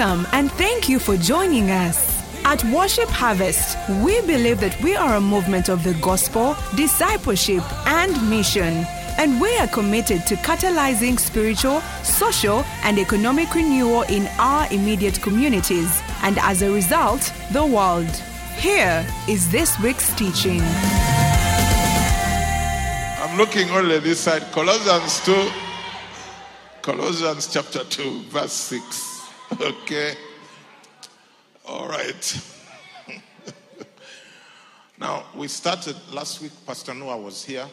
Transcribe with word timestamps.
Welcome 0.00 0.26
and 0.32 0.50
thank 0.52 0.88
you 0.88 0.98
for 0.98 1.18
joining 1.18 1.70
us. 1.70 2.24
At 2.46 2.64
Worship 2.72 3.10
Harvest, 3.10 3.76
we 4.02 4.18
believe 4.22 4.58
that 4.60 4.82
we 4.82 4.96
are 4.96 5.16
a 5.16 5.20
movement 5.20 5.68
of 5.68 5.84
the 5.84 5.92
gospel, 6.00 6.56
discipleship, 6.74 7.62
and 7.86 8.30
mission. 8.30 8.86
And 9.18 9.38
we 9.38 9.54
are 9.58 9.66
committed 9.66 10.26
to 10.28 10.36
catalyzing 10.36 11.20
spiritual, 11.20 11.82
social, 12.02 12.64
and 12.82 12.98
economic 12.98 13.54
renewal 13.54 14.04
in 14.04 14.26
our 14.38 14.66
immediate 14.72 15.20
communities, 15.20 16.00
and 16.22 16.38
as 16.38 16.62
a 16.62 16.72
result, 16.72 17.30
the 17.52 17.66
world. 17.66 18.08
Here 18.56 19.06
is 19.28 19.50
this 19.50 19.78
week's 19.80 20.14
teaching. 20.14 20.62
I'm 23.20 23.36
looking 23.36 23.68
only 23.68 23.98
this 23.98 24.20
side. 24.20 24.50
Colossians 24.50 25.20
2. 25.26 25.50
Colossians 26.80 27.52
chapter 27.52 27.84
2, 27.84 28.22
verse 28.30 28.52
6. 28.52 29.09
Okay. 29.60 30.14
All 31.66 31.88
right. 31.88 32.42
now, 34.98 35.24
we 35.34 35.48
started 35.48 35.96
last 36.12 36.40
week. 36.40 36.52
Pastor 36.66 36.94
Noah 36.94 37.18
was 37.18 37.44
here. 37.44 37.66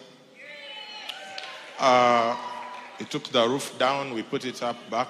Uh, 1.79 2.35
he 2.97 3.05
took 3.05 3.25
the 3.25 3.47
roof 3.47 3.77
down, 3.77 4.13
we 4.13 4.23
put 4.23 4.45
it 4.45 4.63
up 4.63 4.77
back. 4.89 5.09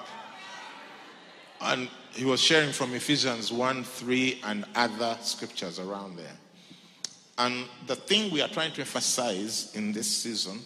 And 1.60 1.88
he 2.12 2.24
was 2.24 2.40
sharing 2.40 2.72
from 2.72 2.94
Ephesians 2.94 3.50
1 3.50 3.84
3 3.84 4.42
and 4.44 4.64
other 4.74 5.16
scriptures 5.22 5.78
around 5.78 6.16
there. 6.16 6.36
And 7.38 7.64
the 7.86 7.96
thing 7.96 8.30
we 8.30 8.42
are 8.42 8.48
trying 8.48 8.72
to 8.72 8.82
emphasize 8.82 9.74
in 9.74 9.92
this 9.92 10.06
season, 10.06 10.60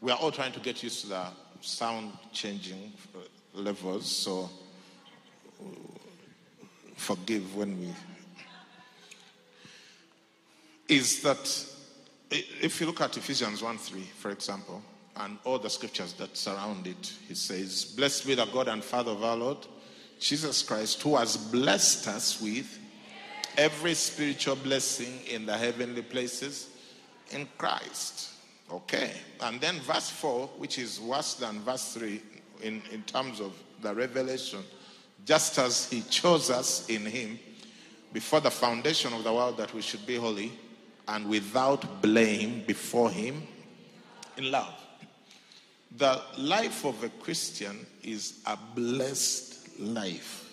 we 0.00 0.10
are 0.10 0.18
all 0.18 0.32
trying 0.32 0.52
to 0.52 0.60
get 0.60 0.82
used 0.82 1.02
to 1.02 1.08
the 1.08 1.26
sound 1.60 2.12
changing 2.32 2.92
levels. 3.54 4.06
So 4.06 4.50
forgive 6.96 7.54
when 7.56 7.78
we. 7.78 7.88
Is 10.88 11.22
that 11.22 11.66
if 12.30 12.80
you 12.80 12.86
look 12.86 13.00
at 13.00 13.16
Ephesians 13.16 13.62
1 13.62 13.78
3, 13.78 14.00
for 14.18 14.30
example, 14.30 14.82
and 15.16 15.38
all 15.44 15.58
the 15.58 15.70
scriptures 15.70 16.12
that 16.14 16.36
surround 16.36 16.86
it, 16.86 17.12
he 17.26 17.34
says, 17.34 17.84
Blessed 17.84 18.26
be 18.26 18.34
the 18.34 18.44
God 18.46 18.68
and 18.68 18.84
Father 18.84 19.12
of 19.12 19.24
our 19.24 19.36
Lord, 19.36 19.58
Jesus 20.20 20.62
Christ, 20.62 21.00
who 21.02 21.16
has 21.16 21.36
blessed 21.36 22.08
us 22.08 22.40
with 22.40 22.78
every 23.56 23.94
spiritual 23.94 24.56
blessing 24.56 25.20
in 25.30 25.46
the 25.46 25.56
heavenly 25.56 26.02
places 26.02 26.68
in 27.30 27.48
Christ. 27.56 28.32
Okay. 28.70 29.12
And 29.40 29.60
then 29.60 29.76
verse 29.80 30.10
4, 30.10 30.48
which 30.58 30.78
is 30.78 31.00
worse 31.00 31.34
than 31.34 31.60
verse 31.60 31.94
3 31.94 32.20
in, 32.62 32.82
in 32.92 33.02
terms 33.02 33.40
of 33.40 33.52
the 33.82 33.94
revelation, 33.94 34.60
just 35.26 35.58
as 35.58 35.90
he 35.90 36.00
chose 36.02 36.50
us 36.50 36.88
in 36.88 37.04
him 37.04 37.38
before 38.12 38.40
the 38.40 38.50
foundation 38.50 39.12
of 39.12 39.24
the 39.24 39.32
world 39.32 39.58
that 39.58 39.74
we 39.74 39.82
should 39.82 40.06
be 40.06 40.14
holy 40.16 40.52
and 41.08 41.28
without 41.28 42.00
blame 42.00 42.62
before 42.66 43.10
him 43.10 43.42
in 44.38 44.50
love. 44.50 44.72
The 45.96 46.22
life 46.38 46.84
of 46.84 47.02
a 47.02 47.08
Christian 47.08 47.84
is 48.02 48.40
a 48.46 48.56
blessed 48.74 49.78
life. 49.80 50.52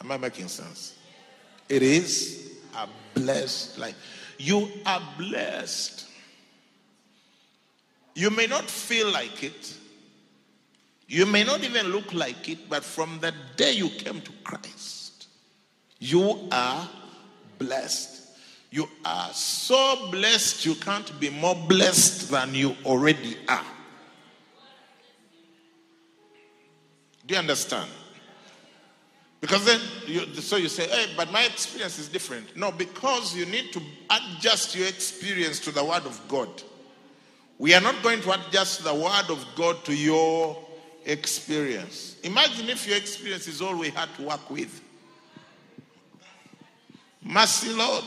Am 0.00 0.10
I 0.10 0.16
making 0.16 0.48
sense? 0.48 0.96
It 1.68 1.82
is 1.82 2.52
a 2.74 2.88
blessed 3.14 3.78
life. 3.78 3.96
You 4.38 4.68
are 4.86 5.02
blessed. 5.18 6.06
You 8.14 8.30
may 8.30 8.46
not 8.46 8.64
feel 8.64 9.10
like 9.12 9.42
it. 9.42 9.76
You 11.10 11.26
may 11.26 11.42
not 11.42 11.64
even 11.64 11.88
look 11.88 12.14
like 12.14 12.48
it, 12.48 12.68
but 12.68 12.84
from 12.84 13.18
the 13.18 13.34
day 13.56 13.72
you 13.72 13.88
came 13.88 14.20
to 14.20 14.30
Christ, 14.44 15.26
you 15.98 16.38
are 16.52 16.88
blessed. 17.58 18.38
You 18.70 18.88
are 19.04 19.32
so 19.32 20.08
blessed, 20.12 20.64
you 20.64 20.76
can't 20.76 21.18
be 21.18 21.28
more 21.28 21.56
blessed 21.66 22.30
than 22.30 22.54
you 22.54 22.76
already 22.84 23.36
are. 23.48 23.64
Do 27.26 27.34
you 27.34 27.40
understand? 27.40 27.90
Because 29.40 29.64
then, 29.64 29.80
you, 30.06 30.32
so 30.36 30.58
you 30.58 30.68
say, 30.68 30.86
hey, 30.86 31.12
but 31.16 31.32
my 31.32 31.42
experience 31.42 31.98
is 31.98 32.08
different. 32.08 32.56
No, 32.56 32.70
because 32.70 33.34
you 33.34 33.46
need 33.46 33.72
to 33.72 33.82
adjust 34.10 34.76
your 34.76 34.86
experience 34.86 35.58
to 35.60 35.72
the 35.72 35.84
Word 35.84 36.06
of 36.06 36.20
God. 36.28 36.62
We 37.58 37.74
are 37.74 37.80
not 37.80 38.00
going 38.00 38.20
to 38.20 38.30
adjust 38.30 38.84
the 38.84 38.94
Word 38.94 39.28
of 39.28 39.44
God 39.56 39.84
to 39.86 39.92
your 39.92 40.69
experience. 41.04 42.16
Imagine 42.22 42.68
if 42.68 42.86
your 42.86 42.96
experience 42.96 43.46
is 43.46 43.60
all 43.60 43.76
we 43.76 43.90
had 43.90 44.08
to 44.16 44.22
work 44.22 44.50
with. 44.50 44.82
Mercy, 47.22 47.72
Lord. 47.72 48.04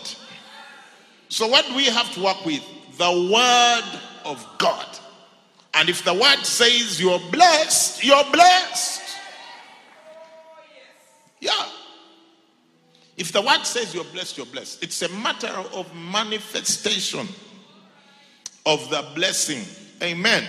So, 1.30 1.48
what 1.48 1.66
do 1.66 1.76
we 1.76 1.86
have 1.86 2.12
to 2.14 2.24
work 2.24 2.46
with? 2.46 2.64
The 2.98 3.32
Word 3.32 4.00
of 4.26 4.46
God. 4.58 4.86
And 5.74 5.90
if 5.90 6.04
the 6.04 6.14
Word 6.14 6.44
says 6.44 7.02
you're 7.02 7.20
blessed, 7.32 8.04
you're 8.04 8.24
blessed. 8.32 9.02
Yeah. 11.40 11.66
If 13.18 13.32
the 13.32 13.42
Word 13.42 13.64
says 13.64 13.94
you're 13.94 14.04
blessed, 14.06 14.38
you're 14.38 14.46
blessed. 14.46 14.84
It's 14.84 15.02
a 15.02 15.10
matter 15.10 15.48
of 15.48 15.94
manifestation 15.96 17.28
of 18.66 18.90
the 18.90 19.06
blessing. 19.16 19.64
Amen. 20.02 20.46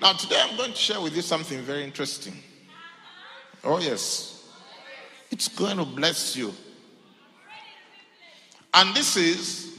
Now, 0.00 0.12
today 0.12 0.40
I'm 0.40 0.56
going 0.56 0.70
to 0.70 0.76
share 0.76 1.00
with 1.00 1.16
you 1.16 1.22
something 1.22 1.60
very 1.62 1.82
interesting. 1.82 2.34
Oh, 3.64 3.80
yes. 3.80 4.48
It's 5.30 5.48
going 5.48 5.76
to 5.76 5.84
bless 5.84 6.36
you. 6.36 6.54
And 8.72 8.94
this 8.94 9.16
is, 9.16 9.76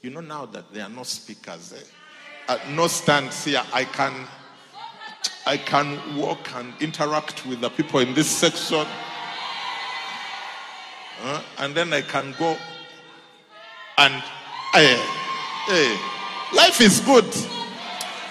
you 0.00 0.10
know, 0.10 0.20
now 0.20 0.46
that 0.46 0.72
there 0.72 0.84
are 0.84 0.90
no 0.90 1.02
speakers, 1.02 1.72
eh? 1.72 1.78
uh, 2.48 2.58
no 2.70 2.86
stands 2.86 3.44
here, 3.44 3.62
I 3.72 3.84
can, 3.84 4.12
I 5.44 5.56
can 5.56 6.16
walk 6.16 6.54
and 6.54 6.72
interact 6.80 7.44
with 7.46 7.60
the 7.62 7.70
people 7.70 7.98
in 7.98 8.14
this 8.14 8.28
section, 8.28 8.86
uh, 11.22 11.42
and 11.58 11.74
then 11.74 11.92
I 11.92 12.02
can 12.02 12.32
go 12.38 12.56
and, 13.98 14.22
hey, 14.72 15.02
hey, 15.66 15.98
life 16.54 16.80
is 16.80 17.00
good. 17.00 17.24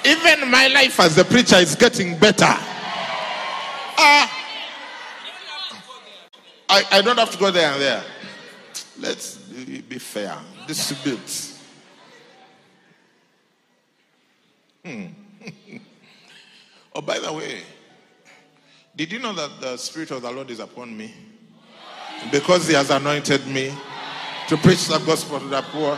Even 0.05 0.49
my 0.51 0.67
life 0.67 0.99
as 0.99 1.17
a 1.17 1.23
preacher 1.23 1.55
is 1.55 1.75
getting 1.75 2.17
better. 2.17 2.43
Uh, 2.45 4.27
I, 6.69 6.83
I 6.91 7.01
don't 7.01 7.17
have 7.17 7.31
to 7.31 7.37
go 7.37 7.51
there 7.51 7.71
and 7.71 7.81
there. 7.81 8.03
Let's 8.99 9.37
be, 9.37 9.81
be 9.81 9.99
fair. 9.99 10.37
Distribute. 10.67 11.51
Hmm. 14.83 15.05
oh, 16.95 17.01
by 17.01 17.19
the 17.19 17.31
way, 17.31 17.61
did 18.95 19.11
you 19.11 19.19
know 19.19 19.33
that 19.33 19.61
the 19.61 19.77
Spirit 19.77 20.11
of 20.11 20.21
the 20.21 20.31
Lord 20.31 20.49
is 20.51 20.59
upon 20.59 20.95
me? 20.95 21.13
Because 22.31 22.67
He 22.67 22.73
has 22.73 22.89
anointed 22.89 23.45
me 23.47 23.73
to 24.47 24.57
preach 24.57 24.87
the 24.87 24.99
gospel 24.99 25.39
to 25.39 25.47
the 25.47 25.61
poor. 25.61 25.97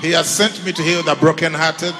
He 0.00 0.12
has 0.12 0.28
sent 0.28 0.64
me 0.64 0.72
to 0.72 0.82
heal 0.82 1.02
the 1.02 1.14
brokenhearted 1.14 1.94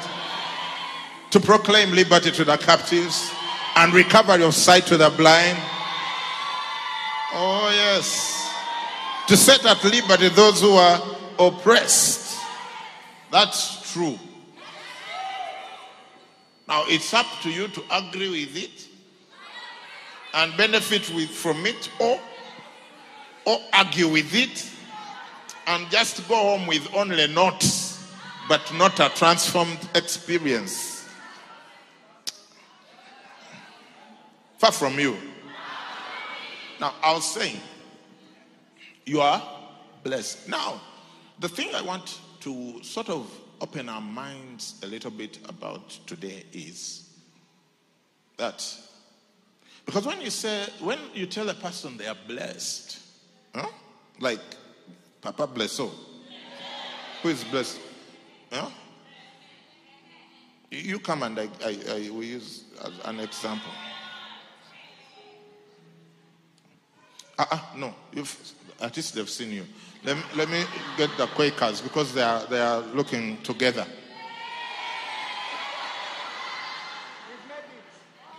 to 1.33 1.41
proclaim 1.41 1.93
liberty 1.93 2.31
to 2.31 2.45
the 2.45 2.59
captives 2.59 3.33
and 3.77 3.95
recovery 3.95 4.45
of 4.45 4.55
sight 4.55 4.87
to 4.87 4.99
the 4.99 5.09
blind. 5.11 5.59
Oh, 7.33 7.71
yes. 7.75 8.53
To 9.29 9.37
set 9.37 9.65
at 9.65 9.83
liberty 9.83 10.29
those 10.29 10.61
who 10.61 10.73
are 10.73 11.01
oppressed. 11.39 12.39
That's 13.31 13.91
true. 13.95 14.19
Now, 16.69 16.85
it's 16.87 17.15
up 17.15 17.27
to 17.43 17.51
you 17.51 17.69
to 17.69 17.83
agree 17.91 18.45
with 18.45 18.57
it 18.57 18.87
and 20.35 20.55
benefit 20.59 21.11
with, 21.15 21.31
from 21.31 21.65
it 21.65 21.91
or, 21.99 22.21
or 23.47 23.59
argue 23.73 24.09
with 24.09 24.35
it 24.35 24.71
and 25.67 25.91
just 25.91 26.29
go 26.29 26.35
home 26.35 26.67
with 26.67 26.87
only 26.95 27.27
notes 27.29 28.07
but 28.49 28.61
not 28.75 29.01
a 29.01 29.09
transformed 29.15 29.89
experience. 29.95 30.92
Far 34.63 34.71
from 34.71 34.97
you. 34.97 35.17
Now, 36.81 36.95
I 37.03 37.13
was 37.15 37.29
saying, 37.29 37.59
you 39.05 39.21
are 39.21 39.43
blessed. 40.05 40.49
Now, 40.49 40.81
the 41.41 41.49
thing 41.49 41.75
I 41.75 41.83
want 41.83 42.21
to 42.43 42.81
sort 42.85 43.09
of 43.09 43.29
open 43.61 43.89
our 43.89 44.01
minds 44.01 44.79
a 44.85 44.87
little 44.87 45.11
bit 45.11 45.41
about 45.49 45.89
today 46.07 46.45
is 46.53 47.11
that 48.37 48.65
because 49.85 50.07
when 50.07 50.21
you 50.21 50.31
say, 50.31 50.69
when 50.79 51.01
you 51.13 51.27
tell 51.27 51.49
a 51.49 51.55
person 51.55 51.97
they 51.97 52.07
are 52.07 52.17
blessed, 52.29 53.01
huh? 53.53 53.67
like 54.21 54.39
Papa 55.23 55.49
bless, 55.49 55.73
so 55.73 55.91
who 57.21 57.31
is 57.31 57.43
blessed? 57.43 57.81
Huh? 58.53 58.71
You 60.71 61.01
come 61.01 61.25
and 61.25 61.37
I, 61.37 61.49
I, 61.65 61.79
I 61.89 62.11
will 62.11 62.23
use 62.23 62.63
as 62.81 62.93
an 63.07 63.19
example. 63.19 63.73
Uh-uh, 67.43 67.59
no, 67.77 67.93
you've, 68.13 68.53
at 68.81 68.97
least 68.97 69.17
they've 69.17 69.29
seen 69.29 69.51
you. 69.51 69.67
Let 70.05 70.17
me, 70.17 70.23
let 70.37 70.49
me 70.49 70.63
get 70.97 71.11
the 71.17 71.27
Quakers 71.27 71.81
because 71.81 72.15
they 72.15 72.23
are, 72.23 72.47
they 72.47 72.61
are 72.61 72.83
looking 72.95 73.37
together. 73.43 73.85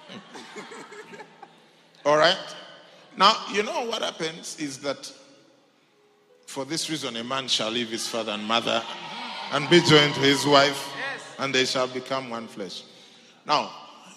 All 2.05 2.15
right? 2.15 2.37
Now, 3.17 3.35
you 3.51 3.63
know 3.63 3.83
what 3.85 4.03
happens 4.03 4.57
is 4.57 4.77
that 4.79 5.11
for 6.45 6.63
this 6.63 6.89
reason, 6.89 7.17
a 7.17 7.25
man 7.25 7.49
shall 7.49 7.71
leave 7.71 7.89
his 7.89 8.07
father 8.07 8.31
and 8.31 8.45
mother 8.45 8.81
and 9.51 9.69
be 9.69 9.81
joined 9.81 10.13
to 10.13 10.21
his 10.21 10.45
wife, 10.45 10.93
and 11.39 11.53
they 11.53 11.65
shall 11.65 11.89
become 11.89 12.29
one 12.29 12.47
flesh. 12.47 12.83
Now, 13.45 13.69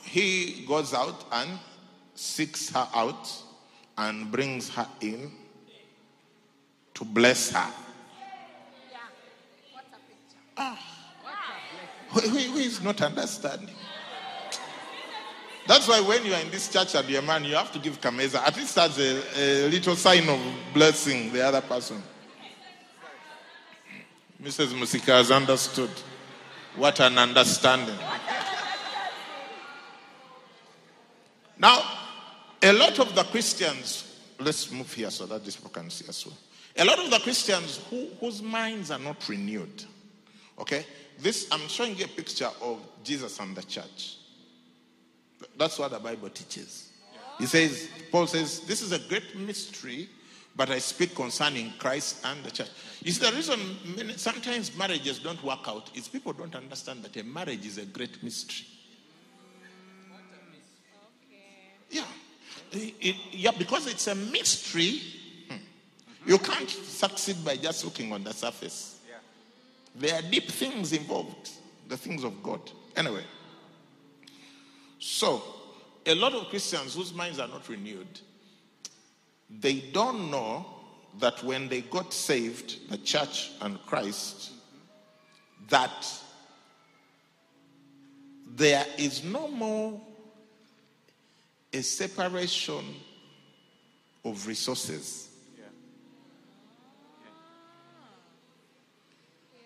he 0.05 0.65
goes 0.69 0.95
out 0.95 1.25
and 1.33 1.59
seeks 2.15 2.71
her 2.71 2.87
out 2.95 3.29
and 3.99 4.31
brings 4.31 4.69
her 4.71 4.87
in 5.01 5.31
to 6.95 7.05
bless 7.05 7.51
her. 7.51 7.71
Ah. 10.57 10.79
Who, 12.11 12.21
who 12.21 12.59
is 12.59 12.83
not 12.83 13.01
understanding? 13.03 13.75
That's 15.67 15.89
why 15.89 16.01
when 16.01 16.25
you 16.25 16.33
are 16.33 16.41
in 16.41 16.51
this 16.51 16.69
church 16.69 16.95
and 16.95 17.09
you're 17.09 17.21
a 17.21 17.25
man, 17.25 17.45
you 17.45 17.57
have 17.57 17.73
to 17.73 17.79
give 17.79 18.01
kameza. 18.01 18.37
At 18.37 18.57
least 18.57 18.79
as 18.79 18.99
a, 18.99 19.23
a 19.37 19.69
little 19.69 19.97
sign 19.97 20.29
of 20.29 20.41
blessing 20.73 21.33
the 21.33 21.45
other 21.45 21.61
person. 21.61 22.03
Mrs. 24.43 24.69
Mukisa 24.69 25.07
has 25.07 25.31
understood. 25.31 25.91
What 26.77 27.01
an 27.01 27.19
understanding. 27.19 27.97
Now, 31.59 31.83
a 32.67 32.73
lot 32.73 32.99
of 32.99 33.15
the 33.15 33.23
Christians, 33.25 34.19
let's 34.41 34.73
move 34.73 34.93
here 34.93 35.11
so 35.11 35.25
that 35.27 35.45
this 35.45 35.57
people 35.57 35.71
can 35.71 35.89
see 35.89 36.07
as 36.09 36.27
well. 36.27 36.37
A 36.79 36.85
lot 36.85 36.99
of 36.99 37.11
the 37.11 37.19
Christians 37.21 37.81
who, 37.89 38.09
whose 38.21 38.43
minds 38.43 38.91
are 38.91 38.99
not 38.99 39.29
renewed, 39.29 39.85
okay? 40.59 40.85
This, 41.19 41.49
I'm 41.53 41.67
showing 41.69 41.97
you 41.97 42.05
a 42.05 42.09
picture 42.09 42.51
of 42.61 42.81
Jesus 43.05 43.39
and 43.41 43.57
the 43.57 43.63
church. 43.63 44.17
That's 45.57 45.79
what 45.79 45.93
the 45.93 45.99
Bible 45.99 46.29
teaches. 46.31 46.91
He 47.39 47.47
says, 47.47 47.89
Paul 48.11 48.27
says, 48.27 48.61
this 48.61 48.83
is 48.83 48.93
a 48.93 48.99
great 48.99 49.37
mystery, 49.37 50.09
but 50.57 50.71
I 50.71 50.79
speak 50.79 51.15
concerning 51.15 51.73
Christ 51.79 52.25
and 52.25 52.43
the 52.43 52.51
church. 52.51 52.71
You 53.03 53.13
see, 53.13 53.25
the 53.25 53.37
reason 53.37 53.61
many, 53.97 54.15
sometimes 54.15 54.77
marriages 54.77 55.19
don't 55.19 55.43
work 55.45 55.69
out 55.69 55.91
is 55.95 56.09
people 56.09 56.33
don't 56.33 56.55
understand 56.57 57.03
that 57.05 57.17
a 57.17 57.25
marriage 57.25 57.65
is 57.65 57.79
a 57.79 57.85
great 57.85 58.23
mystery. 58.23 58.67
Yeah. 61.91 62.05
It, 62.73 63.17
yeah, 63.33 63.53
because 63.57 63.87
it's 63.87 64.07
a 64.07 64.15
mystery, 64.15 65.01
hmm, 65.49 65.57
you 66.27 66.39
can't 66.39 66.69
succeed 66.69 67.45
by 67.45 67.57
just 67.57 67.85
looking 67.85 68.13
on 68.13 68.25
the 68.25 68.33
surface. 68.33 68.97
There 69.99 70.15
are 70.15 70.23
deep 70.23 70.49
things 70.49 70.93
involved, 70.93 71.51
the 71.89 71.97
things 71.97 72.23
of 72.23 72.43
God. 72.43 72.61
Anyway, 72.95 73.25
so 74.99 75.43
a 76.05 76.15
lot 76.15 76.35
of 76.35 76.49
Christians 76.49 76.95
whose 76.95 77.15
minds 77.15 77.39
are 77.39 77.49
not 77.49 77.67
renewed, 77.69 78.21
they 79.49 79.81
don't 79.93 80.31
know 80.31 80.67
that 81.19 81.43
when 81.43 81.69
they 81.69 81.81
got 81.81 82.13
saved, 82.13 82.91
the 82.91 82.99
church 82.99 83.53
and 83.63 83.81
Christ, 83.87 84.53
that 85.69 86.07
there 88.55 88.85
is 88.99 89.25
no 89.25 89.49
more 89.49 90.01
a 91.77 91.83
separation 91.83 92.85
of 94.25 94.47
resources. 94.47 95.29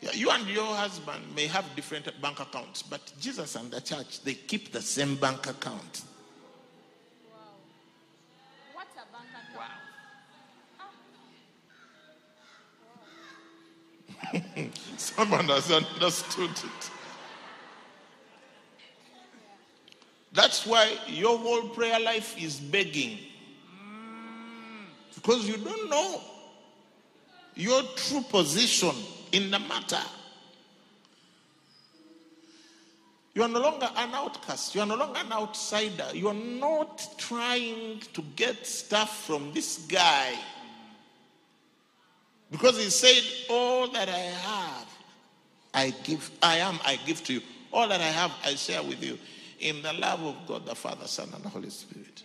Yeah, 0.03 0.13
you 0.13 0.31
and 0.31 0.49
your 0.49 0.75
husband 0.75 1.23
may 1.37 1.47
have 1.47 1.65
different 1.77 2.09
bank 2.23 2.41
accounts, 2.41 2.83
but 2.83 3.13
Jesus 3.21 3.55
and 3.55 3.71
the 3.71 3.81
church, 3.83 4.23
they 4.23 4.35
keep 4.35 4.73
the 4.73 4.81
same 4.81 5.15
bank 5.17 5.47
account. 5.47 6.03
What 8.73 8.87
a 8.97 9.05
bank 9.13 9.29
account. 9.53 9.73
Ah. 10.81 10.91
Someone 14.97 15.45
has 15.45 15.71
understood 15.71 16.51
it. 16.51 16.91
That's 20.33 20.65
why 20.67 20.97
your 21.07 21.39
whole 21.39 21.69
prayer 21.71 21.99
life 21.99 22.41
is 22.41 22.59
begging. 22.61 23.19
Because 25.15 25.49
you 25.49 25.57
don't 25.57 25.91
know 25.91 26.21
your 27.55 27.83
true 27.97 28.23
position 28.23 28.95
in 29.33 29.51
the 29.51 29.59
matter. 29.59 30.03
You 33.35 33.43
are 33.43 33.49
no 33.49 33.61
longer 33.61 33.89
an 33.97 34.11
outcast. 34.13 34.75
You 34.75 34.81
are 34.81 34.87
no 34.87 34.97
longer 34.97 35.21
an 35.21 35.33
outsider. 35.33 36.07
You 36.15 36.29
are 36.29 36.35
not 36.35 37.07
trying 37.17 38.01
to 38.13 38.23
get 38.35 38.67
stuff 38.67 39.25
from 39.25 39.53
this 39.53 39.79
guy. 39.89 40.35
Because 42.51 42.77
he 42.77 42.91
said, 42.91 43.23
All 43.49 43.89
that 43.89 44.09
I 44.09 44.19
have, 44.19 44.89
I 45.73 45.91
give, 46.03 46.31
I 46.43 46.57
am, 46.57 46.79
I 46.85 46.97
give 47.07 47.23
to 47.25 47.35
you. 47.35 47.41
All 47.73 47.89
that 47.89 48.01
I 48.01 48.05
have, 48.05 48.33
I 48.45 48.57
share 48.57 48.83
with 48.83 49.03
you. 49.03 49.17
In 49.61 49.83
the 49.83 49.93
love 49.93 50.23
of 50.23 50.37
God, 50.47 50.67
the 50.67 50.75
Father, 50.75 51.07
Son, 51.07 51.29
and 51.35 51.45
the 51.45 51.49
Holy 51.49 51.71
Spirit. 51.71 52.23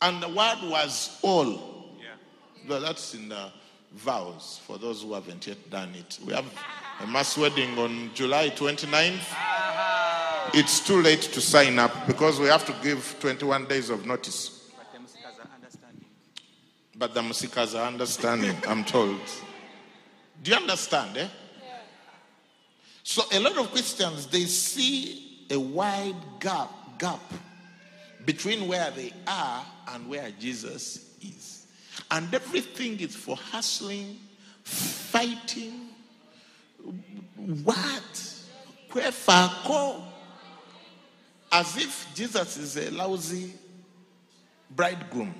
And 0.00 0.22
the 0.22 0.28
word 0.28 0.58
was 0.62 1.18
all. 1.22 1.88
Well, 2.68 2.80
that's 2.80 3.14
in 3.14 3.28
the 3.28 3.50
vows 3.92 4.60
for 4.64 4.78
those 4.78 5.02
who 5.02 5.14
haven't 5.14 5.46
yet 5.46 5.70
done 5.70 5.92
it. 5.94 6.18
We 6.24 6.32
have 6.34 6.44
a 7.00 7.06
mass 7.06 7.36
wedding 7.36 7.76
on 7.78 8.10
July 8.14 8.50
29th. 8.50 9.24
It's 10.54 10.80
too 10.80 11.00
late 11.02 11.22
to 11.22 11.40
sign 11.40 11.78
up 11.78 12.06
because 12.06 12.38
we 12.38 12.46
have 12.46 12.64
to 12.66 12.74
give 12.82 13.16
21 13.20 13.66
days 13.66 13.90
of 13.90 14.06
notice. 14.06 14.70
But 14.76 14.92
the 14.92 14.98
Mukisas 14.98 15.44
are 15.44 15.54
understanding. 15.54 16.04
But 16.96 17.14
the 17.14 17.22
Mukisas 17.22 17.78
are 17.78 17.86
understanding, 17.86 18.56
I'm 18.68 18.84
told. 18.84 19.20
Do 20.42 20.50
you 20.50 20.56
understand, 20.56 21.16
eh? 21.16 21.28
So 23.02 23.22
a 23.32 23.40
lot 23.40 23.56
of 23.56 23.72
Christians 23.72 24.26
they 24.26 24.44
see 24.44 25.29
a 25.50 25.58
wide 25.58 26.14
gap 26.38 26.70
gap 26.98 27.20
between 28.24 28.68
where 28.68 28.90
they 28.90 29.12
are 29.26 29.64
and 29.88 30.08
where 30.08 30.30
Jesus 30.38 31.16
is. 31.22 31.66
And 32.10 32.32
everything 32.32 33.00
is 33.00 33.16
for 33.16 33.36
hustling, 33.36 34.18
fighting, 34.62 35.88
what? 37.64 38.34
Kwefako. 38.90 40.02
As 41.52 41.76
if 41.76 42.06
Jesus 42.14 42.56
is 42.56 42.76
a 42.76 42.90
lousy 42.92 43.52
bridegroom, 44.70 45.34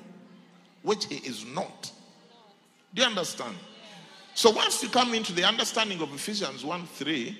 which 0.82 1.06
he 1.06 1.16
is 1.16 1.44
not. 1.46 1.92
Do 2.92 3.02
you 3.02 3.08
understand? 3.08 3.54
So 4.34 4.50
once 4.50 4.82
you 4.82 4.88
come 4.88 5.14
into 5.14 5.32
the 5.32 5.44
understanding 5.44 6.00
of 6.00 6.12
Ephesians 6.12 6.64
1 6.64 6.86
3, 6.86 7.38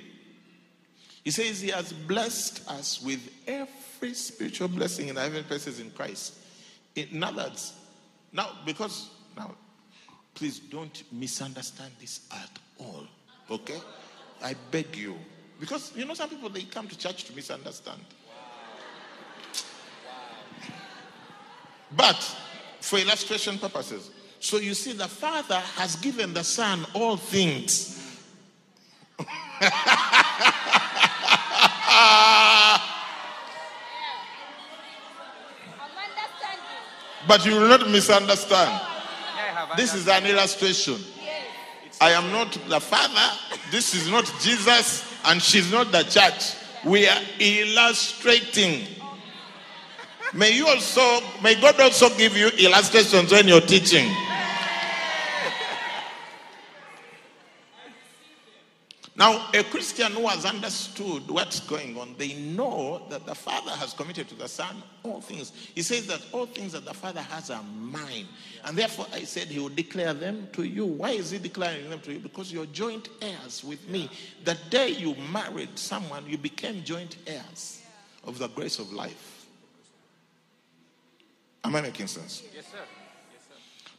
he 1.24 1.30
says 1.30 1.60
he 1.60 1.68
has 1.68 1.92
blessed 1.92 2.68
us 2.68 3.02
with 3.02 3.20
every 3.46 4.14
spiritual 4.14 4.68
blessing 4.68 5.08
in 5.08 5.16
heavenly 5.16 5.42
places 5.42 5.80
in 5.80 5.90
Christ. 5.90 6.34
In 6.96 7.22
other 7.22 7.44
words, 7.44 7.74
now 8.32 8.50
because 8.64 9.10
now, 9.36 9.54
please 10.34 10.58
don't 10.58 11.02
misunderstand 11.12 11.92
this 12.00 12.20
at 12.30 12.50
all. 12.78 13.06
Okay? 13.50 13.78
I 14.42 14.54
beg 14.70 14.96
you. 14.96 15.16
Because 15.58 15.92
you 15.94 16.04
know 16.04 16.14
some 16.14 16.30
people 16.30 16.48
they 16.48 16.62
come 16.62 16.88
to 16.88 16.96
church 16.96 17.24
to 17.24 17.34
misunderstand. 17.34 18.00
But 21.96 22.36
for 22.80 22.98
illustration 22.98 23.58
purposes. 23.58 24.10
So 24.38 24.56
you 24.56 24.74
see, 24.74 24.92
the 24.92 25.08
Father 25.08 25.58
has 25.76 25.96
given 25.96 26.32
the 26.32 26.44
Son 26.44 26.86
all 26.94 27.16
things. 27.16 27.96
But 37.28 37.44
you 37.44 37.52
will 37.52 37.68
not 37.68 37.88
misunderstand. 37.90 38.80
This 39.76 39.94
is 39.94 40.08
an 40.08 40.26
illustration. 40.26 40.96
I 42.00 42.10
am 42.12 42.32
not 42.32 42.52
the 42.68 42.80
Father, 42.80 43.38
this 43.70 43.94
is 43.94 44.10
not 44.10 44.24
Jesus, 44.40 45.04
and 45.26 45.42
she's 45.42 45.70
not 45.70 45.92
the 45.92 46.02
church. 46.02 46.54
We 46.84 47.06
are 47.06 47.20
illustrating. 47.38 48.86
May 50.32 50.52
you 50.56 50.66
also, 50.66 51.20
may 51.42 51.60
God 51.60 51.78
also 51.78 52.08
give 52.16 52.36
you 52.36 52.48
illustrations 52.48 53.30
when 53.30 53.48
you're 53.48 53.60
teaching. 53.60 54.10
Now, 59.20 59.50
a 59.52 59.62
Christian 59.64 60.12
who 60.12 60.26
has 60.28 60.46
understood 60.46 61.30
what's 61.30 61.60
going 61.60 61.98
on, 61.98 62.14
they 62.16 62.32
know 62.36 63.02
that 63.10 63.26
the 63.26 63.34
Father 63.34 63.72
has 63.72 63.92
committed 63.92 64.30
to 64.30 64.34
the 64.34 64.48
Son 64.48 64.82
all 65.02 65.20
things. 65.20 65.52
He 65.74 65.82
says 65.82 66.06
that 66.06 66.24
all 66.32 66.46
things 66.46 66.72
that 66.72 66.86
the 66.86 66.94
Father 66.94 67.20
has 67.20 67.50
are 67.50 67.62
mine. 67.62 68.26
And 68.64 68.78
therefore, 68.78 69.04
I 69.12 69.24
said 69.24 69.48
he 69.48 69.58
will 69.58 69.68
declare 69.68 70.14
them 70.14 70.48
to 70.54 70.62
you. 70.62 70.86
Why 70.86 71.10
is 71.10 71.32
he 71.32 71.38
declaring 71.38 71.90
them 71.90 72.00
to 72.00 72.14
you? 72.14 72.18
Because 72.18 72.50
you're 72.50 72.64
joint 72.64 73.10
heirs 73.20 73.62
with 73.62 73.86
me. 73.90 74.08
The 74.44 74.56
day 74.70 74.88
you 74.88 75.14
married 75.30 75.78
someone, 75.78 76.24
you 76.26 76.38
became 76.38 76.82
joint 76.82 77.18
heirs 77.26 77.82
of 78.24 78.38
the 78.38 78.48
grace 78.48 78.78
of 78.78 78.90
life. 78.90 79.44
Am 81.62 81.76
I 81.76 81.82
making 81.82 82.06
sense? 82.06 82.42
Yes, 82.54 82.64
sir. 82.72 82.78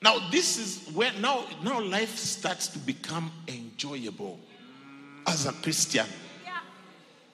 Now, 0.01 0.17
this 0.31 0.57
is 0.57 0.91
where 0.95 1.13
now, 1.19 1.45
now 1.63 1.79
life 1.79 2.17
starts 2.17 2.69
to 2.69 2.79
become 2.79 3.31
enjoyable 3.47 4.39
as 5.27 5.45
a 5.45 5.53
Christian. 5.53 6.05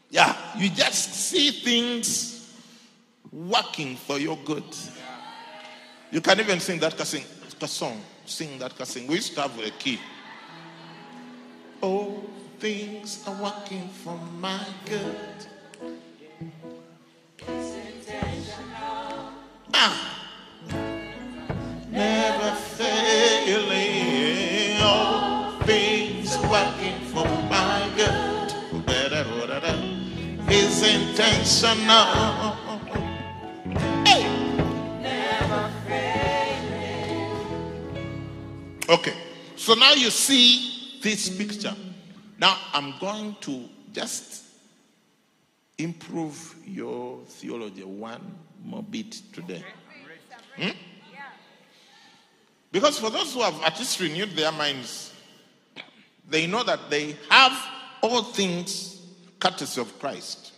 Yeah, 0.09 0.35
you 0.57 0.69
just 0.69 1.13
see 1.13 1.51
things 1.51 2.55
working 3.31 3.95
for 3.97 4.17
your 4.17 4.37
good. 4.45 4.63
You 6.11 6.21
can 6.21 6.39
even 6.39 6.59
sing 6.59 6.79
that 6.79 6.97
song. 7.67 8.01
Sing 8.25 8.57
that 8.59 8.77
sing. 8.87 9.07
We 9.07 9.15
used 9.15 9.33
to 9.35 9.41
have 9.41 9.59
a 9.59 9.69
key. 9.71 9.99
All 11.81 12.23
things 12.59 13.23
are 13.27 13.41
working 13.41 13.89
for 13.89 14.17
my 14.39 14.65
good. 14.85 15.15
Ah. 19.73 20.17
Never 21.91 22.55
Is 30.77 30.83
intentional. 30.83 32.05
Hey. 34.05 34.27
Okay, 38.87 39.13
so 39.55 39.73
now 39.73 39.93
you 39.93 40.11
see 40.11 40.99
this 41.01 41.35
picture. 41.35 41.73
Now 42.37 42.57
I'm 42.73 42.93
going 42.99 43.37
to 43.41 43.67
just 43.91 44.43
improve 45.79 46.55
your 46.63 47.21
theology 47.25 47.83
one 47.83 48.21
more 48.63 48.83
bit 48.83 49.13
today. 49.33 49.63
Hmm? 50.57 50.69
Because 52.71 52.99
for 52.99 53.09
those 53.09 53.33
who 53.33 53.41
have 53.41 53.59
at 53.63 53.79
least 53.79 53.99
renewed 53.99 54.35
their 54.35 54.51
minds, 54.51 55.11
they 56.29 56.45
know 56.45 56.61
that 56.63 56.91
they 56.91 57.15
have 57.31 57.57
all 58.03 58.21
things 58.21 59.01
courtesy 59.39 59.81
of 59.81 59.97
Christ. 59.97 60.53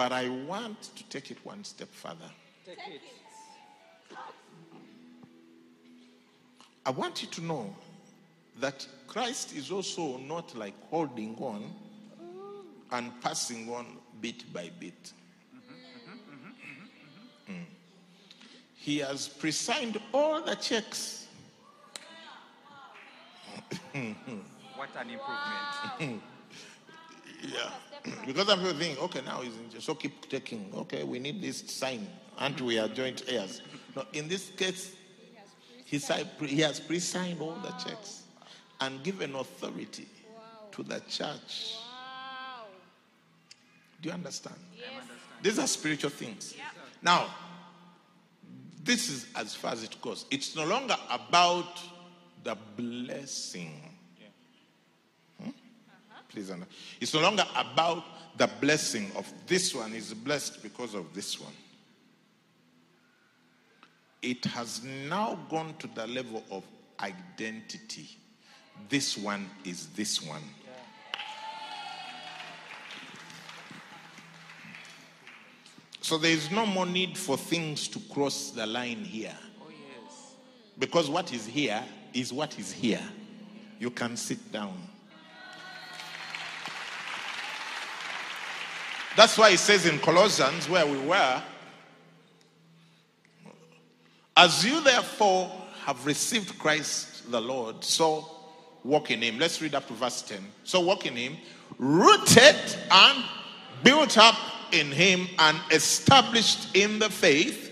But 0.00 0.12
I 0.12 0.30
want 0.30 0.80
to 0.96 1.04
take 1.10 1.30
it 1.30 1.36
one 1.44 1.62
step 1.62 1.90
further. 1.92 2.30
Take 2.64 2.78
it. 2.88 3.02
I 6.86 6.90
want 6.90 7.20
you 7.20 7.28
to 7.28 7.44
know 7.44 7.74
that 8.60 8.88
Christ 9.06 9.54
is 9.54 9.70
also 9.70 10.16
not 10.16 10.56
like 10.56 10.72
holding 10.88 11.36
on 11.36 11.70
and 12.92 13.12
passing 13.20 13.68
on 13.68 13.98
bit 14.22 14.50
by 14.54 14.70
bit. 14.80 15.12
Mm. 17.46 17.66
He 18.76 19.00
has 19.00 19.28
pre-signed 19.28 20.00
all 20.14 20.40
the 20.40 20.54
checks. 20.54 21.26
What 23.92 24.88
an 24.96 25.10
improvement. 25.10 26.22
Yeah. 27.42 27.70
Because 28.26 28.46
some 28.46 28.58
people 28.60 28.78
think, 28.78 29.02
okay, 29.02 29.20
now 29.22 29.40
he's 29.40 29.54
in, 29.56 29.80
so 29.80 29.94
keep 29.94 30.28
taking. 30.28 30.72
Okay, 30.74 31.04
we 31.04 31.18
need 31.18 31.42
this 31.42 31.60
sign, 31.70 32.06
and 32.38 32.58
we 32.60 32.78
are 32.78 32.88
joint 32.88 33.22
heirs. 33.28 33.60
No, 33.94 34.04
in 34.12 34.26
this 34.28 34.50
case, 34.50 34.94
he, 35.84 35.98
si- 35.98 36.24
he 36.46 36.60
has 36.60 36.80
pre-signed 36.80 37.40
all 37.40 37.56
the 37.62 37.70
checks 37.72 38.22
and 38.80 39.02
given 39.02 39.34
authority 39.34 40.08
to 40.72 40.82
the 40.82 41.00
church. 41.08 41.74
Wow. 41.76 42.64
Do 44.00 44.08
you 44.08 44.14
understand? 44.14 44.56
Yes. 44.76 44.88
These 45.42 45.58
are 45.58 45.66
spiritual 45.66 46.10
things. 46.10 46.54
Now, 47.02 47.26
this 48.82 49.10
is 49.10 49.26
as 49.36 49.54
far 49.54 49.72
as 49.72 49.82
it 49.82 50.00
goes. 50.00 50.24
It's 50.30 50.56
no 50.56 50.64
longer 50.64 50.96
about 51.10 51.80
the 52.44 52.56
blessing. 52.76 53.89
Please 56.30 56.50
understand. 56.50 56.76
It's 57.00 57.12
no 57.12 57.20
longer 57.20 57.44
about 57.56 58.04
the 58.36 58.48
blessing 58.60 59.10
of 59.16 59.30
this 59.46 59.74
one 59.74 59.92
is 59.92 60.14
blessed 60.14 60.62
because 60.62 60.94
of 60.94 61.12
this 61.12 61.40
one. 61.40 61.52
It 64.22 64.44
has 64.46 64.82
now 64.84 65.38
gone 65.48 65.74
to 65.78 65.86
the 65.88 66.06
level 66.06 66.44
of 66.50 66.64
identity. 67.00 68.08
This 68.88 69.16
one 69.16 69.48
is 69.64 69.88
this 69.88 70.22
one. 70.22 70.42
So 76.00 76.18
there 76.18 76.30
is 76.30 76.50
no 76.50 76.66
more 76.66 76.86
need 76.86 77.16
for 77.16 77.36
things 77.36 77.86
to 77.88 78.00
cross 78.12 78.50
the 78.50 78.66
line 78.66 79.04
here. 79.04 79.36
Oh, 79.62 79.68
yes. 79.68 80.34
Because 80.78 81.08
what 81.08 81.32
is 81.32 81.46
here 81.46 81.82
is 82.12 82.32
what 82.32 82.58
is 82.58 82.72
here. 82.72 83.02
You 83.78 83.90
can 83.90 84.16
sit 84.16 84.50
down. 84.50 84.89
That's 89.20 89.36
why 89.36 89.50
it 89.50 89.58
says 89.58 89.84
in 89.84 89.98
Colossians, 89.98 90.66
where 90.66 90.86
we 90.86 90.98
were, 90.98 91.42
as 94.34 94.64
you 94.64 94.82
therefore 94.82 95.52
have 95.84 96.06
received 96.06 96.58
Christ 96.58 97.30
the 97.30 97.38
Lord, 97.38 97.84
so 97.84 98.26
walk 98.82 99.10
in 99.10 99.20
him. 99.20 99.38
Let's 99.38 99.60
read 99.60 99.74
up 99.74 99.86
to 99.88 99.92
verse 99.92 100.22
10. 100.22 100.38
So 100.64 100.80
walk 100.80 101.04
in 101.04 101.16
him, 101.16 101.36
rooted 101.76 102.56
and 102.90 103.24
built 103.82 104.16
up 104.16 104.36
in 104.72 104.90
him 104.90 105.28
and 105.38 105.58
established 105.70 106.74
in 106.74 106.98
the 106.98 107.10
faith, 107.10 107.70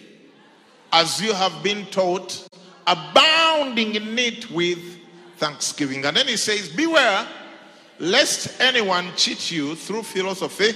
as 0.93 1.19
you 1.19 1.33
have 1.33 1.63
been 1.63 1.87
taught, 1.87 2.47
abounding 2.87 3.95
in 3.95 4.19
it 4.19 4.51
with 4.51 4.99
thanksgiving. 5.39 6.05
And 6.05 6.15
then 6.15 6.27
he 6.27 6.37
says, 6.37 6.69
Beware 6.69 7.27
lest 7.99 8.61
anyone 8.61 9.07
cheat 9.17 9.51
you 9.51 9.77
through 9.77 10.03
philosophy 10.03 10.75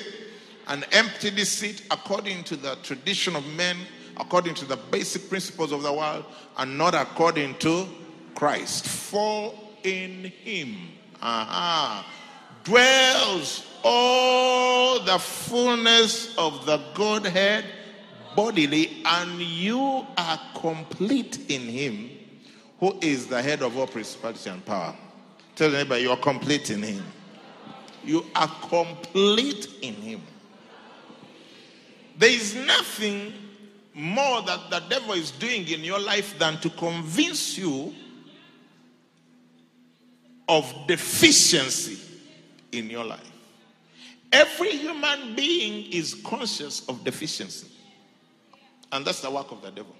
and 0.68 0.86
empty 0.92 1.30
deceit 1.30 1.82
according 1.90 2.44
to 2.44 2.56
the 2.56 2.76
tradition 2.82 3.36
of 3.36 3.46
men, 3.54 3.76
according 4.18 4.54
to 4.54 4.64
the 4.64 4.76
basic 4.76 5.28
principles 5.28 5.72
of 5.72 5.82
the 5.82 5.92
world, 5.92 6.24
and 6.58 6.76
not 6.76 6.94
according 6.94 7.54
to 7.58 7.86
Christ. 8.34 8.86
For 8.86 9.54
in 9.82 10.24
him 10.24 10.76
aha, 11.20 12.06
dwells 12.64 13.66
all 13.84 15.00
the 15.00 15.18
fullness 15.18 16.36
of 16.38 16.66
the 16.66 16.80
Godhead 16.94 17.64
bodily, 18.36 19.02
and 19.04 19.40
you 19.40 20.06
are 20.16 20.40
complete 20.54 21.50
in 21.50 21.62
him 21.62 22.10
who 22.80 22.98
is 23.00 23.26
the 23.26 23.40
head 23.40 23.62
of 23.62 23.76
all 23.76 23.86
principality 23.86 24.50
and 24.50 24.64
power. 24.64 24.96
Tell 25.54 25.70
neighbor, 25.70 25.98
you 25.98 26.10
are 26.10 26.16
complete 26.16 26.70
in 26.70 26.82
him. 26.82 27.04
You 28.04 28.24
are 28.34 28.48
complete 28.68 29.68
in 29.82 29.94
him. 29.94 30.22
There 32.22 32.30
is 32.30 32.54
nothing 32.54 33.32
more 33.94 34.42
that 34.42 34.70
the 34.70 34.78
devil 34.88 35.14
is 35.14 35.32
doing 35.32 35.66
in 35.66 35.82
your 35.82 35.98
life 35.98 36.38
than 36.38 36.56
to 36.60 36.70
convince 36.70 37.58
you 37.58 37.92
of 40.48 40.72
deficiency 40.86 41.98
in 42.70 42.88
your 42.88 43.02
life. 43.02 43.28
Every 44.30 44.70
human 44.70 45.34
being 45.34 45.90
is 45.90 46.14
conscious 46.14 46.88
of 46.88 47.02
deficiency. 47.02 47.66
And 48.92 49.04
that's 49.04 49.20
the 49.20 49.28
work 49.28 49.50
of 49.50 49.60
the 49.60 49.72
devil. 49.72 49.96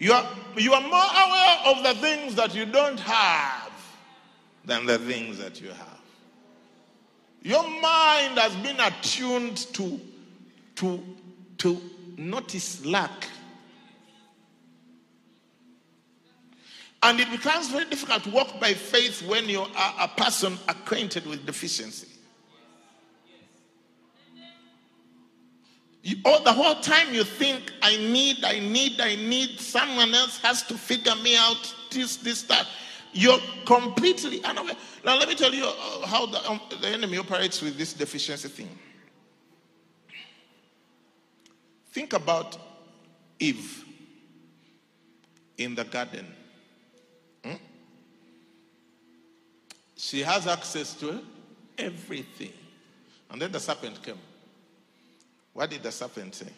You 0.00 0.14
are, 0.14 0.28
you 0.56 0.72
are 0.72 0.82
more 0.82 0.90
aware 0.90 1.58
of 1.66 1.84
the 1.84 1.94
things 2.00 2.34
that 2.34 2.56
you 2.56 2.66
don't 2.66 2.98
have 2.98 3.70
than 4.64 4.84
the 4.84 4.98
things 4.98 5.38
that 5.38 5.60
you 5.60 5.68
have. 5.68 5.95
Your 7.46 7.62
mind 7.62 8.38
has 8.38 8.56
been 8.56 8.80
attuned 8.80 9.56
to, 9.74 10.00
to, 10.74 11.00
to 11.58 11.80
notice 12.16 12.84
lack. 12.84 13.28
And 17.04 17.20
it 17.20 17.30
becomes 17.30 17.68
very 17.68 17.84
difficult 17.84 18.24
to 18.24 18.30
walk 18.30 18.58
by 18.58 18.74
faith 18.74 19.22
when 19.28 19.48
you 19.48 19.60
are 19.60 19.94
a 20.00 20.08
person 20.08 20.58
acquainted 20.68 21.24
with 21.24 21.46
deficiency. 21.46 22.08
You, 26.02 26.16
All 26.24 26.42
the 26.42 26.52
whole 26.52 26.80
time 26.80 27.14
you 27.14 27.22
think, 27.22 27.72
I 27.80 27.96
need, 27.96 28.44
I 28.44 28.58
need, 28.58 29.00
I 29.00 29.14
need, 29.14 29.60
someone 29.60 30.16
else 30.16 30.40
has 30.40 30.64
to 30.64 30.74
figure 30.74 31.14
me 31.22 31.36
out, 31.36 31.72
this, 31.92 32.16
this, 32.16 32.42
that. 32.42 32.66
You're 33.16 33.40
completely 33.64 34.44
unaware. 34.44 34.76
Now, 35.02 35.18
let 35.18 35.26
me 35.26 35.34
tell 35.34 35.54
you 35.54 35.64
uh, 35.64 36.06
how 36.06 36.26
the, 36.26 36.50
um, 36.50 36.60
the 36.82 36.88
enemy 36.88 37.16
operates 37.16 37.62
with 37.62 37.78
this 37.78 37.94
deficiency 37.94 38.48
thing. 38.48 38.68
Think 41.92 42.12
about 42.12 42.58
Eve 43.38 43.86
in 45.56 45.74
the 45.74 45.84
garden. 45.84 46.26
Hmm? 47.42 47.54
She 49.96 50.22
has 50.22 50.46
access 50.46 50.92
to 50.96 51.22
everything. 51.78 52.52
And 53.30 53.40
then 53.40 53.50
the 53.50 53.60
serpent 53.60 54.02
came. 54.02 54.18
What 55.54 55.70
did 55.70 55.82
the 55.82 55.90
serpent 55.90 56.34
say? 56.34 56.52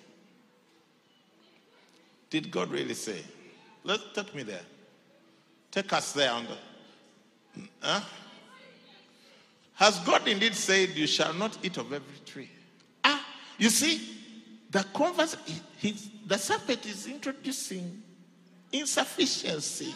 Did 2.30 2.50
God 2.50 2.72
really 2.72 2.94
say? 2.94 3.22
Let's 3.84 4.02
take 4.12 4.34
me 4.34 4.42
there. 4.42 4.64
Take 5.70 5.92
us 5.92 6.12
there. 6.12 6.32
On 6.32 6.46
the, 6.46 7.62
huh? 7.80 8.00
Has 9.74 9.98
God 10.00 10.26
indeed 10.26 10.54
said, 10.54 10.90
You 10.90 11.06
shall 11.06 11.32
not 11.34 11.56
eat 11.62 11.76
of 11.76 11.92
every 11.92 12.18
tree? 12.26 12.50
Ah, 13.04 13.24
you 13.58 13.70
see, 13.70 14.16
the 14.70 14.84
converse, 14.92 15.36
he- 15.76 15.94
the 16.26 16.36
serpent 16.36 16.84
is 16.86 17.06
introducing 17.06 18.02
insufficiency. 18.72 19.94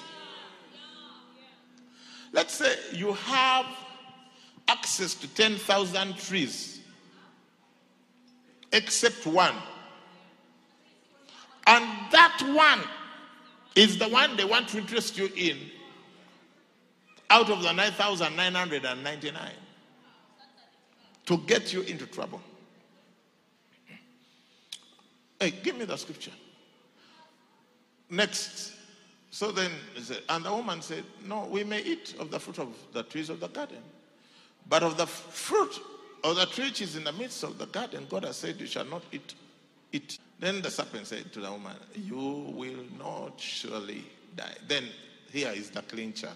Let's 2.33 2.55
say 2.55 2.75
you 2.93 3.12
have 3.12 3.67
access 4.69 5.14
to 5.14 5.29
10,000 5.29 6.17
trees, 6.17 6.81
except 8.73 9.26
one. 9.26 9.55
And 11.67 11.85
that 12.11 12.41
one 12.55 12.81
is 13.75 13.99
the 13.99 14.09
one 14.09 14.37
they 14.37 14.45
want 14.45 14.69
to 14.69 14.79
interest 14.79 15.17
you 15.17 15.31
in 15.37 15.59
out 17.31 17.50
of 17.50 17.62
the 17.62 17.73
9,999 17.73 19.52
to 21.25 21.38
get 21.38 21.73
you 21.73 21.81
into 21.83 22.07
trouble. 22.07 22.41
Hey, 25.41 25.50
give 25.62 25.76
me 25.76 25.85
the 25.85 25.97
scripture. 25.97 26.33
Next. 28.11 28.75
So 29.31 29.50
then, 29.50 29.71
and 30.29 30.45
the 30.45 30.52
woman 30.52 30.83
said, 30.83 31.05
No, 31.25 31.47
we 31.47 31.64
may 31.64 31.83
eat 31.83 32.14
of 32.19 32.31
the 32.31 32.38
fruit 32.38 32.59
of 32.59 32.69
the 32.93 33.02
trees 33.02 33.31
of 33.31 33.41
the 33.41 33.49
garden. 33.49 33.83
But 34.69 34.83
of 34.83 34.97
the 34.97 35.07
fruit 35.07 35.81
of 36.23 36.37
the 36.37 36.47
tree 36.47 36.67
which 36.67 36.83
is 36.83 36.97
in 36.97 37.05
the 37.05 37.12
midst 37.12 37.43
of 37.43 37.59
the 37.59 37.67
garden, 37.67 38.07
God 38.09 38.25
has 38.25 38.37
said, 38.37 38.61
You 38.61 38.67
shall 38.67 38.85
not 38.85 39.02
eat 39.11 39.35
it. 39.93 40.19
Then 40.43 40.61
the 40.61 40.73
serpent 40.73 41.07
said 41.07 41.33
to 41.35 41.41
the 41.41 41.53
woman, 41.53 41.77
You 41.95 42.53
will 42.53 42.85
not 42.99 43.41
surely 43.41 44.05
die. 44.35 44.57
Then 44.67 44.89
here 45.31 45.53
is 45.55 45.71
the 45.71 45.83
clincher. 45.83 46.33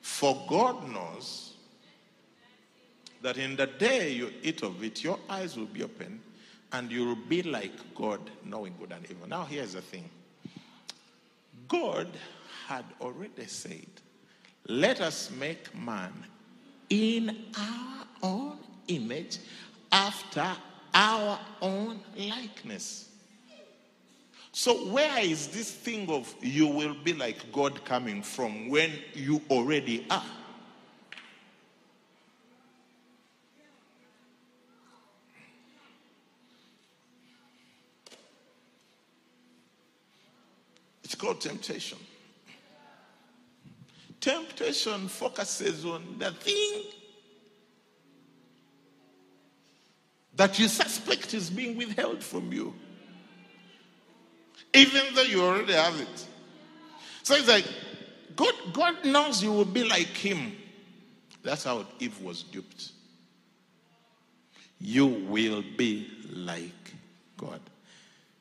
For 0.00 0.46
God 0.48 0.88
knows 0.88 1.54
that 3.22 3.36
in 3.36 3.56
the 3.56 3.66
day 3.66 4.12
you 4.12 4.30
eat 4.44 4.62
of 4.62 4.80
it, 4.84 5.02
your 5.02 5.18
eyes 5.28 5.56
will 5.56 5.66
be 5.66 5.82
opened 5.82 6.20
and 6.70 6.88
you 6.92 7.04
will 7.04 7.18
be 7.28 7.42
like 7.42 7.72
God, 7.96 8.20
knowing 8.44 8.76
good 8.78 8.92
and 8.92 9.04
evil. 9.10 9.26
Now, 9.26 9.42
here's 9.42 9.72
the 9.72 9.80
thing 9.80 10.08
God 11.66 12.06
had 12.68 12.84
already 13.00 13.46
said, 13.46 13.88
Let 14.68 15.00
us 15.00 15.32
make 15.32 15.76
man 15.76 16.12
in 16.90 17.36
our 17.58 18.06
own 18.22 18.58
image, 18.86 19.38
after 19.90 20.46
our 20.94 21.40
own 21.60 21.98
likeness. 22.16 23.06
So, 24.58 24.72
where 24.86 25.18
is 25.18 25.48
this 25.48 25.70
thing 25.70 26.08
of 26.08 26.34
you 26.40 26.66
will 26.66 26.94
be 26.94 27.12
like 27.12 27.52
God 27.52 27.84
coming 27.84 28.22
from 28.22 28.70
when 28.70 28.90
you 29.12 29.42
already 29.50 30.06
are? 30.08 30.24
It's 41.04 41.14
called 41.14 41.42
temptation. 41.42 41.98
Temptation 44.22 45.08
focuses 45.08 45.84
on 45.84 46.16
the 46.16 46.30
thing 46.30 46.82
that 50.34 50.58
you 50.58 50.68
suspect 50.68 51.34
is 51.34 51.50
being 51.50 51.76
withheld 51.76 52.24
from 52.24 52.50
you, 52.54 52.74
even 54.76 55.14
though 55.14 55.22
you 55.22 55.42
already 55.42 55.72
have 55.72 55.98
it. 56.00 56.26
So 57.22 57.34
it's 57.34 57.48
like, 57.48 57.66
God, 58.36 58.54
God 58.72 59.04
knows 59.04 59.42
you 59.42 59.52
will 59.52 59.64
be 59.64 59.84
like 59.84 60.08
Him. 60.08 60.52
That's 61.42 61.64
how 61.64 61.86
Eve 61.98 62.20
was 62.20 62.42
duped. 62.42 62.92
You 64.78 65.06
will 65.06 65.64
be 65.76 66.08
like 66.32 66.94
God. 67.36 67.60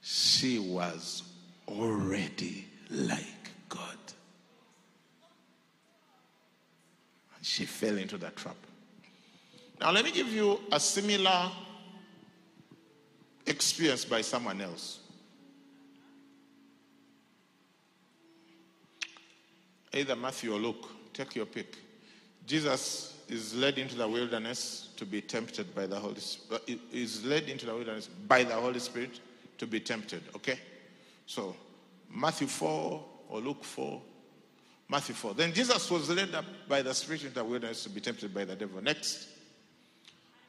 She 0.01 0.59
was 0.59 1.23
already 1.67 2.67
like 2.91 3.49
God. 3.69 3.97
And 7.35 7.45
she 7.45 7.65
fell 7.65 7.97
into 7.97 8.17
that 8.17 8.35
trap. 8.35 8.57
Now, 9.79 9.91
let 9.91 10.05
me 10.05 10.11
give 10.11 10.27
you 10.27 10.59
a 10.71 10.79
similar 10.79 11.51
experience 13.45 14.05
by 14.05 14.21
someone 14.21 14.61
else. 14.61 14.99
Either 19.95 20.15
Matthew 20.15 20.53
or 20.53 20.59
Luke, 20.59 20.89
take 21.13 21.35
your 21.35 21.45
pick. 21.45 21.77
Jesus 22.45 23.15
is 23.29 23.55
led 23.55 23.77
into 23.77 23.95
the 23.95 24.07
wilderness 24.07 24.89
to 24.97 25.05
be 25.05 25.21
tempted 25.21 25.73
by 25.73 25.87
the 25.87 25.95
Holy 25.95 26.19
Spirit. 26.19 26.63
Is 26.91 27.25
uh, 27.25 27.29
led 27.29 27.43
into 27.43 27.65
the 27.65 27.73
wilderness 27.73 28.09
by 28.27 28.43
the 28.43 28.53
Holy 28.53 28.79
Spirit 28.79 29.19
to 29.57 29.65
be 29.65 29.79
tempted. 29.79 30.21
Okay? 30.35 30.59
So, 31.25 31.55
Matthew 32.13 32.47
4 32.47 33.03
or 33.29 33.39
Luke 33.39 33.63
4. 33.63 34.01
Matthew 34.89 35.15
4. 35.15 35.33
Then 35.33 35.53
Jesus 35.53 35.89
was 35.89 36.09
led 36.09 36.35
up 36.35 36.45
by 36.67 36.81
the 36.81 36.93
Spirit 36.93 37.23
into 37.23 37.35
the 37.35 37.43
wilderness 37.43 37.83
to 37.83 37.89
be 37.89 38.01
tempted 38.01 38.33
by 38.33 38.45
the 38.45 38.55
devil. 38.55 38.81
Next. 38.81 39.29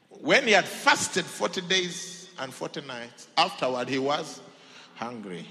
When 0.09 0.45
he 0.45 0.53
had 0.53 0.67
fasted 0.67 1.25
40 1.25 1.63
days 1.63 2.31
and 2.39 2.53
40 2.53 2.83
nights, 2.83 3.29
afterward 3.37 3.89
he 3.89 3.99
was 3.99 4.41
hungry. 4.97 5.47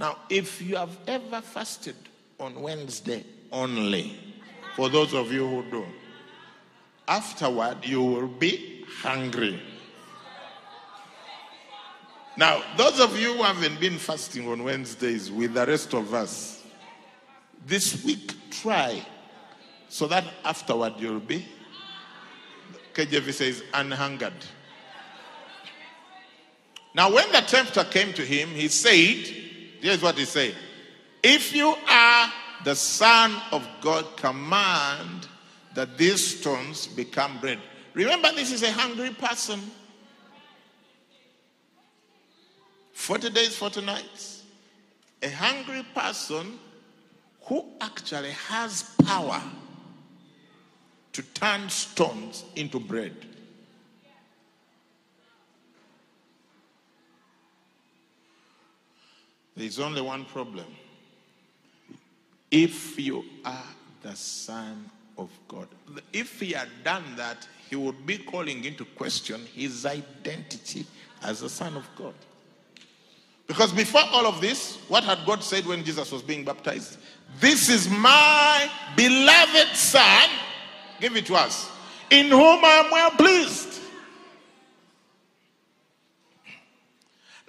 Now, 0.00 0.16
if 0.30 0.62
you 0.62 0.76
have 0.76 0.96
ever 1.06 1.42
fasted 1.42 1.94
on 2.38 2.62
Wednesday 2.62 3.22
only, 3.52 4.16
for 4.74 4.88
those 4.88 5.12
of 5.12 5.30
you 5.30 5.46
who 5.46 5.70
do, 5.70 5.86
afterward 7.06 7.84
you 7.84 8.02
will 8.02 8.26
be 8.26 8.86
hungry. 9.02 9.60
Now, 12.34 12.62
those 12.78 12.98
of 12.98 13.20
you 13.20 13.34
who 13.34 13.42
haven't 13.42 13.78
been 13.78 13.98
fasting 13.98 14.48
on 14.48 14.64
Wednesdays 14.64 15.30
with 15.30 15.52
the 15.52 15.66
rest 15.66 15.92
of 15.92 16.14
us, 16.14 16.64
this 17.66 18.02
week 18.02 18.32
try 18.50 19.04
so 19.90 20.06
that 20.06 20.24
afterward 20.46 20.94
you'll 20.96 21.20
be, 21.20 21.44
KJV 22.94 23.34
says, 23.34 23.62
unhungered. 23.74 24.46
Now, 26.94 27.12
when 27.12 27.30
the 27.32 27.42
tempter 27.42 27.84
came 27.84 28.14
to 28.14 28.24
him, 28.24 28.48
he 28.48 28.68
said, 28.68 29.49
Here's 29.80 30.02
what 30.02 30.16
he 30.16 30.24
said 30.24 30.54
If 31.22 31.54
you 31.54 31.74
are 31.88 32.32
the 32.64 32.74
Son 32.74 33.34
of 33.52 33.66
God, 33.80 34.16
command 34.16 35.26
that 35.74 35.96
these 35.96 36.38
stones 36.38 36.86
become 36.86 37.38
bread. 37.40 37.58
Remember, 37.94 38.30
this 38.32 38.52
is 38.52 38.62
a 38.62 38.70
hungry 38.70 39.10
person. 39.10 39.60
40 42.92 43.30
days, 43.30 43.56
40 43.56 43.80
nights. 43.82 44.42
A 45.22 45.30
hungry 45.30 45.84
person 45.94 46.58
who 47.42 47.64
actually 47.80 48.30
has 48.30 48.94
power 49.04 49.42
to 51.12 51.22
turn 51.22 51.68
stones 51.68 52.44
into 52.56 52.78
bread. 52.78 53.14
There's 59.60 59.78
only 59.78 60.00
one 60.00 60.24
problem. 60.24 60.64
If 62.50 62.98
you 62.98 63.22
are 63.44 63.66
the 64.00 64.16
Son 64.16 64.88
of 65.18 65.28
God, 65.48 65.68
if 66.14 66.40
he 66.40 66.52
had 66.52 66.68
done 66.82 67.04
that, 67.16 67.46
he 67.68 67.76
would 67.76 68.06
be 68.06 68.16
calling 68.16 68.64
into 68.64 68.86
question 68.86 69.44
his 69.54 69.84
identity 69.84 70.86
as 71.22 71.40
the 71.40 71.50
Son 71.50 71.76
of 71.76 71.86
God. 71.94 72.14
Because 73.46 73.70
before 73.70 74.00
all 74.12 74.26
of 74.26 74.40
this, 74.40 74.78
what 74.88 75.04
had 75.04 75.18
God 75.26 75.44
said 75.44 75.66
when 75.66 75.84
Jesus 75.84 76.10
was 76.10 76.22
being 76.22 76.42
baptized? 76.42 76.96
This 77.38 77.68
is 77.68 77.86
my 77.86 78.66
beloved 78.96 79.76
Son. 79.76 80.30
Give 81.02 81.14
it 81.16 81.26
to 81.26 81.34
us. 81.34 81.70
In 82.08 82.30
whom 82.30 82.64
I 82.64 82.82
am 82.82 82.90
well 82.90 83.10
pleased. 83.10 83.78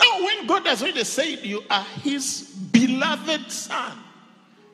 Now, 0.01 0.23
when 0.23 0.47
God 0.47 0.65
has 0.67 0.81
already 0.81 1.03
said 1.03 1.39
you 1.43 1.63
are 1.69 1.85
his 2.01 2.41
beloved 2.71 3.51
son, 3.51 3.97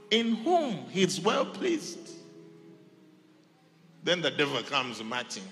in 0.10 0.36
whom 0.36 0.86
he 0.90 1.04
is 1.04 1.20
well 1.20 1.46
pleased, 1.46 2.12
then 4.04 4.22
the 4.22 4.32
devil 4.32 4.62
comes 4.64 5.04
marching. 5.04 5.44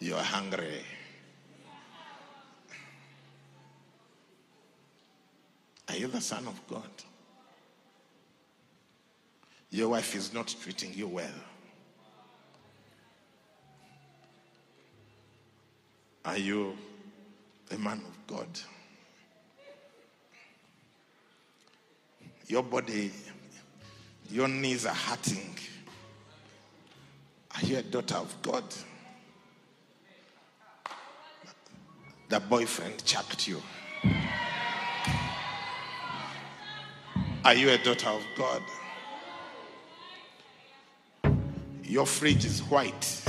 You 0.00 0.14
are 0.16 0.22
hungry. 0.22 0.84
Are 5.88 5.96
you 5.96 6.08
the 6.08 6.20
son 6.20 6.46
of 6.46 6.60
God? 6.68 6.90
Your 9.70 9.88
wife 9.88 10.14
is 10.14 10.32
not 10.32 10.54
treating 10.62 10.92
you 10.92 11.08
well. 11.08 11.26
Are 16.28 16.36
you 16.36 16.76
a 17.70 17.78
man 17.78 18.02
of 18.06 18.26
God? 18.26 18.46
Your 22.48 22.62
body, 22.62 23.10
your 24.30 24.46
knees 24.46 24.84
are 24.84 24.94
hurting. 24.94 25.56
Are 27.56 27.66
you 27.66 27.78
a 27.78 27.82
daughter 27.82 28.16
of 28.16 28.42
God? 28.42 28.62
The 32.28 32.40
boyfriend 32.40 33.02
chucked 33.06 33.48
you. 33.48 33.62
Are 37.42 37.54
you 37.54 37.70
a 37.70 37.78
daughter 37.78 38.10
of 38.10 38.22
God? 38.36 38.62
Your 41.84 42.04
fridge 42.04 42.44
is 42.44 42.60
white. 42.64 43.22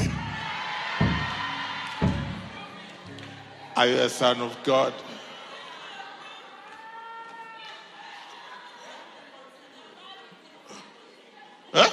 Are 3.80 3.88
you 3.88 3.96
a 3.96 4.10
son 4.10 4.42
of 4.42 4.62
God? 4.66 4.94
Huh? 11.74 11.90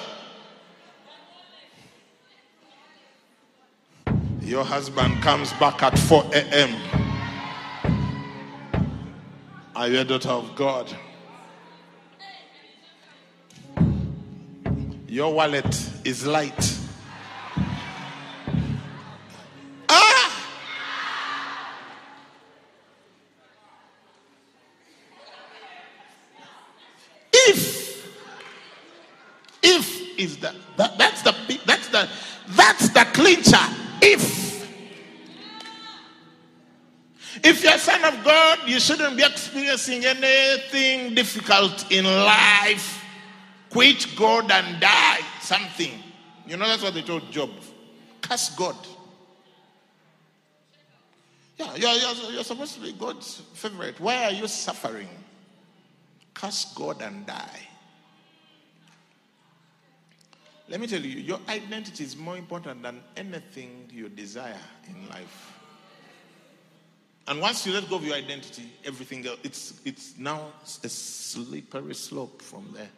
Your 4.40 4.64
husband 4.64 5.22
comes 5.22 5.52
back 5.60 5.80
at 5.84 5.96
4 5.96 6.24
a.m. 6.32 6.74
Are 9.76 9.86
you 9.86 10.00
a 10.00 10.04
daughter 10.04 10.30
of 10.30 10.56
God? 10.56 10.92
Your 15.06 15.32
wallet 15.32 15.88
is 16.02 16.26
light. 16.26 16.80
Of 38.06 38.24
God, 38.24 38.58
you 38.66 38.80
shouldn't 38.80 39.16
be 39.16 39.24
experiencing 39.24 40.04
anything 40.04 41.14
difficult 41.14 41.90
in 41.90 42.04
life. 42.04 43.02
Quit 43.70 44.06
God 44.16 44.50
and 44.50 44.80
die. 44.80 45.20
Something. 45.40 45.92
You 46.46 46.56
know, 46.56 46.66
that's 46.66 46.82
what 46.82 46.94
they 46.94 47.02
told 47.02 47.30
Job. 47.30 47.50
Curse 48.20 48.50
God. 48.50 48.76
Yeah, 51.58 51.74
you're, 51.74 51.92
you're, 51.92 52.32
you're 52.32 52.44
supposed 52.44 52.74
to 52.74 52.80
be 52.80 52.92
God's 52.92 53.42
favorite. 53.54 53.98
Why 53.98 54.24
are 54.24 54.30
you 54.30 54.46
suffering? 54.46 55.08
Curse 56.34 56.72
God 56.74 57.00
and 57.02 57.26
die. 57.26 57.60
Let 60.68 60.80
me 60.80 60.86
tell 60.86 61.00
you, 61.00 61.20
your 61.20 61.38
identity 61.48 62.04
is 62.04 62.16
more 62.16 62.36
important 62.36 62.82
than 62.82 63.00
anything 63.16 63.88
you 63.92 64.08
desire 64.08 64.58
in 64.88 65.08
life. 65.08 65.55
And 67.28 67.40
once 67.40 67.66
you 67.66 67.72
let 67.72 67.88
go 67.90 67.96
of 67.96 68.04
your 68.04 68.14
identity, 68.14 68.70
everything 68.84 69.26
else, 69.26 69.38
it's, 69.42 69.80
it's 69.84 70.18
now 70.18 70.52
a 70.84 70.88
slippery 70.88 71.94
slope 71.94 72.40
from 72.40 72.72
there. 72.72 72.88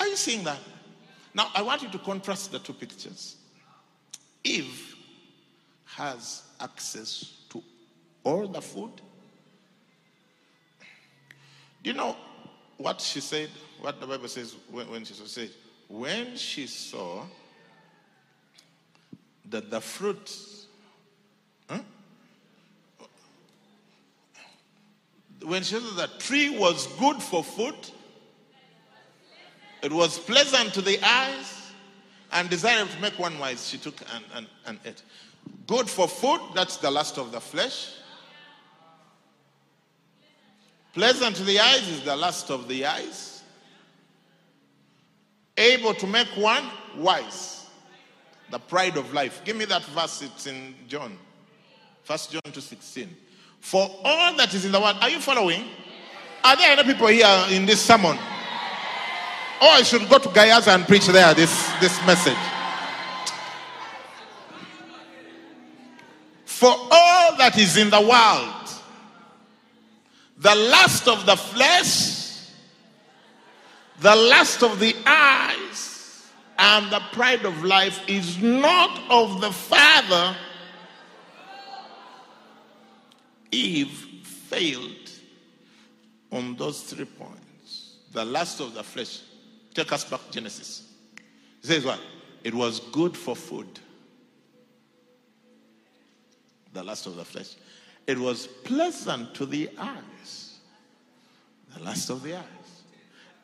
Are 0.00 0.06
you 0.06 0.16
seeing 0.16 0.42
that? 0.44 0.58
Now, 1.32 1.50
I 1.54 1.62
want 1.62 1.82
you 1.82 1.88
to 1.90 1.98
contrast 1.98 2.50
the 2.50 2.58
two 2.58 2.72
pictures. 2.72 3.36
Eve 4.42 4.96
has 5.84 6.42
access 6.60 7.34
to 7.50 7.62
all 8.24 8.48
the 8.48 8.60
food. 8.60 8.90
Do 11.82 11.90
you 11.90 11.96
know 11.96 12.16
what 12.78 13.00
she 13.00 13.20
said? 13.20 13.50
What 13.80 14.00
the 14.00 14.06
Bible 14.06 14.28
says 14.28 14.56
when, 14.70 14.90
when 14.90 15.04
she 15.04 15.14
said, 15.14 15.50
when 15.88 16.36
she 16.36 16.66
saw 16.66 17.24
that 19.50 19.70
the 19.70 19.80
fruit, 19.80 20.36
huh? 21.68 21.78
when 25.44 25.62
she 25.62 25.74
said 25.74 25.82
that 25.96 26.18
tree 26.18 26.56
was 26.58 26.86
good 26.98 27.22
for 27.22 27.44
food, 27.44 27.76
it 29.82 29.92
was 29.92 30.18
pleasant 30.18 30.74
to 30.74 30.82
the 30.82 30.98
eyes 31.04 31.72
and 32.32 32.50
desired 32.50 32.88
to 32.90 33.00
make 33.00 33.18
one 33.18 33.38
wise. 33.38 33.68
She 33.68 33.78
took 33.78 33.94
and, 34.14 34.24
and, 34.34 34.46
and 34.66 34.78
ate. 34.84 35.02
Good 35.66 35.88
for 35.88 36.08
food, 36.08 36.40
that's 36.54 36.76
the 36.78 36.90
lust 36.90 37.18
of 37.18 37.32
the 37.32 37.40
flesh. 37.40 37.92
Pleasant 40.92 41.36
to 41.36 41.44
the 41.44 41.60
eyes 41.60 41.86
is 41.88 42.02
the 42.02 42.16
lust 42.16 42.50
of 42.50 42.68
the 42.68 42.86
eyes. 42.86 43.42
Able 45.56 45.94
to 45.94 46.06
make 46.06 46.28
one 46.36 46.64
wise. 46.96 47.55
The 48.50 48.58
pride 48.58 48.96
of 48.96 49.12
life. 49.12 49.42
Give 49.44 49.56
me 49.56 49.64
that 49.66 49.82
verse, 49.84 50.22
it's 50.22 50.46
in 50.46 50.74
John. 50.88 51.18
First 52.04 52.30
John 52.30 52.42
2 52.52 52.60
16. 52.60 53.08
For 53.60 53.90
all 54.04 54.36
that 54.36 54.54
is 54.54 54.64
in 54.64 54.72
the 54.72 54.80
world, 54.80 54.96
are 55.00 55.10
you 55.10 55.20
following? 55.20 55.64
Are 56.44 56.56
there 56.56 56.70
any 56.78 56.84
people 56.84 57.08
here 57.08 57.46
in 57.50 57.66
this 57.66 57.82
sermon? 57.82 58.16
Or 58.16 59.68
I 59.68 59.82
should 59.82 60.08
go 60.08 60.18
to 60.18 60.28
Gayaza 60.28 60.74
and 60.74 60.86
preach 60.86 61.06
there 61.06 61.34
this, 61.34 61.70
this 61.80 61.98
message. 62.06 62.36
For 66.44 66.68
all 66.68 67.36
that 67.38 67.58
is 67.58 67.76
in 67.76 67.90
the 67.90 68.00
world, 68.00 68.70
the 70.38 70.54
lust 70.54 71.08
of 71.08 71.26
the 71.26 71.36
flesh, 71.36 72.50
the 74.00 74.14
lust 74.14 74.62
of 74.62 74.78
the 74.78 74.94
eyes, 75.04 75.95
and 76.58 76.90
the 76.90 77.00
pride 77.12 77.44
of 77.44 77.64
life 77.64 78.00
is 78.08 78.38
not 78.38 79.00
of 79.10 79.40
the 79.40 79.52
Father. 79.52 80.36
Eve 83.50 83.90
failed 84.22 85.10
on 86.32 86.56
those 86.56 86.82
three 86.82 87.04
points. 87.04 87.96
The 88.12 88.24
lust 88.24 88.60
of 88.60 88.74
the 88.74 88.82
flesh. 88.82 89.22
Take 89.74 89.92
us 89.92 90.04
back 90.04 90.20
Genesis. 90.30 90.92
It 91.62 91.66
says 91.66 91.84
what? 91.84 92.00
It 92.44 92.54
was 92.54 92.80
good 92.92 93.16
for 93.16 93.36
food. 93.36 93.80
The 96.72 96.82
lust 96.82 97.06
of 97.06 97.16
the 97.16 97.24
flesh. 97.24 97.54
It 98.06 98.18
was 98.18 98.46
pleasant 98.46 99.34
to 99.34 99.46
the 99.46 99.68
eyes. 99.78 100.58
The 101.74 101.82
lust 101.82 102.10
of 102.10 102.22
the 102.22 102.36
eyes. 102.36 102.82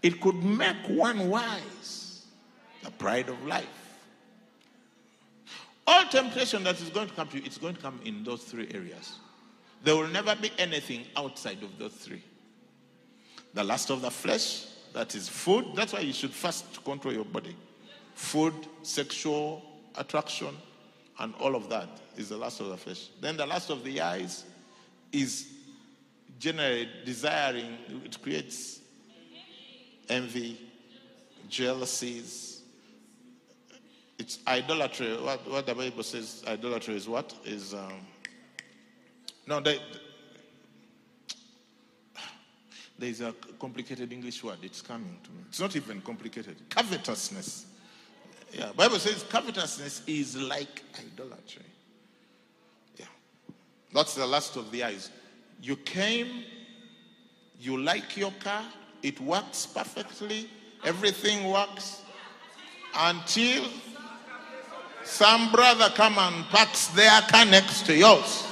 It 0.03 0.21
could 0.21 0.43
make 0.43 0.77
one 0.89 1.29
wise. 1.29 2.02
The 2.83 2.91
pride 2.91 3.29
of 3.29 3.45
life. 3.47 3.67
All 5.87 6.05
temptation 6.07 6.65
that 6.65 6.81
is 6.81 6.89
going 6.91 7.09
to 7.09 7.15
come 7.15 7.29
to 7.29 7.39
you, 7.39 7.43
it's 7.45 7.59
going 7.59 7.75
to 7.75 7.81
come 7.81 8.01
in 8.05 8.25
those 8.25 8.43
three 8.45 8.69
areas. 8.73 9.19
There 9.85 9.97
will 9.97 10.09
never 10.09 10.35
be 10.37 10.53
anything 10.59 11.05
outside 11.17 11.63
of 11.63 11.77
those 11.79 11.93
three. 11.93 12.23
The 13.55 13.65
lust 13.65 13.91
of 13.91 14.01
the 14.01 14.11
flesh, 14.11 14.67
that 14.93 15.15
is 15.15 15.29
food. 15.29 15.67
That's 15.75 15.93
why 15.93 16.01
you 16.01 16.13
should 16.13 16.33
first 16.33 16.85
control 16.85 17.13
your 17.13 17.25
body. 17.25 17.57
Food, 18.15 18.55
sexual 18.83 19.63
attraction, 19.97 20.57
and 21.19 21.35
all 21.41 21.57
of 21.57 21.69
that 21.69 21.89
is 22.17 22.29
the 22.29 22.37
lust 22.37 22.61
of 22.61 22.69
the 22.69 22.77
flesh. 22.77 23.09
Then 23.21 23.37
the 23.37 23.47
lust 23.47 23.71
of 23.71 23.85
the 23.85 24.01
eyes 24.01 24.45
is 25.11 25.49
generally 26.39 26.89
desiring, 27.05 27.77
it 28.05 28.21
creates 28.23 28.81
envy, 30.09 30.59
jealousies. 31.49 32.52
It's 34.23 34.39
idolatry. 34.47 35.17
What, 35.17 35.51
what 35.51 35.67
the 35.67 35.75
Bible 35.75 36.05
says 36.05 36.45
idolatry 36.47 36.95
is 36.95 37.09
what? 37.09 37.35
Is 37.45 37.75
um, 37.75 38.07
no, 39.49 39.59
they, 39.59 39.81
there's 42.97 43.21
a 43.21 43.35
complicated 43.59 44.13
English 44.13 44.45
word. 44.45 44.59
It's 44.63 44.81
coming 44.81 45.19
to 45.25 45.31
me. 45.33 45.39
It's 45.49 45.59
not 45.59 45.75
even 45.75 46.01
complicated. 46.03 46.55
Covetousness. 46.71 47.67
Yeah, 48.53 48.71
Bible 48.77 49.01
says 49.01 49.25
covetousness 49.29 50.03
is 50.07 50.37
like 50.41 50.85
idolatry. 50.97 51.67
Yeah. 52.99 53.07
That's 53.93 54.15
the 54.15 54.25
lust 54.25 54.55
of 54.55 54.71
the 54.71 54.85
eyes. 54.85 55.11
You 55.61 55.75
came, 55.75 56.45
you 57.59 57.77
like 57.77 58.17
your 58.17 58.33
car, 58.39 58.63
it 59.03 59.21
works 59.21 59.67
perfectly, 59.67 60.49
everything 60.85 61.51
works 61.51 62.03
until 62.95 63.65
some 65.05 65.51
brother 65.53 65.89
come 65.95 66.19
and 66.19 66.45
parks 66.47 66.89
their 66.89 67.21
car 67.23 67.45
next 67.45 67.87
to 67.87 67.97
yours. 67.97 68.47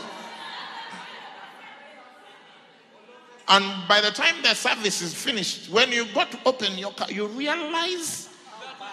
And 3.49 3.89
by 3.89 4.01
the 4.01 4.13
time 4.13 4.37
the 4.43 4.55
service 4.55 5.03
is 5.03 5.13
finished, 5.13 5.71
when 5.71 5.91
you 5.91 6.07
go 6.15 6.25
to 6.25 6.39
open 6.47 6.79
your 6.79 6.93
car, 6.93 7.11
you 7.11 7.27
realize 7.27 8.29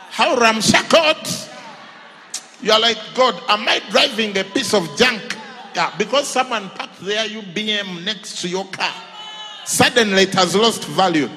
how 0.09 0.35
ramshackled. 0.35 1.27
You 2.61 2.71
are 2.71 2.79
like, 2.79 2.97
God, 3.13 3.39
am 3.49 3.67
I 3.67 3.81
driving 3.91 4.35
a 4.35 4.43
piece 4.43 4.73
of 4.73 4.89
junk? 4.97 5.37
Yeah, 5.75 5.93
because 5.97 6.27
someone 6.27 6.69
parked 6.71 6.99
there, 7.01 7.27
you 7.27 7.41
BM 7.41 8.03
next 8.03 8.41
to 8.41 8.47
your 8.47 8.65
car. 8.65 8.93
Suddenly 9.63 10.23
it 10.23 10.33
has 10.33 10.55
lost 10.55 10.85
value. 10.85 11.29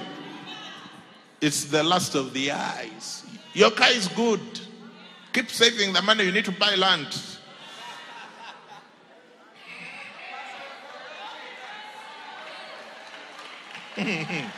It's 1.43 1.65
the 1.65 1.83
lust 1.83 2.15
of 2.15 2.33
the 2.33 2.53
eyes. 2.53 3.27
Your 3.53 3.71
car 3.71 3.91
is 3.91 4.09
good. 4.09 4.41
Keep 5.33 5.51
saving 5.51 5.93
the 5.93 6.03
money 6.03 6.25
you 6.25 6.33
need 6.33 6.45
to 6.45 6.53
buy 6.53 6.75
land. 6.75 7.07
and 13.97 14.51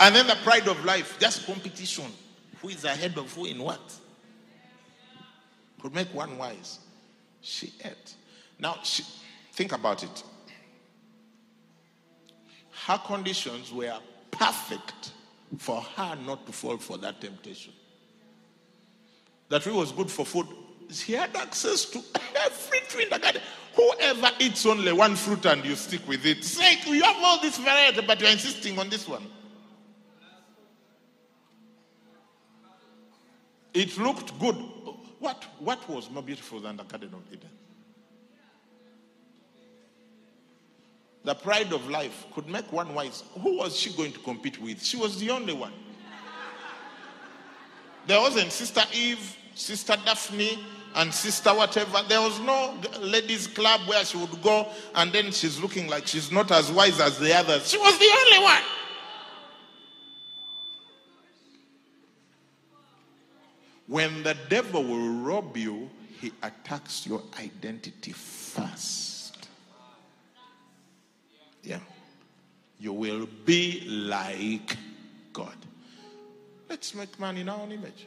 then 0.00 0.26
the 0.26 0.36
pride 0.42 0.66
of 0.66 0.84
life, 0.84 1.16
just 1.20 1.46
competition. 1.46 2.06
Who 2.60 2.68
is 2.70 2.84
ahead 2.84 3.16
of 3.18 3.32
who 3.34 3.46
in 3.46 3.62
what? 3.62 3.80
Could 5.80 5.94
make 5.94 6.12
one 6.14 6.38
wise. 6.38 6.78
She 7.40 7.72
ate. 7.84 8.14
Now, 8.58 8.78
she, 8.82 9.04
think 9.52 9.72
about 9.72 10.02
it. 10.02 10.22
Her 12.86 12.98
conditions 12.98 13.72
were 13.72 13.98
perfect 14.30 15.12
for 15.58 15.80
her 15.80 16.16
not 16.26 16.46
to 16.46 16.52
fall 16.52 16.78
for 16.78 16.98
that 16.98 17.20
temptation. 17.20 17.72
That 19.48 19.62
tree 19.62 19.72
was 19.72 19.92
good 19.92 20.10
for 20.10 20.24
food. 20.24 20.46
She 20.90 21.12
had 21.12 21.34
access 21.36 21.84
to 21.86 22.02
every 22.44 22.80
tree 22.88 23.04
in 23.04 23.10
the 23.10 23.18
garden. 23.18 23.42
Whoever 23.74 24.30
eats 24.38 24.66
only 24.66 24.92
one 24.92 25.16
fruit 25.16 25.44
and 25.46 25.64
you 25.64 25.74
stick 25.74 26.06
with 26.06 26.24
it, 26.26 26.44
say 26.44 26.78
you 26.86 27.02
have 27.02 27.16
all 27.22 27.40
this 27.40 27.58
variety, 27.58 28.02
but 28.06 28.20
you're 28.20 28.30
insisting 28.30 28.78
on 28.78 28.90
this 28.90 29.08
one. 29.08 29.26
It 33.72 33.96
looked 33.96 34.38
good. 34.38 34.56
What, 35.18 35.44
what 35.58 35.88
was 35.88 36.10
more 36.10 36.22
beautiful 36.22 36.60
than 36.60 36.76
the 36.76 36.84
Garden 36.84 37.14
of 37.14 37.22
Eden? 37.32 37.48
The 41.24 41.34
pride 41.34 41.72
of 41.72 41.88
life 41.88 42.26
could 42.34 42.48
make 42.48 42.72
one 42.72 42.94
wise. 42.94 43.22
Who 43.40 43.58
was 43.58 43.78
she 43.78 43.92
going 43.92 44.12
to 44.12 44.18
compete 44.20 44.60
with? 44.60 44.82
She 44.82 44.96
was 44.96 45.18
the 45.20 45.30
only 45.30 45.52
one. 45.52 45.72
There 48.06 48.20
wasn't 48.20 48.50
Sister 48.50 48.82
Eve, 48.92 49.36
Sister 49.54 49.94
Daphne, 50.04 50.58
and 50.96 51.14
Sister 51.14 51.50
whatever. 51.50 52.02
There 52.08 52.20
was 52.20 52.40
no 52.40 52.74
ladies' 53.00 53.46
club 53.46 53.82
where 53.86 54.04
she 54.04 54.16
would 54.16 54.42
go 54.42 54.68
and 54.96 55.12
then 55.12 55.30
she's 55.30 55.60
looking 55.60 55.86
like 55.88 56.08
she's 56.08 56.32
not 56.32 56.50
as 56.50 56.70
wise 56.72 57.00
as 57.00 57.18
the 57.18 57.32
others. 57.34 57.70
She 57.70 57.78
was 57.78 57.96
the 57.98 58.10
only 58.24 58.44
one. 58.44 58.62
When 63.86 64.22
the 64.22 64.36
devil 64.48 64.82
will 64.82 65.22
rob 65.22 65.56
you, 65.56 65.90
he 66.20 66.32
attacks 66.42 67.06
your 67.06 67.22
identity 67.38 68.12
first. 68.12 69.11
Yeah. 71.62 71.80
You 72.78 72.92
will 72.92 73.28
be 73.44 73.84
like 73.86 74.76
God. 75.32 75.56
Let's 76.68 76.94
make 76.94 77.18
man 77.20 77.36
in 77.36 77.48
our 77.48 77.60
own 77.60 77.72
image. 77.72 78.06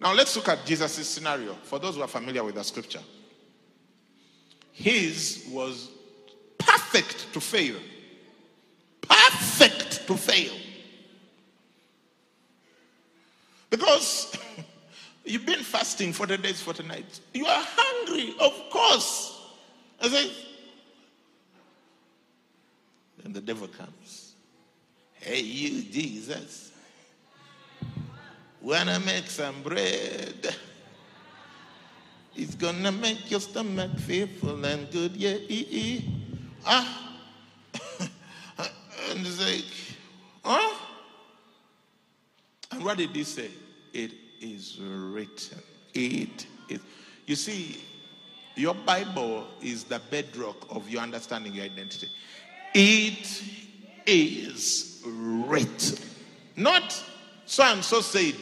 Now 0.00 0.14
let's 0.14 0.34
look 0.36 0.48
at 0.48 0.64
Jesus' 0.64 1.08
scenario 1.08 1.54
for 1.54 1.78
those 1.78 1.96
who 1.96 2.02
are 2.02 2.08
familiar 2.08 2.42
with 2.42 2.54
the 2.54 2.64
scripture. 2.64 3.02
His 4.72 5.46
was 5.50 5.90
perfect 6.56 7.32
to 7.34 7.40
fail. 7.40 7.76
Perfect 9.02 10.06
to 10.06 10.16
fail. 10.16 10.54
Because 13.68 14.36
You've 15.24 15.46
been 15.46 15.62
fasting 15.62 16.12
40 16.12 16.38
days, 16.38 16.60
40 16.60 16.84
nights. 16.84 17.20
You 17.34 17.46
are 17.46 17.64
hungry, 17.64 18.34
of 18.40 18.52
course. 18.70 19.38
I 20.02 20.08
say, 20.08 20.30
then 23.22 23.32
the 23.32 23.39
devil 23.50 23.66
comes. 23.66 24.34
Hey, 25.14 25.40
you, 25.40 25.82
Jesus. 25.82 26.70
Wanna 28.60 29.00
make 29.00 29.26
some 29.26 29.60
bread? 29.64 30.54
It's 32.36 32.54
gonna 32.54 32.92
make 32.92 33.28
your 33.28 33.40
stomach 33.40 33.98
feel 33.98 34.28
full 34.28 34.64
and 34.64 34.88
good, 34.92 35.16
yeah, 35.16 35.34
ee, 35.48 35.66
ee. 35.68 36.04
Ah. 36.64 37.18
and 37.98 39.26
it's 39.26 39.40
like, 39.44 39.64
huh? 40.44 40.76
And 42.70 42.84
what 42.84 42.98
did 42.98 43.10
he 43.10 43.24
say? 43.24 43.50
It 43.92 44.12
is 44.40 44.78
written. 44.80 45.58
It 45.92 46.46
is. 46.68 46.78
You 47.26 47.34
see, 47.34 47.80
your 48.54 48.74
Bible 48.74 49.48
is 49.60 49.82
the 49.82 50.00
bedrock 50.08 50.68
of 50.70 50.88
your 50.88 51.02
understanding 51.02 51.52
your 51.52 51.64
identity. 51.64 52.06
It 52.74 53.42
is 54.06 55.02
written. 55.04 55.98
Not 56.56 57.04
so 57.46 57.64
and 57.64 57.84
so 57.84 58.00
said. 58.00 58.34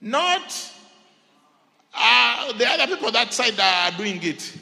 Not 0.00 0.72
uh, 1.94 2.52
the 2.52 2.68
other 2.68 2.94
people 2.94 3.10
that 3.12 3.32
side 3.32 3.58
are 3.58 3.90
doing 3.96 4.22
it. 4.22 4.52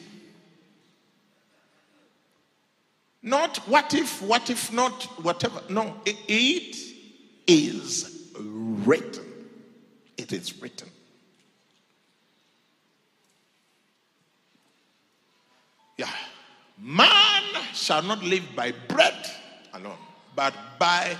Not 3.22 3.56
what 3.68 3.94
if, 3.94 4.20
what 4.20 4.50
if 4.50 4.72
not, 4.72 5.04
whatever. 5.22 5.62
No, 5.70 5.96
it 6.04 6.76
is 7.46 8.30
written. 8.38 9.24
It 10.18 10.32
is 10.32 10.60
written. 10.60 10.88
Yeah. 15.96 16.10
Man 16.86 17.42
shall 17.72 18.02
not 18.02 18.22
live 18.22 18.44
by 18.54 18.70
bread 18.88 19.26
alone, 19.72 19.96
but 20.36 20.52
by 20.78 21.16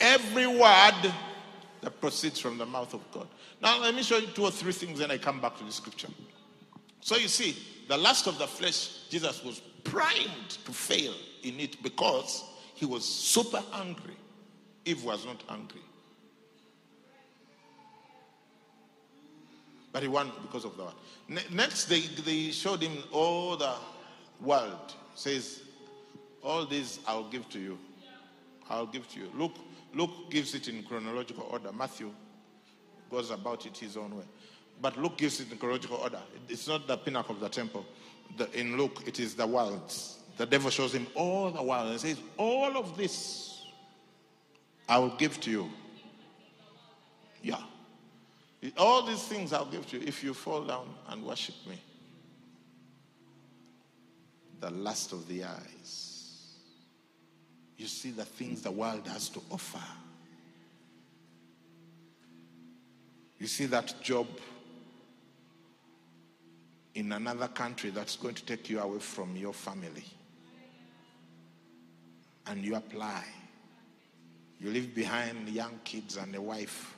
every 0.00 0.46
word 0.46 1.12
that 1.82 2.00
proceeds 2.00 2.40
from 2.40 2.56
the 2.56 2.64
mouth 2.64 2.94
of 2.94 3.02
God. 3.12 3.28
Now, 3.60 3.78
let 3.82 3.94
me 3.94 4.02
show 4.02 4.16
you 4.16 4.28
two 4.28 4.44
or 4.44 4.50
three 4.50 4.72
things, 4.72 5.00
then 5.00 5.10
I 5.10 5.18
come 5.18 5.42
back 5.42 5.58
to 5.58 5.64
the 5.64 5.72
scripture. 5.72 6.08
So, 7.02 7.16
you 7.16 7.28
see, 7.28 7.54
the 7.86 7.98
lust 7.98 8.28
of 8.28 8.38
the 8.38 8.46
flesh, 8.46 9.08
Jesus 9.10 9.44
was 9.44 9.60
primed 9.84 10.48
to 10.64 10.72
fail 10.72 11.12
in 11.42 11.60
it 11.60 11.82
because 11.82 12.44
he 12.72 12.86
was 12.86 13.04
super 13.04 13.62
hungry. 13.70 14.16
Eve 14.86 15.04
was 15.04 15.26
not 15.26 15.42
hungry. 15.48 15.82
But 19.92 20.00
he 20.00 20.08
won 20.08 20.32
because 20.40 20.64
of 20.64 20.78
that. 20.78 20.94
Ne- 21.28 21.54
next, 21.54 21.84
they, 21.90 22.00
they 22.00 22.52
showed 22.52 22.80
him 22.80 23.02
all 23.12 23.54
the 23.54 23.74
world. 24.40 24.94
Says, 25.14 25.62
all 26.42 26.66
these 26.66 27.00
I'll 27.06 27.28
give 27.28 27.48
to 27.50 27.58
you. 27.58 27.78
I'll 28.70 28.86
give 28.86 29.08
to 29.12 29.20
you. 29.20 29.30
Luke, 29.34 29.56
Luke 29.94 30.30
gives 30.30 30.54
it 30.54 30.68
in 30.68 30.82
chronological 30.84 31.48
order. 31.50 31.72
Matthew 31.72 32.12
goes 33.10 33.30
about 33.30 33.66
it 33.66 33.76
his 33.76 33.96
own 33.96 34.16
way. 34.16 34.24
But 34.80 34.96
Luke 34.96 35.16
gives 35.16 35.40
it 35.40 35.50
in 35.50 35.58
chronological 35.58 35.96
order. 35.96 36.20
It's 36.48 36.68
not 36.68 36.86
the 36.86 36.96
pinnacle 36.96 37.34
of 37.34 37.40
the 37.40 37.48
temple. 37.48 37.84
The, 38.36 38.50
in 38.58 38.76
Luke, 38.76 39.02
it 39.06 39.18
is 39.18 39.34
the 39.34 39.46
worlds. 39.46 40.18
The 40.36 40.46
devil 40.46 40.70
shows 40.70 40.94
him 40.94 41.06
all 41.14 41.50
the 41.50 41.62
world 41.62 41.90
and 41.90 42.00
says, 42.00 42.18
All 42.36 42.76
of 42.76 42.96
this 42.96 43.66
I 44.88 44.98
will 44.98 45.16
give 45.16 45.40
to 45.40 45.50
you. 45.50 45.70
Yeah. 47.42 47.60
All 48.76 49.02
these 49.02 49.22
things 49.22 49.52
I'll 49.52 49.66
give 49.66 49.86
to 49.90 49.98
you 49.98 50.06
if 50.06 50.22
you 50.22 50.34
fall 50.34 50.62
down 50.62 50.88
and 51.08 51.24
worship 51.24 51.54
me. 51.68 51.80
The 54.60 54.70
lust 54.70 55.12
of 55.12 55.28
the 55.28 55.44
eyes. 55.44 56.54
You 57.76 57.86
see 57.86 58.10
the 58.10 58.24
things 58.24 58.62
the 58.62 58.70
world 58.70 59.06
has 59.06 59.28
to 59.30 59.40
offer. 59.50 59.84
You 63.38 63.46
see 63.46 63.66
that 63.66 64.02
job 64.02 64.26
in 66.94 67.12
another 67.12 67.46
country 67.46 67.90
that's 67.90 68.16
going 68.16 68.34
to 68.34 68.44
take 68.44 68.68
you 68.68 68.80
away 68.80 68.98
from 68.98 69.36
your 69.36 69.52
family. 69.52 70.04
And 72.48 72.64
you 72.64 72.74
apply. 72.74 73.24
You 74.58 74.70
leave 74.70 74.92
behind 74.94 75.48
young 75.48 75.78
kids 75.84 76.16
and 76.16 76.34
a 76.34 76.42
wife. 76.42 76.96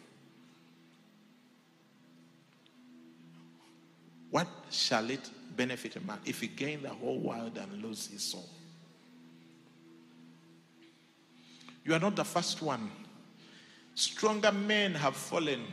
What 4.31 4.49
shall 4.71 5.11
it 5.11 5.29
benefit 5.61 5.95
a 5.97 6.01
man 6.01 6.19
if 6.25 6.41
he 6.41 6.47
gain 6.47 6.83
the 6.83 6.89
whole 6.89 7.19
world 7.19 7.59
and 7.59 7.83
lose 7.83 8.07
his 8.07 8.23
soul? 8.23 8.49
You 11.85 11.93
are 11.93 11.99
not 11.99 12.17
the 12.17 12.25
first 12.25 12.63
one. 12.63 12.91
Stronger 13.95 14.53
men 14.53 14.95
have 14.95 15.15
fallen. 15.15 15.67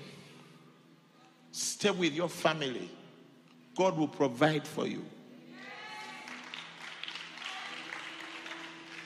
Stay 1.54 1.92
with 1.92 2.12
your 2.12 2.28
family. 2.28 2.90
God 3.78 3.98
will 3.98 4.10
provide 4.10 4.68
for 4.68 4.86
you. 4.86 5.06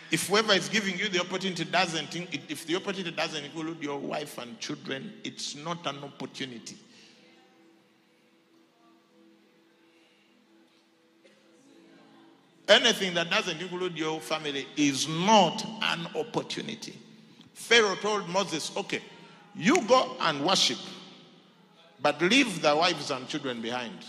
If 0.09 0.27
whoever 0.27 0.53
is 0.53 0.67
giving 0.67 0.97
you 0.97 1.09
the 1.09 1.19
opportunity 1.19 1.63
doesn't, 1.63 2.15
if 2.49 2.65
the 2.65 2.75
opportunity 2.75 3.15
doesn't 3.15 3.45
include 3.45 3.83
your 3.83 3.99
wife 3.99 4.39
and 4.39 4.59
children, 4.59 5.13
it's 5.23 5.55
not 5.55 5.85
an 5.85 6.03
opportunity. 6.03 6.77
Anything 12.71 13.13
that 13.15 13.29
doesn't 13.29 13.61
include 13.61 13.97
your 13.97 14.21
family 14.21 14.65
is 14.77 15.05
not 15.07 15.65
an 15.81 16.07
opportunity. 16.15 16.97
Pharaoh 17.53 17.95
told 17.95 18.29
Moses, 18.29 18.71
okay, 18.77 19.01
you 19.53 19.85
go 19.87 20.15
and 20.21 20.45
worship, 20.45 20.77
but 22.01 22.21
leave 22.21 22.61
the 22.61 22.73
wives 22.73 23.11
and 23.11 23.27
children 23.27 23.61
behind. 23.61 24.05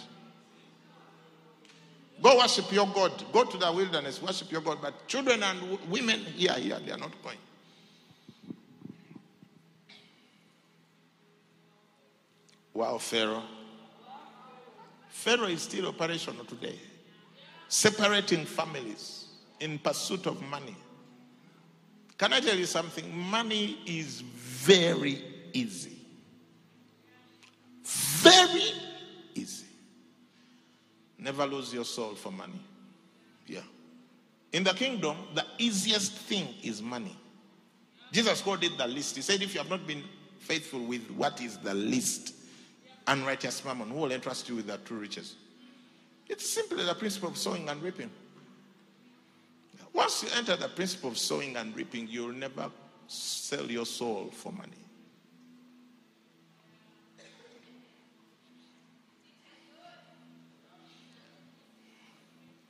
Go 2.23 2.39
worship 2.39 2.71
your 2.71 2.87
God. 2.87 3.13
Go 3.33 3.43
to 3.43 3.59
the 3.59 3.73
wilderness, 3.73 4.23
worship 4.23 4.53
your 4.53 4.61
God. 4.61 4.79
But 4.81 5.09
children 5.09 5.43
and 5.43 5.61
w- 5.61 5.79
women 5.89 6.21
here, 6.21 6.53
here, 6.53 6.79
they 6.87 6.93
are 6.93 6.99
not 6.99 7.11
going. 7.21 7.39
Wow, 12.73 12.99
Pharaoh. 12.99 13.43
Pharaoh 15.09 15.49
is 15.49 15.63
still 15.63 15.89
operational 15.89 16.45
today, 16.45 16.79
separating 17.73 18.45
families 18.45 19.29
in 19.61 19.79
pursuit 19.79 20.27
of 20.27 20.43
money. 20.43 20.77
Can 22.19 22.35
I 22.35 22.41
tell 22.41 22.55
you 22.55 22.67
something? 22.67 23.11
Money 23.17 23.79
is 23.87 24.21
very 24.21 25.25
easy. 25.55 25.97
Very 27.83 28.73
easy. 29.35 29.65
Never 31.19 31.47
lose 31.47 31.73
your 31.73 31.87
soul 31.87 32.15
for 32.15 32.31
money. 32.31 32.61
Yeah. 33.47 33.61
In 34.53 34.65
the 34.65 34.75
kingdom, 34.75 35.17
the 35.35 35.47
easiest 35.57 36.13
thing 36.13 36.49
is 36.63 36.83
money. 36.83 37.17
Jesus 38.13 38.43
called 38.43 38.63
it 38.65 38.77
the 38.77 38.87
least. 38.87 39.17
He 39.17 39.23
said, 39.23 39.41
if 39.41 39.55
you 39.55 39.61
have 39.61 39.71
not 39.71 39.87
been 39.87 40.05
faithful 40.41 40.81
with 40.81 41.11
what 41.13 41.41
is 41.41 41.57
the 41.57 41.73
least, 41.73 42.35
unrighteous 43.07 43.65
mammon, 43.65 43.89
who 43.89 43.97
will 43.97 44.13
entrust 44.13 44.47
you 44.51 44.57
with 44.57 44.67
the 44.67 44.77
true 44.77 44.99
riches? 44.99 45.37
It's 46.29 46.49
simply 46.49 46.85
the 46.85 46.95
principle 46.95 47.29
of 47.29 47.37
sowing 47.37 47.69
and 47.69 47.83
reaping. 47.83 48.11
Once 49.93 50.23
you 50.23 50.29
enter 50.37 50.57
the 50.57 50.69
principle 50.69 51.11
of 51.11 51.19
sowing 51.19 51.57
and 51.57 51.77
reaping, 51.77 52.09
you'll 52.09 52.33
never 52.33 52.71
sell 53.07 53.71
your 53.71 53.85
soul 53.85 54.31
for 54.33 54.53
money. 54.53 54.73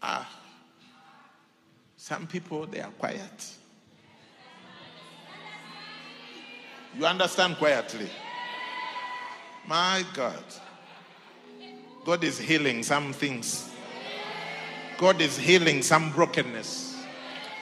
Ah, 0.03 0.29
some 1.97 2.27
people 2.27 2.67
they 2.67 2.81
are 2.81 2.91
quiet. 2.91 3.53
You 6.99 7.07
understand 7.07 7.57
quietly. 7.57 8.11
My 9.67 10.05
God. 10.13 10.43
God 12.05 12.25
is 12.25 12.39
healing 12.39 12.83
some 12.83 13.13
things. 13.13 13.71
God 14.99 15.21
is 15.21 15.37
healing 15.37 15.83
some 15.83 16.11
brokenness. 16.13 16.97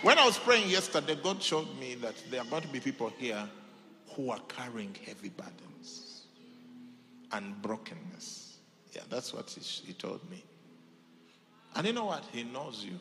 When 0.02 0.18
I 0.18 0.24
was 0.24 0.38
praying 0.38 0.70
yesterday, 0.70 1.18
God 1.22 1.42
showed 1.42 1.68
me 1.78 1.94
that 1.96 2.14
there 2.30 2.40
are 2.40 2.46
going 2.46 2.62
to 2.62 2.68
be 2.68 2.80
people 2.80 3.12
here 3.18 3.46
who 4.14 4.30
are 4.30 4.40
carrying 4.48 4.96
heavy 5.06 5.28
burdens 5.28 6.22
and 7.32 7.60
brokenness. 7.60 8.58
Yeah, 8.92 9.02
that's 9.10 9.34
what 9.34 9.50
he, 9.50 9.60
he 9.60 9.92
told 9.92 10.28
me. 10.30 10.42
And 11.76 11.86
you 11.86 11.92
know 11.92 12.06
what? 12.06 12.24
He 12.32 12.42
knows 12.42 12.84
you. 12.84 12.98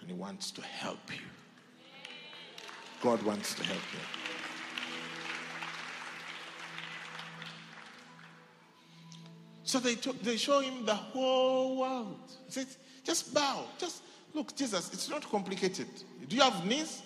And 0.00 0.10
he 0.10 0.14
wants 0.14 0.50
to 0.52 0.62
help 0.62 1.00
you. 1.10 1.26
God 3.02 3.22
wants 3.22 3.54
to 3.54 3.64
help 3.64 3.82
you. 3.92 4.41
So 9.72 9.80
they, 9.80 9.94
took, 9.94 10.22
they 10.22 10.36
show 10.36 10.60
him 10.60 10.84
the 10.84 10.94
whole 10.94 11.78
world. 11.78 12.18
He 12.44 12.52
said, 12.52 12.66
just 13.04 13.32
bow. 13.32 13.64
Just 13.78 14.02
look, 14.34 14.54
Jesus, 14.54 14.92
it's 14.92 15.08
not 15.08 15.26
complicated. 15.30 15.86
Do 16.28 16.36
you 16.36 16.42
have 16.42 16.66
knees? 16.66 17.00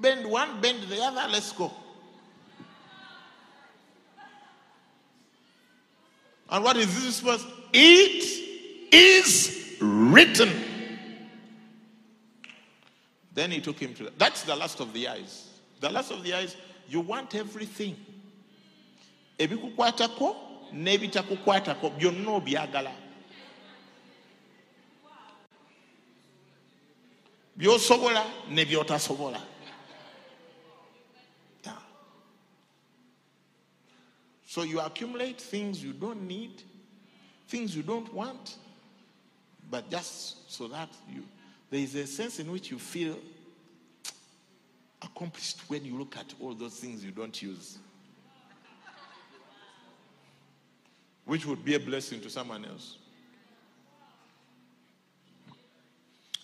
Bend 0.00 0.24
one, 0.26 0.58
bend 0.62 0.84
the 0.84 1.02
other, 1.02 1.30
let's 1.30 1.52
go. 1.52 1.70
And 6.48 6.64
what 6.64 6.78
is 6.78 6.86
this 6.94 7.22
response? 7.22 7.44
It 7.74 8.90
is 8.90 9.76
written. 9.78 10.48
Then 13.34 13.50
he 13.50 13.60
took 13.60 13.78
him 13.78 13.92
to 13.92 14.04
the, 14.04 14.12
that's 14.16 14.44
the 14.44 14.56
last 14.56 14.80
of 14.80 14.94
the 14.94 15.08
eyes. 15.08 15.50
The 15.80 15.90
last 15.90 16.10
of 16.10 16.24
the 16.24 16.32
eyes, 16.32 16.56
you 16.88 17.00
want 17.00 17.34
everything. 17.34 17.96
ebikukwatako 19.38 20.47
n'ebitakukwatako 20.72 21.90
byonna 21.90 22.30
obyagala. 22.30 22.92
By'osobola 27.56 28.24
ne 28.50 28.64
by'otasobola. 28.64 29.40
So 34.50 34.62
you 34.62 34.80
accumulate 34.80 35.40
things 35.40 35.84
you 35.84 35.92
don't 35.92 36.26
need 36.26 36.62
things 37.48 37.76
you 37.76 37.82
don't 37.82 38.12
want 38.14 38.56
but 39.70 39.90
just 39.90 40.50
so 40.50 40.66
that 40.68 40.88
you 41.12 41.22
there 41.70 41.80
is 41.80 41.94
a 41.94 42.06
sense 42.06 42.40
in 42.40 42.50
which 42.50 42.70
you 42.70 42.78
feel 42.78 43.18
accomplished 45.02 45.60
when 45.68 45.84
you 45.84 45.98
look 45.98 46.16
at 46.16 46.32
all 46.40 46.54
those 46.54 46.74
things 46.74 47.04
you 47.04 47.10
don't 47.10 47.42
use 47.42 47.78
which 51.28 51.44
would 51.44 51.62
be 51.62 51.74
a 51.74 51.78
blessing 51.78 52.22
to 52.22 52.30
someone 52.30 52.64
else. 52.64 52.96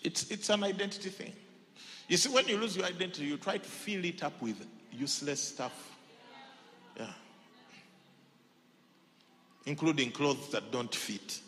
It's, 0.03 0.31
it's 0.31 0.51
an 0.51 0.63
identity 0.63 1.09
thing. 1.09 1.33
You 2.07 2.19
see, 2.19 2.29
when 2.29 2.47
you 2.47 2.59
lose 2.59 2.77
your 2.77 2.85
identity, 2.85 3.25
you 3.25 3.39
try 3.39 3.57
to 3.57 3.65
fill 3.67 4.05
it 4.05 4.23
up 4.23 4.41
with 4.43 4.67
useless 4.93 5.43
stuff. 5.43 5.73
Yeah. 6.99 7.07
Including 9.65 10.11
clothes 10.11 10.51
that 10.51 10.71
don't 10.71 10.95
fit. 10.95 11.41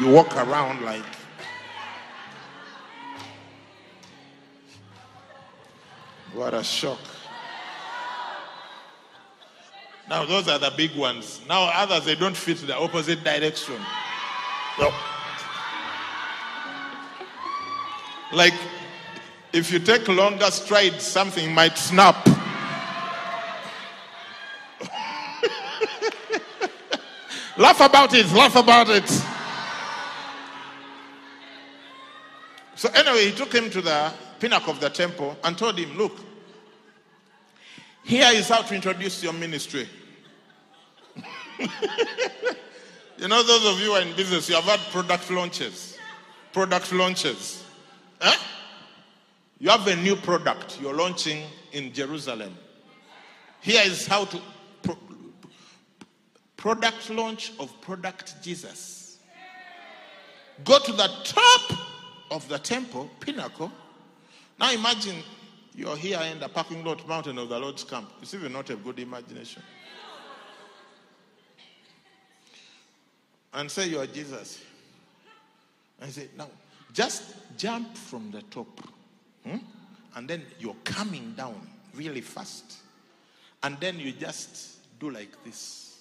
You 0.00 0.08
walk 0.08 0.34
around 0.36 0.82
like 0.82 1.04
What 6.36 6.52
a 6.52 6.62
shock. 6.62 6.98
Now, 10.06 10.26
those 10.26 10.48
are 10.48 10.58
the 10.58 10.70
big 10.76 10.94
ones. 10.94 11.40
Now, 11.48 11.70
others, 11.72 12.04
they 12.04 12.14
don't 12.14 12.36
fit 12.36 12.58
the 12.58 12.76
opposite 12.76 13.24
direction. 13.24 13.80
Well, 14.78 14.92
like, 18.34 18.52
if 19.54 19.72
you 19.72 19.78
take 19.78 20.06
longer 20.08 20.50
strides, 20.50 21.02
something 21.02 21.54
might 21.54 21.78
snap. 21.78 22.16
laugh 27.56 27.80
about 27.80 28.12
it, 28.12 28.30
laugh 28.32 28.56
about 28.56 28.90
it. 28.90 29.08
So, 32.74 32.90
anyway, 32.90 33.30
he 33.30 33.32
took 33.34 33.54
him 33.54 33.70
to 33.70 33.80
the 33.80 34.12
pinnacle 34.38 34.72
of 34.72 34.80
the 34.80 34.90
temple 34.90 35.36
and 35.42 35.56
told 35.56 35.78
him, 35.78 35.96
Look, 35.96 36.25
here 38.06 38.28
is 38.32 38.48
how 38.48 38.62
to 38.62 38.72
introduce 38.72 39.20
your 39.20 39.32
ministry. 39.32 39.88
you 43.18 43.26
know, 43.26 43.42
those 43.42 43.66
of 43.66 43.80
you 43.80 43.90
are 43.90 44.00
in 44.00 44.14
business, 44.14 44.48
you 44.48 44.54
have 44.54 44.62
had 44.62 44.78
product 44.92 45.28
launches. 45.28 45.98
Product 46.52 46.92
launches. 46.92 47.64
Huh? 48.20 48.36
You 49.58 49.70
have 49.70 49.88
a 49.88 49.96
new 49.96 50.14
product 50.14 50.80
you're 50.80 50.94
launching 50.94 51.42
in 51.72 51.92
Jerusalem. 51.92 52.56
Here 53.60 53.82
is 53.84 54.06
how 54.06 54.26
to 54.26 54.40
pro- 54.84 54.98
product 56.56 57.10
launch 57.10 57.54
of 57.58 57.80
product 57.80 58.36
Jesus. 58.40 59.18
go 60.64 60.78
to 60.78 60.92
the 60.92 61.10
top 61.24 61.72
of 62.30 62.48
the 62.48 62.58
temple, 62.58 63.10
pinnacle. 63.18 63.72
Now 64.60 64.70
imagine 64.70 65.16
you're 65.76 65.96
here 65.96 66.20
in 66.32 66.40
the 66.40 66.48
parking 66.48 66.82
lot 66.82 67.06
mountain 67.06 67.36
of 67.38 67.50
the 67.50 67.58
Lord's 67.58 67.84
camp. 67.84 68.10
It's 68.22 68.32
even 68.32 68.52
not 68.52 68.70
a 68.70 68.76
good 68.76 68.98
imagination. 68.98 69.62
And 73.52 73.70
say 73.70 73.88
you 73.88 74.00
are 74.00 74.06
Jesus. 74.06 74.60
And 76.00 76.10
say, 76.10 76.28
now, 76.36 76.48
just 76.92 77.34
jump 77.56 77.96
from 77.96 78.30
the 78.30 78.42
top. 78.42 78.80
hmm? 79.46 79.58
And 80.14 80.28
then 80.28 80.42
you're 80.58 80.76
coming 80.84 81.34
down 81.36 81.54
really 81.94 82.22
fast. 82.22 82.78
And 83.62 83.78
then 83.78 83.98
you 83.98 84.12
just 84.12 84.78
do 84.98 85.10
like 85.10 85.42
this. 85.44 86.00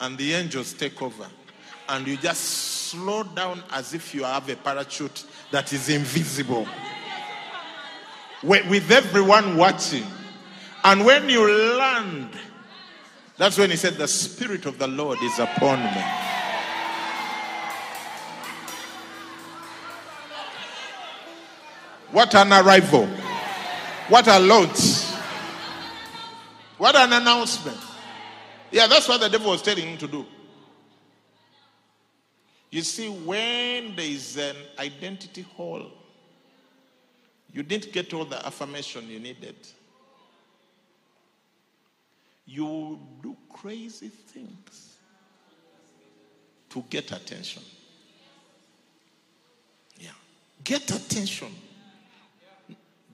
And 0.00 0.18
the 0.18 0.34
angels 0.34 0.74
take 0.74 1.00
over. 1.00 1.26
And 1.88 2.06
you 2.06 2.18
just 2.18 2.42
slow 2.42 3.22
down 3.22 3.62
as 3.70 3.94
if 3.94 4.14
you 4.14 4.24
have 4.24 4.48
a 4.50 4.56
parachute 4.56 5.24
that 5.50 5.72
is 5.72 5.88
invisible. 5.88 6.66
With 8.42 8.90
everyone 8.90 9.56
watching. 9.56 10.04
And 10.84 11.04
when 11.04 11.28
you 11.28 11.76
land, 11.76 12.30
that's 13.36 13.58
when 13.58 13.70
he 13.70 13.76
said, 13.76 13.94
The 13.94 14.08
Spirit 14.08 14.66
of 14.66 14.78
the 14.78 14.86
Lord 14.86 15.18
is 15.22 15.38
upon 15.38 15.82
me. 15.82 16.04
What 22.10 22.34
an 22.34 22.52
arrival. 22.52 23.06
What 24.08 24.26
a 24.28 24.38
launch. 24.38 25.04
What 26.78 26.96
an 26.96 27.12
announcement. 27.12 27.78
Yeah, 28.70 28.86
that's 28.86 29.08
what 29.08 29.20
the 29.20 29.28
devil 29.28 29.50
was 29.50 29.62
telling 29.62 29.86
him 29.86 29.98
to 29.98 30.06
do. 30.06 30.26
You 32.70 32.82
see, 32.82 33.08
when 33.08 33.96
there 33.96 34.04
is 34.04 34.36
an 34.36 34.56
identity 34.78 35.42
hole, 35.42 35.90
you 37.52 37.62
didn't 37.62 37.92
get 37.92 38.12
all 38.12 38.24
the 38.24 38.44
affirmation 38.46 39.08
you 39.08 39.18
needed. 39.18 39.56
You 42.46 42.98
do 43.22 43.36
crazy 43.50 44.08
things 44.08 44.96
to 46.70 46.84
get 46.88 47.12
attention. 47.12 47.62
Yeah. 49.98 50.10
Get 50.64 50.90
attention. 50.90 51.54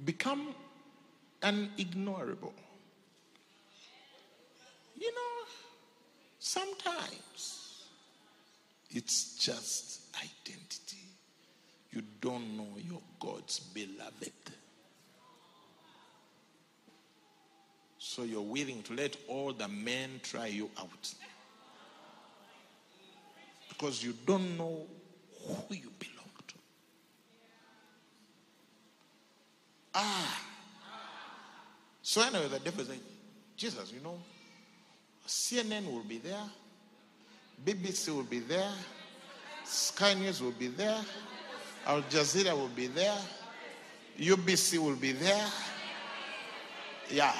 Become 0.04 0.54
unignorable. 1.42 2.52
You 4.98 5.12
know, 5.12 5.46
sometimes 6.38 7.84
it's 8.90 9.36
just 9.36 10.00
identity. 10.16 11.03
You 11.94 12.02
don't 12.20 12.56
know 12.56 12.66
you're 12.76 13.00
God's 13.20 13.60
beloved. 13.60 14.32
So 17.98 18.24
you're 18.24 18.42
willing 18.42 18.82
to 18.84 18.94
let 18.94 19.16
all 19.28 19.52
the 19.52 19.68
men 19.68 20.20
try 20.22 20.48
you 20.48 20.70
out. 20.78 21.14
Because 23.68 24.02
you 24.02 24.14
don't 24.26 24.58
know 24.58 24.86
who 25.46 25.74
you 25.74 25.90
belong 25.98 26.30
to. 26.48 26.54
Ah. 29.94 30.40
So 32.02 32.22
anyway, 32.22 32.48
the 32.48 32.58
devil 32.58 32.84
said, 32.84 32.98
Jesus, 33.56 33.92
you 33.92 34.00
know, 34.00 34.18
CNN 35.26 35.90
will 35.90 36.04
be 36.04 36.18
there, 36.18 36.44
BBC 37.64 38.14
will 38.14 38.24
be 38.24 38.40
there, 38.40 38.72
Sky 39.64 40.14
News 40.14 40.42
will 40.42 40.50
be 40.52 40.68
there, 40.68 41.00
Al 41.86 42.02
Jazeera 42.02 42.56
will 42.56 42.68
be 42.68 42.86
there, 42.86 43.18
UBC 44.18 44.78
will 44.78 44.96
be 44.96 45.12
there. 45.12 45.46
Yeah. 47.10 47.34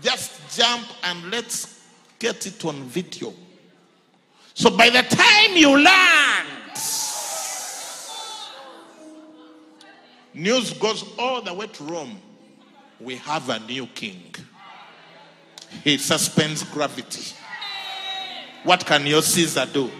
Just 0.00 0.56
jump 0.56 0.86
and 1.04 1.30
let's 1.30 1.80
get 2.18 2.46
it 2.46 2.64
on 2.64 2.82
video. 2.84 3.32
So 4.54 4.70
by 4.76 4.90
the 4.90 5.02
time 5.02 5.56
you 5.56 5.82
land, 5.82 6.48
news 10.34 10.72
goes 10.74 11.04
all 11.18 11.42
the 11.42 11.54
way 11.54 11.66
to 11.66 11.84
Rome. 11.84 12.20
We 13.00 13.16
have 13.16 13.48
a 13.48 13.58
new 13.60 13.86
king. 13.86 14.34
He 15.84 15.98
suspends 15.98 16.62
gravity. 16.64 17.34
What 18.64 18.84
can 18.84 19.06
your 19.06 19.22
Caesar 19.22 19.66
do? 19.66 19.90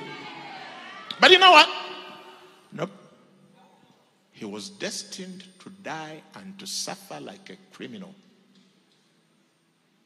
But 1.18 1.30
you 1.30 1.38
know 1.38 1.50
what? 1.50 1.68
Nope. 2.72 2.90
He 4.43 4.47
was 4.47 4.70
destined 4.70 5.45
to 5.61 5.70
die 5.84 6.20
and 6.34 6.59
to 6.59 6.66
suffer 6.66 7.20
like 7.20 7.49
a 7.49 7.57
criminal 7.72 8.12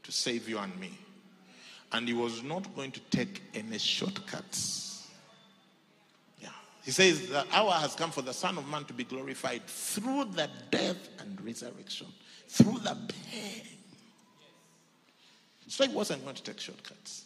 to 0.03 0.13
save 0.13 0.47
you 0.47 0.59
and 0.59 0.79
me. 0.79 0.91
And 1.91 2.07
he 2.07 2.13
was 2.13 2.43
not 2.43 2.77
going 2.77 2.93
to 2.93 3.01
take 3.09 3.41
any 3.55 3.79
shortcuts. 3.79 5.09
Yeah. 6.43 6.51
He 6.85 6.91
says, 6.91 7.31
The 7.31 7.47
hour 7.51 7.73
has 7.73 7.95
come 7.95 8.11
for 8.11 8.21
the 8.21 8.35
Son 8.35 8.59
of 8.59 8.69
Man 8.69 8.85
to 8.85 8.93
be 8.93 9.05
glorified 9.05 9.67
through 9.67 10.27
the 10.27 10.51
death 10.71 11.09
and 11.19 11.43
resurrection, 11.43 12.09
through 12.47 12.81
the 12.81 12.95
pain. 13.33 13.63
So 15.67 15.87
he 15.87 15.95
wasn't 15.95 16.25
going 16.25 16.37
to 16.37 16.43
take 16.43 16.61
shortcuts. 16.61 17.25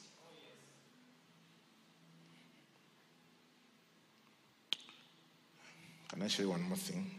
Can 6.11 6.23
I 6.23 6.27
show 6.29 6.43
you 6.43 6.51
one 6.51 6.63
more 6.63 6.77
thing? 6.77 7.11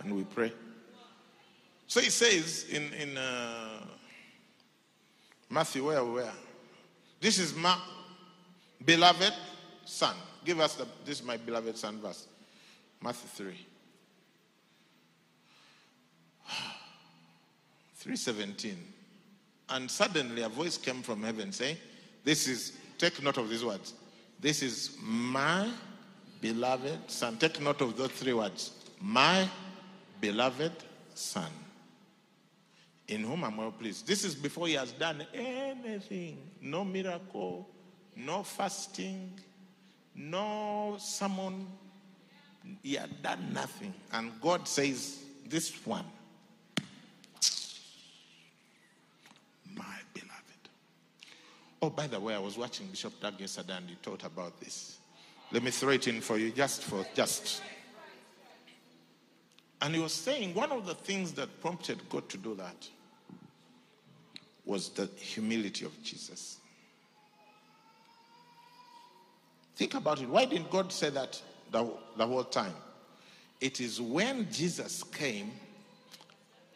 Can 0.00 0.14
we 0.14 0.24
pray? 0.24 0.52
So 1.86 2.00
he 2.00 2.10
says 2.10 2.66
in, 2.70 2.92
in 2.94 3.16
uh, 3.16 3.80
Matthew, 5.48 5.86
where, 5.86 6.04
where? 6.04 6.32
This 7.20 7.38
is 7.38 7.54
my 7.54 7.78
beloved 8.84 9.32
son. 9.84 10.14
Give 10.44 10.60
us 10.60 10.74
the, 10.74 10.86
this 11.04 11.20
is 11.20 11.26
my 11.26 11.36
beloved 11.36 11.76
son 11.78 12.00
verse. 12.00 12.26
Matthew 13.02 13.46
3. 13.46 13.54
317. 17.96 18.76
And 19.70 19.90
suddenly 19.90 20.42
a 20.42 20.48
voice 20.48 20.76
came 20.76 21.02
from 21.02 21.22
heaven 21.22 21.52
saying, 21.52 21.76
This 22.24 22.48
is, 22.48 22.72
take 22.98 23.22
note 23.22 23.38
of 23.38 23.48
these 23.48 23.64
words. 23.64 23.94
This 24.40 24.62
is 24.62 24.96
my 25.00 25.68
beloved 26.40 27.10
son. 27.10 27.36
Take 27.36 27.60
note 27.60 27.80
of 27.80 27.96
those 27.96 28.10
three 28.10 28.32
words. 28.32 28.72
My 29.00 29.48
beloved 30.20 30.72
son. 31.14 31.50
In 33.08 33.24
whom 33.24 33.44
I'm 33.44 33.56
well 33.56 33.70
pleased. 33.70 34.06
This 34.06 34.24
is 34.24 34.34
before 34.34 34.66
he 34.66 34.74
has 34.74 34.92
done 34.92 35.24
anything. 35.32 36.38
No 36.60 36.84
miracle, 36.84 37.66
no 38.14 38.42
fasting, 38.42 39.32
no 40.14 40.96
sermon. 40.98 41.66
He 42.82 42.94
had 42.94 43.22
done 43.22 43.52
nothing. 43.52 43.94
And 44.12 44.30
God 44.42 44.68
says, 44.68 45.24
This 45.48 45.74
one, 45.86 46.04
my 49.74 49.84
beloved. 50.12 50.68
Oh, 51.80 51.88
by 51.88 52.08
the 52.08 52.20
way, 52.20 52.34
I 52.34 52.38
was 52.38 52.58
watching 52.58 52.88
Bishop 52.88 53.18
Doug 53.22 53.40
yesterday 53.40 53.76
and 53.78 53.88
he 53.88 53.96
taught 54.02 54.24
about 54.24 54.60
this. 54.60 54.97
Let 55.50 55.62
me 55.62 55.70
throw 55.70 55.90
it 55.90 56.06
in 56.08 56.20
for 56.20 56.38
you 56.38 56.50
just 56.50 56.82
for 56.82 57.06
just. 57.14 57.62
And 59.80 59.94
he 59.94 60.00
was 60.00 60.12
saying 60.12 60.54
one 60.54 60.72
of 60.72 60.86
the 60.86 60.94
things 60.94 61.32
that 61.32 61.60
prompted 61.60 62.00
God 62.10 62.28
to 62.30 62.36
do 62.36 62.54
that 62.56 62.88
was 64.64 64.90
the 64.90 65.08
humility 65.16 65.84
of 65.84 66.02
Jesus. 66.02 66.58
Think 69.76 69.94
about 69.94 70.20
it. 70.20 70.28
Why 70.28 70.44
didn't 70.44 70.70
God 70.70 70.92
say 70.92 71.08
that 71.10 71.40
the, 71.70 71.88
the 72.16 72.26
whole 72.26 72.44
time? 72.44 72.74
It 73.60 73.80
is 73.80 74.00
when 74.00 74.50
Jesus 74.50 75.02
came 75.02 75.52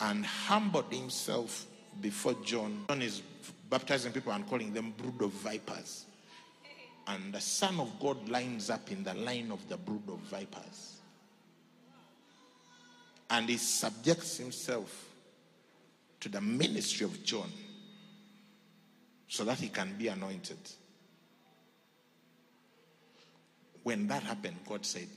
and 0.00 0.24
humbled 0.24 0.92
himself 0.92 1.66
before 2.00 2.34
John. 2.44 2.84
John 2.88 3.02
is 3.02 3.22
baptizing 3.68 4.12
people 4.12 4.32
and 4.32 4.48
calling 4.48 4.72
them 4.72 4.94
brood 4.96 5.20
of 5.22 5.32
vipers. 5.32 6.06
And 7.06 7.32
the 7.32 7.40
Son 7.40 7.80
of 7.80 7.98
God 8.00 8.28
lines 8.28 8.70
up 8.70 8.90
in 8.90 9.02
the 9.02 9.14
line 9.14 9.50
of 9.50 9.68
the 9.68 9.76
brood 9.76 10.08
of 10.08 10.18
vipers. 10.20 10.98
And 13.30 13.48
he 13.48 13.56
subjects 13.56 14.36
himself 14.36 15.06
to 16.20 16.28
the 16.28 16.40
ministry 16.40 17.04
of 17.04 17.24
John 17.24 17.50
so 19.26 19.44
that 19.44 19.58
he 19.58 19.68
can 19.68 19.94
be 19.98 20.08
anointed. 20.08 20.58
When 23.82 24.06
that 24.08 24.22
happened, 24.22 24.56
God 24.68 24.86
said, 24.86 25.08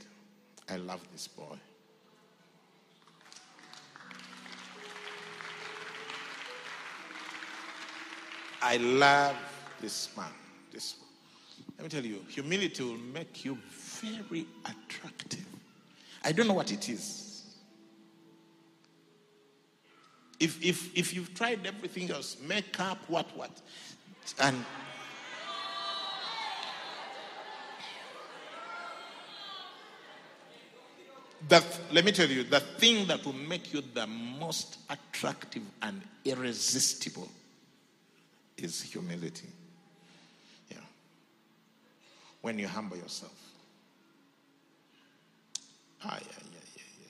I 0.68 0.78
love 0.78 1.02
this 1.12 1.28
boy. 1.28 1.58
I 8.62 8.78
love 8.78 9.36
this 9.80 10.10
man. 10.18 10.26
This 10.72 10.96
Let 11.78 11.84
me 11.84 11.90
tell 11.90 12.06
you, 12.06 12.24
humility 12.30 12.84
will 12.84 12.98
make 12.98 13.44
you 13.44 13.58
very 13.74 14.48
attractive. 14.64 15.46
I 16.24 16.32
don't 16.32 16.48
know 16.48 16.54
what 16.54 16.72
it 16.72 16.90
is. 16.90 17.26
If, 20.40 20.64
if, 20.64 20.98
if 20.98 21.14
you've 21.14 21.34
tried 21.34 21.66
everything 21.66 22.12
else, 22.12 22.38
makeup, 22.46 22.98
what, 23.08 23.26
what, 23.38 23.52
and 24.40 24.66
that, 31.48 31.64
let 31.92 32.04
me 32.04 32.12
tell 32.12 32.28
you, 32.28 32.44
the 32.44 32.60
thing 32.60 33.08
that 33.08 33.26
will 33.26 33.34
make 33.34 33.74
you 33.74 33.82
the 33.94 34.08
most 34.08 34.80
attractive 34.90 35.64
and 35.82 36.02
irresistible 36.26 37.30
is 38.58 38.82
humility. 38.82 39.48
When 42.46 42.60
you 42.60 42.68
humble 42.68 42.96
yourself. 42.96 43.34
Ah, 46.04 46.20
yeah, 46.22 46.28
yeah, 46.54 46.60
yeah, 46.76 46.84
yeah. 47.02 47.08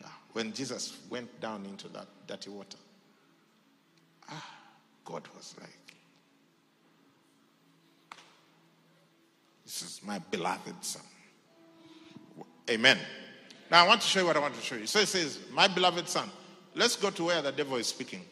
yeah. 0.00 0.08
When 0.32 0.52
Jesus 0.52 0.96
went 1.08 1.40
down 1.40 1.64
into 1.64 1.86
that 1.90 2.08
dirty 2.26 2.50
water, 2.50 2.78
ah, 4.28 4.44
God 5.04 5.22
was 5.36 5.54
like, 5.60 5.70
This 9.64 9.82
is 9.82 10.00
my 10.04 10.18
beloved 10.18 10.84
son. 10.84 11.02
Amen. 12.68 12.98
Now 13.70 13.84
I 13.84 13.86
want 13.86 14.00
to 14.00 14.06
show 14.08 14.18
you 14.18 14.26
what 14.26 14.36
I 14.36 14.40
want 14.40 14.56
to 14.56 14.60
show 14.60 14.74
you. 14.74 14.88
So 14.88 14.98
it 14.98 15.06
says, 15.06 15.38
My 15.52 15.68
beloved 15.68 16.08
son. 16.08 16.28
Let's 16.74 16.96
go 16.96 17.10
to 17.10 17.22
where 17.26 17.40
the 17.40 17.52
devil 17.52 17.76
is 17.76 17.86
speaking. 17.86 18.22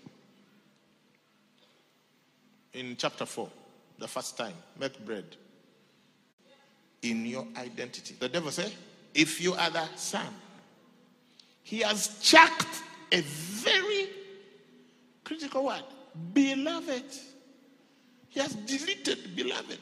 In 2.73 2.97
chapter 2.99 3.25
4, 3.25 3.49
the 3.99 4.09
first 4.09 4.37
time, 4.37 4.55
make 4.79 5.05
bread 5.05 5.25
in 7.03 7.27
your 7.27 7.47
identity. 7.57 8.17
The 8.19 8.29
devil 8.29 8.51
say, 8.51 8.73
If 9.15 9.41
you 9.41 9.55
are 9.55 9.71
the 9.71 9.87
son, 9.97 10.27
he 11.63 11.81
has 11.81 12.19
chucked 12.21 12.83
a 13.13 13.21
very 13.21 14.09
critical 15.25 15.65
word 15.65 15.85
beloved. 16.33 17.05
He 18.29 18.41
has 18.41 18.55
deleted 18.55 19.35
beloved. 19.35 19.79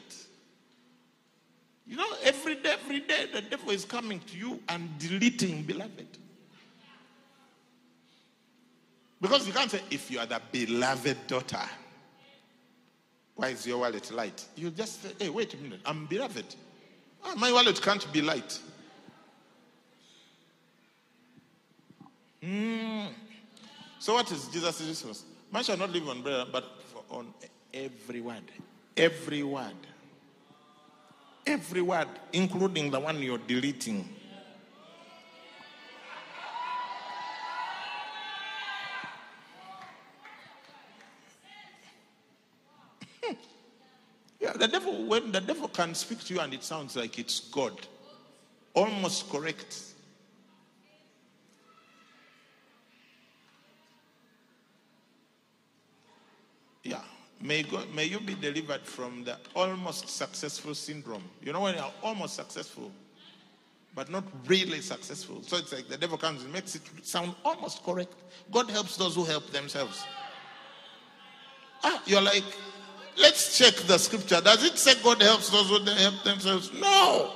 You 1.87 1.97
know, 1.97 2.07
every 2.23 2.55
day, 2.55 2.71
every 2.71 3.01
day, 3.01 3.27
the 3.31 3.41
devil 3.41 3.69
is 3.69 3.85
coming 3.85 4.19
to 4.21 4.37
you 4.37 4.59
and 4.69 4.97
deleting 4.97 5.63
beloved. 5.63 6.17
Because 9.21 9.45
you 9.47 9.53
can't 9.53 9.69
say, 9.69 9.81
if 9.91 10.09
you 10.09 10.19
are 10.19 10.25
the 10.25 10.41
beloved 10.51 11.27
daughter, 11.27 11.61
why 13.35 13.49
is 13.49 13.65
your 13.67 13.79
wallet 13.79 14.11
light? 14.11 14.45
You 14.55 14.69
just 14.69 15.01
say, 15.01 15.09
hey, 15.19 15.29
wait 15.29 15.53
a 15.53 15.57
minute, 15.57 15.79
I'm 15.85 16.05
beloved. 16.05 16.55
Ah, 17.23 17.33
my 17.37 17.51
wallet 17.51 17.81
can't 17.81 18.11
be 18.13 18.21
light. 18.21 18.59
Hmm. 22.43 23.07
So 23.99 24.13
what 24.13 24.31
is 24.31 24.47
Jesus' 24.47 24.87
response? 24.87 25.23
Man 25.51 25.63
shall 25.63 25.77
not 25.77 25.89
live 25.89 26.07
on 26.07 26.21
bread, 26.21 26.47
but 26.51 26.65
on 27.09 27.33
every 27.73 28.21
word. 28.21 28.43
Every 28.95 29.43
word 29.43 29.75
Every 31.45 31.81
word, 31.81 32.07
including 32.33 32.89
the 32.89 32.99
one 32.99 33.21
you're 33.21 33.37
deleting. 33.37 34.09
The 44.65 44.71
devil, 44.71 45.05
when 45.05 45.31
the 45.31 45.41
devil 45.41 45.67
can 45.67 45.93
speak 45.93 46.23
to 46.23 46.33
you 46.33 46.39
and 46.39 46.51
it 46.51 46.63
sounds 46.63 46.95
like 46.95 47.19
it's 47.19 47.39
God, 47.39 47.73
almost 48.73 49.29
correct. 49.29 49.79
Yeah. 56.83 57.01
May, 57.41 57.61
God, 57.61 57.93
may 57.93 58.05
you 58.05 58.19
be 58.19 58.33
delivered 58.33 58.81
from 58.81 59.23
the 59.23 59.37
almost 59.55 60.09
successful 60.09 60.73
syndrome. 60.73 61.23
You 61.43 61.53
know, 61.53 61.61
when 61.61 61.75
you're 61.75 61.93
almost 62.01 62.35
successful, 62.35 62.91
but 63.93 64.09
not 64.09 64.23
really 64.47 64.81
successful. 64.81 65.43
So 65.43 65.57
it's 65.57 65.71
like 65.73 65.87
the 65.87 65.97
devil 65.97 66.17
comes 66.17 66.43
and 66.43 66.51
makes 66.51 66.73
it 66.73 66.81
sound 67.03 67.35
almost 67.43 67.83
correct. 67.83 68.15
God 68.51 68.71
helps 68.71 68.97
those 68.97 69.13
who 69.15 69.25
help 69.25 69.47
themselves. 69.51 70.03
Ah, 71.83 72.01
you're 72.07 72.21
like, 72.21 72.43
let's 73.17 73.57
check 73.57 73.73
the 73.87 73.97
scripture. 73.97 74.41
Does 74.41 74.63
it 74.63 74.77
say 74.77 74.93
God 75.03 75.21
helps 75.21 75.49
those 75.49 75.69
who 75.69 75.83
help 75.83 76.23
themselves? 76.23 76.71
No. 76.73 77.33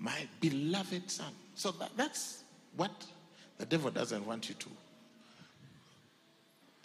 My 0.00 0.26
beloved 0.40 1.10
son. 1.10 1.32
So 1.54 1.72
that, 1.72 1.90
that's 1.96 2.44
what 2.74 2.90
the 3.58 3.66
devil 3.66 3.90
doesn't 3.90 4.26
want 4.26 4.48
you 4.48 4.54
to 4.54 4.68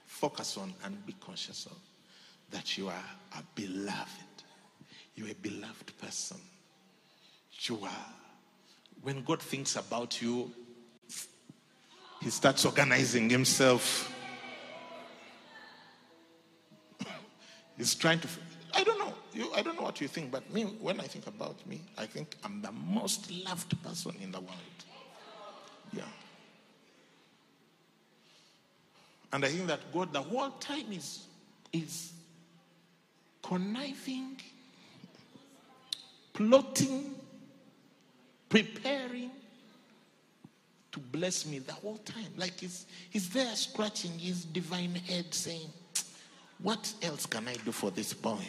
focus 0.05 0.57
on 0.57 0.73
and 0.84 1.05
be 1.05 1.15
conscious 1.26 1.65
of. 1.65 1.78
That 2.51 2.78
you 2.78 2.89
are 2.89 3.03
a 3.38 3.43
beloved. 3.55 4.43
You're 5.15 5.30
a 5.30 5.36
beloved 5.36 5.97
person. 5.97 6.38
You 7.61 7.80
are. 7.84 8.24
When 9.06 9.22
God 9.24 9.39
thinks 9.39 9.76
about 9.76 10.20
you, 10.20 10.51
he 12.24 12.32
starts 12.32 12.66
organizing 12.66 13.30
himself. 13.30 14.12
He's 17.78 17.93
trying 17.93 18.20
to. 18.22 18.28
I 18.74 18.84
don't 18.84 18.97
know 18.97 19.14
you, 19.32 19.51
I 19.53 19.62
don't 19.62 19.76
know 19.76 19.84
what 19.84 20.01
you 20.01 20.08
think, 20.08 20.32
but 20.32 20.51
me, 20.51 20.64
when 20.64 20.99
I 20.99 21.03
think 21.03 21.28
about 21.28 21.56
me, 21.68 21.82
I 21.99 22.08
think 22.08 22.36
I'm 22.43 22.64
the 22.64 22.72
most 22.72 23.30
loved 23.45 23.80
person 23.84 24.16
in 24.24 24.32
the 24.32 24.39
world. 24.39 24.80
Yeah. 25.93 26.01
And 29.32 29.45
I 29.45 29.49
think 29.49 29.68
that 29.68 29.82
God 29.93 30.14
the 30.14 30.22
whole 30.24 30.49
time 30.49 30.91
is, 30.91 31.28
is 31.72 32.12
conniving, 33.43 34.41
plotting, 36.34 37.14
preparing 38.56 39.32
to 40.93 40.99
bless 40.99 41.45
me 41.45 41.60
the 41.60 41.74
whole 41.74 41.97
time. 41.97 42.32
Like 42.38 42.58
he's, 42.60 42.86
he's 43.10 43.30
there 43.30 43.53
scratching 43.56 44.18
his 44.18 44.45
divine 44.45 44.95
head 44.95 45.34
saying, 45.34 45.70
What 46.60 46.93
else 47.01 47.26
can 47.26 47.47
I 47.49 47.56
do 47.66 47.74
for 47.74 47.91
this 47.91 48.14
boy? 48.14 48.45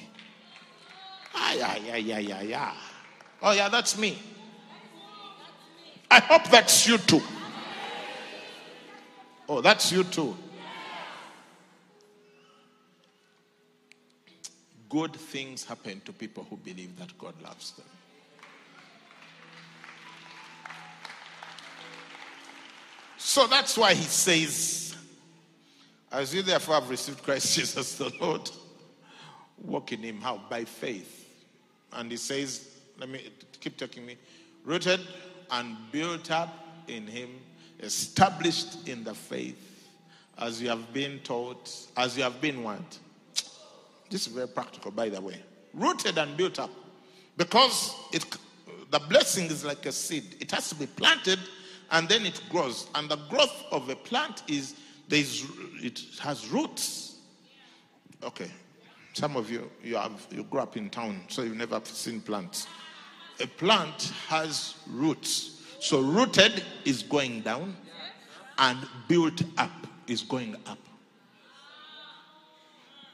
Ah, 1.35 1.55
yeah, 1.55 1.77
yeah, 1.77 1.97
yeah, 1.97 2.19
yeah, 2.19 2.43
yeah. 2.43 2.73
Oh, 3.43 3.53
yeah, 3.53 3.69
that's 3.69 3.99
me. 3.99 4.17
I 6.09 6.21
hope 6.21 6.49
that's 6.51 6.87
you 6.87 6.99
too. 6.99 7.21
Oh, 9.49 9.61
that's 9.61 9.91
you 9.91 10.05
too. 10.05 10.37
Good 14.89 15.15
things 15.15 15.65
happen 15.65 16.01
to 16.05 16.13
people 16.13 16.47
who 16.49 16.57
believe 16.57 16.97
that 16.99 17.19
God 17.19 17.35
loves 17.43 17.73
them. 17.73 17.87
So 23.37 23.47
that's 23.47 23.77
why 23.77 23.93
he 23.93 24.05
says, 24.05 24.97
As 26.11 26.35
you 26.35 26.41
therefore 26.41 26.77
have 26.77 26.89
received 26.89 27.23
Christ 27.23 27.55
Jesus 27.59 27.97
the 27.97 28.11
Lord, 28.19 28.51
walk 29.59 29.93
in 29.93 29.99
him. 29.99 30.23
How? 30.23 30.41
By 30.49 30.65
faith 30.65 31.29
and 31.93 32.11
he 32.11 32.17
says, 32.17 32.79
let 32.99 33.11
me 33.11 33.29
keep 33.61 33.77
talking 33.77 34.07
me, 34.07 34.17
rooted 34.65 35.01
and 35.51 35.77
built 35.93 36.31
up 36.31 36.49
in 36.89 37.07
him, 37.07 37.29
established 37.81 38.89
in 38.89 39.05
the 39.05 39.13
faith, 39.13 39.87
as 40.39 40.63
you 40.63 40.71
have 40.71 40.91
been 40.95 41.19
taught, 41.19 41.71
as 41.95 42.17
you 42.17 42.23
have 42.23 42.41
been 42.41 42.63
what? 42.63 42.99
This 44.09 44.27
is 44.27 44.33
very 44.33 44.49
practical, 44.49 44.93
by 44.93 45.11
the 45.11 45.21
way. 45.21 45.43
Rooted 45.75 46.17
and 46.17 46.39
built 46.39 46.59
up. 46.59 46.71
Because 47.37 47.95
it, 48.15 48.25
the 48.91 48.99
blessing 48.99 49.45
is 49.49 49.63
like 49.63 49.85
a 49.85 49.93
seed. 49.93 50.37
It 50.41 50.51
has 50.53 50.71
to 50.71 50.75
be 50.75 50.87
planted 50.87 51.39
and 51.91 52.09
then 52.09 52.27
it 52.27 52.41
grows. 52.51 52.89
And 52.95 53.09
the 53.09 53.17
growth 53.29 53.65
of 53.71 53.89
a 53.89 53.97
plant 53.97 54.43
is, 54.49 54.75
there's, 55.09 55.45
it 55.83 56.03
has 56.21 56.49
roots. 56.49 57.17
Okay, 58.23 58.51
some 59.13 59.37
of 59.37 59.51
you, 59.51 59.71
you, 59.83 59.97
have, 59.97 60.27
you 60.31 60.45
grew 60.45 60.61
up 60.61 60.77
in 60.77 60.91
town, 60.91 61.21
so 61.29 61.43
you've 61.43 61.57
never 61.57 61.81
seen 61.85 62.21
plants. 62.21 62.67
A 63.41 63.47
plant 63.47 64.13
has 64.29 64.75
roots. 64.89 65.63
So 65.81 66.01
rooted 66.01 66.65
is 66.85 67.03
going 67.03 67.43
down 67.43 67.77
and 68.59 68.79
built 69.09 69.43
up 69.59 69.87
is 70.07 70.23
going 70.23 70.57
up. 70.67 70.79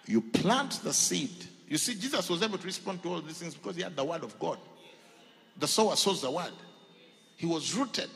You 0.06 0.20
plant 0.20 0.80
the 0.82 0.92
seed. 0.92 1.30
You 1.68 1.78
see, 1.78 1.94
Jesus 1.94 2.28
was 2.28 2.42
able 2.42 2.58
to 2.58 2.66
respond 2.66 3.02
to 3.02 3.08
all 3.10 3.20
these 3.20 3.38
things 3.38 3.54
because 3.54 3.76
he 3.76 3.82
had 3.82 3.96
the 3.96 4.04
word 4.04 4.24
of 4.24 4.38
God. 4.38 4.58
The 5.58 5.66
sower 5.66 5.96
sows 5.96 6.22
the 6.22 6.30
word. 6.30 6.52
He 7.36 7.46
was 7.46 7.74
rooted. 7.74 8.10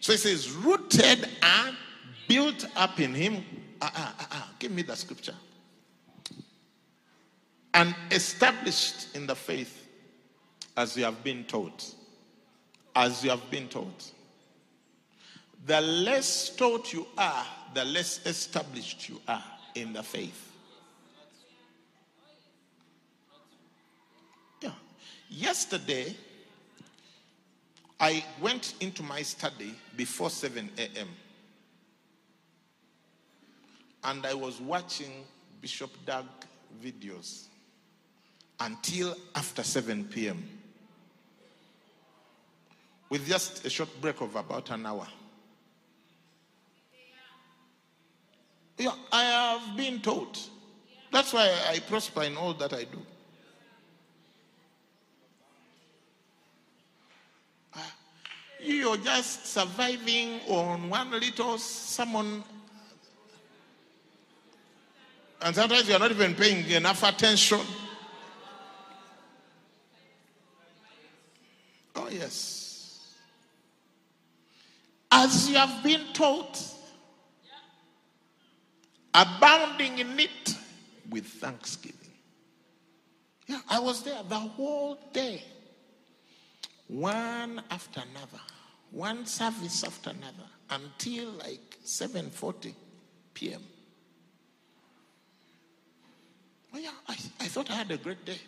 So 0.00 0.12
it 0.12 0.20
says, 0.20 0.50
rooted 0.50 1.28
and 1.42 1.76
built 2.28 2.66
up 2.76 3.00
in 3.00 3.14
him. 3.14 3.44
Ah, 3.80 3.92
ah, 3.94 4.14
ah, 4.18 4.28
ah. 4.32 4.52
Give 4.58 4.72
me 4.72 4.82
the 4.82 4.94
scripture. 4.94 5.34
And 7.74 7.94
established 8.10 9.14
in 9.14 9.26
the 9.26 9.34
faith 9.34 9.86
as 10.76 10.96
you 10.96 11.04
have 11.04 11.22
been 11.22 11.44
taught. 11.44 11.94
As 12.94 13.22
you 13.22 13.30
have 13.30 13.50
been 13.50 13.68
taught. 13.68 14.12
The 15.66 15.80
less 15.80 16.54
taught 16.54 16.92
you 16.92 17.06
are, 17.18 17.44
the 17.74 17.84
less 17.84 18.24
established 18.24 19.08
you 19.08 19.20
are 19.26 19.44
in 19.74 19.92
the 19.92 20.02
faith. 20.02 20.52
Yeah. 24.62 24.70
Yesterday, 25.28 26.16
I 27.98 28.24
went 28.40 28.74
into 28.80 29.02
my 29.02 29.22
study 29.22 29.74
before 29.96 30.30
7 30.30 30.68
a.m. 30.78 31.08
And 34.04 34.26
I 34.26 34.34
was 34.34 34.60
watching 34.60 35.24
Bishop 35.60 35.90
Doug 36.04 36.26
videos 36.82 37.46
until 38.60 39.16
after 39.34 39.62
7 39.62 40.04
p.m. 40.04 40.46
With 43.08 43.26
just 43.26 43.64
a 43.64 43.70
short 43.70 43.88
break 44.00 44.20
of 44.20 44.36
about 44.36 44.70
an 44.70 44.84
hour. 44.84 45.06
Yeah, 48.78 48.92
I 49.10 49.22
have 49.22 49.76
been 49.76 50.00
taught. 50.00 50.38
That's 51.10 51.32
why 51.32 51.50
I 51.70 51.78
prosper 51.78 52.24
in 52.24 52.36
all 52.36 52.52
that 52.54 52.74
I 52.74 52.84
do. 52.84 53.00
You're 58.66 58.96
just 58.96 59.46
surviving 59.46 60.40
on 60.48 60.90
one 60.90 61.12
little 61.12 61.56
sermon. 61.56 62.42
And 65.40 65.54
sometimes 65.54 65.88
you're 65.88 66.00
not 66.00 66.10
even 66.10 66.34
paying 66.34 66.68
enough 66.70 67.04
attention. 67.04 67.60
Oh, 71.94 72.08
yes. 72.10 73.14
As 75.12 75.48
you 75.48 75.54
have 75.54 75.84
been 75.84 76.02
taught, 76.12 76.60
abounding 79.14 80.00
in 80.00 80.18
it 80.18 80.56
with 81.08 81.24
thanksgiving. 81.24 81.94
Yeah, 83.46 83.60
I 83.68 83.78
was 83.78 84.02
there 84.02 84.24
the 84.28 84.34
whole 84.34 84.98
day. 85.12 85.44
One 86.88 87.62
after 87.70 88.00
another. 88.00 88.42
One 88.96 89.26
service 89.26 89.84
after 89.84 90.08
another 90.08 90.48
until 90.70 91.32
like 91.32 91.76
7:40 91.84 92.72
p.m. 93.34 93.60
Oh 96.72 96.78
yeah, 96.78 96.92
I, 97.06 97.12
I 97.12 97.46
thought 97.48 97.70
I 97.70 97.74
had 97.74 97.90
a 97.90 97.98
great 97.98 98.24
day. 98.24 98.38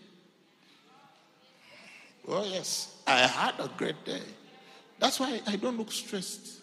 Oh 2.27 2.47
yes, 2.47 2.97
I 3.07 3.19
had 3.27 3.61
a 3.61 3.69
great 3.77 4.03
day. 4.07 4.23
That's 4.99 5.21
why 5.21 5.43
I 5.47 5.57
don't 5.57 5.77
look 5.77 5.93
stressed. 5.93 6.63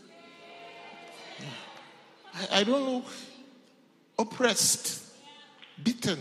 I, 2.33 2.61
I 2.61 2.63
don't 2.63 2.91
look 2.91 3.05
oppressed, 4.17 5.13
beaten, 5.83 6.19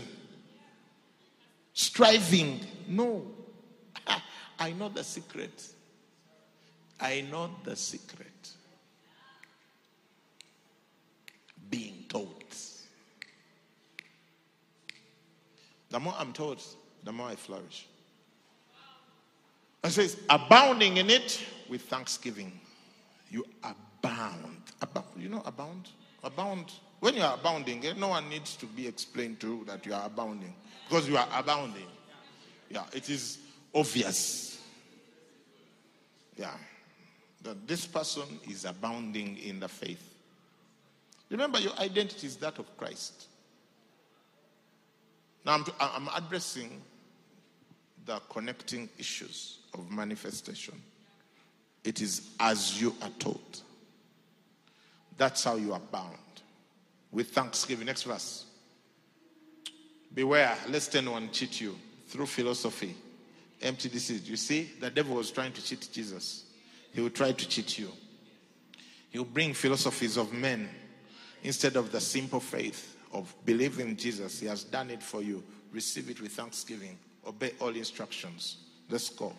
striving. 1.73 2.59
No. 2.87 3.25
I 4.59 4.71
know 4.73 4.89
the 4.89 5.03
secret. 5.03 5.74
I 6.99 7.21
know 7.29 7.51
the 7.63 7.75
secret. 7.75 8.49
Being 11.69 12.05
taught. 12.07 12.45
The 15.89 15.99
more 15.99 16.15
I'm 16.17 16.33
taught, 16.33 16.63
the 17.03 17.11
more 17.11 17.29
I 17.29 17.35
flourish. 17.35 17.87
It 19.83 19.91
says, 19.91 20.17
abounding 20.29 20.97
in 20.97 21.09
it 21.09 21.43
with 21.69 21.83
thanksgiving. 21.83 22.59
You 23.29 23.45
abound. 23.63 24.61
Abound. 24.81 25.07
You 25.17 25.29
know, 25.29 25.43
abound? 25.45 25.89
Abound. 26.23 26.71
When 26.99 27.15
you 27.15 27.21
are 27.21 27.35
abounding, 27.35 27.85
eh, 27.85 27.93
no 27.95 28.07
one 28.09 28.29
needs 28.29 28.55
to 28.57 28.65
be 28.65 28.87
explained 28.87 29.39
to 29.41 29.63
that 29.67 29.85
you 29.85 29.93
are 29.93 30.05
abounding 30.05 30.55
because 30.89 31.07
you 31.07 31.17
are 31.17 31.27
abounding. 31.35 31.87
Yeah, 32.69 32.83
it 32.93 33.09
is 33.09 33.37
obvious. 33.73 34.59
Yeah, 36.35 36.51
that 37.45 37.67
this 37.67 37.85
person 37.85 38.23
is 38.49 38.65
abounding 38.65 39.37
in 39.37 39.59
the 39.59 39.67
faith. 39.67 40.15
Remember, 41.29 41.59
your 41.59 41.73
identity 41.79 42.27
is 42.27 42.35
that 42.37 42.59
of 42.59 42.77
Christ. 42.77 43.27
Now, 45.45 45.53
I'm, 45.53 45.65
I'm 45.79 46.09
addressing 46.15 46.81
the 48.05 48.19
connecting 48.29 48.89
issues 48.97 49.59
of 49.73 49.89
manifestation. 49.91 50.81
It 51.83 52.01
is 52.01 52.29
as 52.39 52.81
you 52.81 52.95
are 53.01 53.09
taught. 53.19 53.61
That's 55.17 55.43
how 55.43 55.55
you 55.55 55.73
abound 55.73 56.17
with 57.11 57.29
thanksgiving. 57.29 57.85
Next 57.85 58.03
verse. 58.03 58.45
Beware, 60.13 60.57
lest 60.69 60.95
anyone 60.95 61.29
cheat 61.31 61.61
you 61.61 61.75
through 62.07 62.25
philosophy, 62.25 62.95
empty 63.61 63.89
deceit. 63.89 64.23
You 64.25 64.35
see, 64.35 64.71
the 64.79 64.89
devil 64.89 65.15
was 65.15 65.29
trying 65.31 65.53
to 65.53 65.63
cheat 65.63 65.87
Jesus. 65.91 66.45
He 66.95 67.01
will 67.01 67.09
try 67.09 67.33
to 67.33 67.47
cheat 67.47 67.77
you. 67.77 67.89
He 69.09 69.17
will 69.17 69.25
bring 69.25 69.53
philosophies 69.53 70.15
of 70.15 70.31
men 70.31 70.69
instead 71.43 71.75
of 71.75 71.91
the 71.91 71.99
simple 71.99 72.39
faith 72.39 72.95
of 73.11 73.35
believing 73.45 73.97
Jesus. 73.97 74.39
He 74.39 74.47
has 74.47 74.63
done 74.63 74.89
it 74.89 75.03
for 75.03 75.21
you. 75.21 75.43
Receive 75.73 76.09
it 76.09 76.21
with 76.21 76.31
thanksgiving. 76.31 76.97
Obey 77.27 77.51
all 77.59 77.75
instructions. 77.75 78.57
Let's 78.89 79.09
go. 79.09 79.33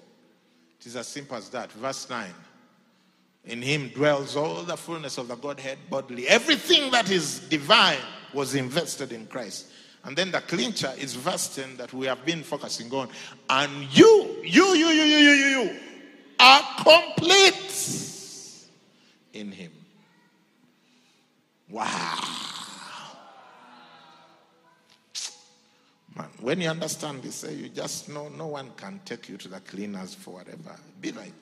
It 0.78 0.86
is 0.86 0.96
as 0.96 1.08
simple 1.08 1.36
as 1.36 1.48
that. 1.48 1.72
Verse 1.72 2.10
9. 2.10 2.28
In 3.46 3.62
him 3.62 3.88
dwells 3.88 4.36
all 4.36 4.62
the 4.62 4.76
fullness 4.76 5.16
of 5.16 5.28
the 5.28 5.36
Godhead 5.36 5.78
bodily. 5.88 6.28
Everything 6.28 6.90
that 6.90 7.10
is 7.10 7.38
divine 7.48 8.00
was 8.34 8.54
invested 8.54 9.12
in 9.12 9.26
Christ. 9.28 9.68
And 10.04 10.14
then 10.14 10.30
the 10.30 10.42
clincher 10.42 10.92
is 10.98 11.14
verse 11.14 11.54
10 11.56 11.78
that 11.78 11.94
we 11.94 12.06
have 12.06 12.22
been 12.26 12.42
focusing 12.42 12.92
on. 12.92 13.08
And 13.48 13.72
you, 13.96 14.36
you, 14.44 14.74
you, 14.74 14.88
you, 14.88 15.04
you, 15.04 15.16
you, 15.16 15.30
you, 15.30 15.58
you 15.62 15.80
are 16.38 16.62
complete 16.82 17.54
in 19.32 19.52
him. 19.52 19.72
Wow. 21.68 22.18
Man, 26.16 26.28
when 26.40 26.60
you 26.60 26.70
understand 26.70 27.22
this, 27.22 27.44
eh, 27.44 27.50
you 27.50 27.68
just 27.68 28.08
know 28.08 28.28
no 28.28 28.46
one 28.46 28.70
can 28.76 29.00
take 29.04 29.28
you 29.28 29.36
to 29.36 29.48
the 29.48 29.60
cleaners 29.60 30.14
for 30.14 30.34
whatever. 30.34 30.74
Be 31.00 31.12
like, 31.12 31.34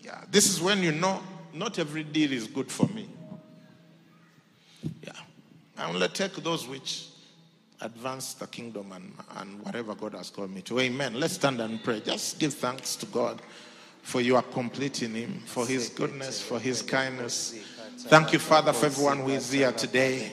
yeah, 0.00 0.24
this 0.30 0.50
is 0.50 0.60
when 0.60 0.82
you 0.82 0.92
know 0.92 1.22
not 1.54 1.78
every 1.78 2.04
deal 2.04 2.32
is 2.32 2.46
good 2.46 2.70
for 2.70 2.86
me. 2.88 3.08
Yeah, 5.02 5.12
I 5.78 5.88
only 5.88 6.08
take 6.08 6.34
those 6.36 6.68
which 6.68 7.08
advance 7.80 8.34
the 8.34 8.46
kingdom 8.46 8.92
and, 8.92 9.12
and 9.36 9.62
whatever 9.62 9.94
God 9.94 10.14
has 10.14 10.30
called 10.30 10.50
me 10.50 10.60
to. 10.62 10.80
Amen. 10.80 11.14
Let's 11.14 11.34
stand 11.34 11.60
and 11.60 11.82
pray. 11.82 12.00
Just 12.00 12.38
give 12.38 12.54
thanks 12.54 12.96
to 12.96 13.06
God 13.06 13.40
for 14.06 14.20
you 14.20 14.36
are 14.36 14.42
complete 14.42 15.02
in 15.02 15.14
Him, 15.14 15.42
for 15.46 15.66
His 15.66 15.88
goodness, 15.88 16.40
for 16.40 16.60
His 16.60 16.80
kindness. 16.80 17.58
Thank 18.06 18.32
you, 18.32 18.38
Father, 18.38 18.72
for 18.72 18.86
everyone 18.86 19.18
who 19.18 19.30
is 19.30 19.50
here 19.50 19.72
today. 19.72 20.32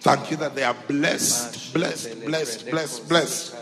Thank 0.00 0.30
you 0.30 0.36
that 0.36 0.54
they 0.54 0.62
are 0.62 0.76
blessed, 0.86 1.72
blessed, 1.72 2.26
blessed, 2.26 2.70
blessed, 2.70 3.08
blessed. 3.08 3.54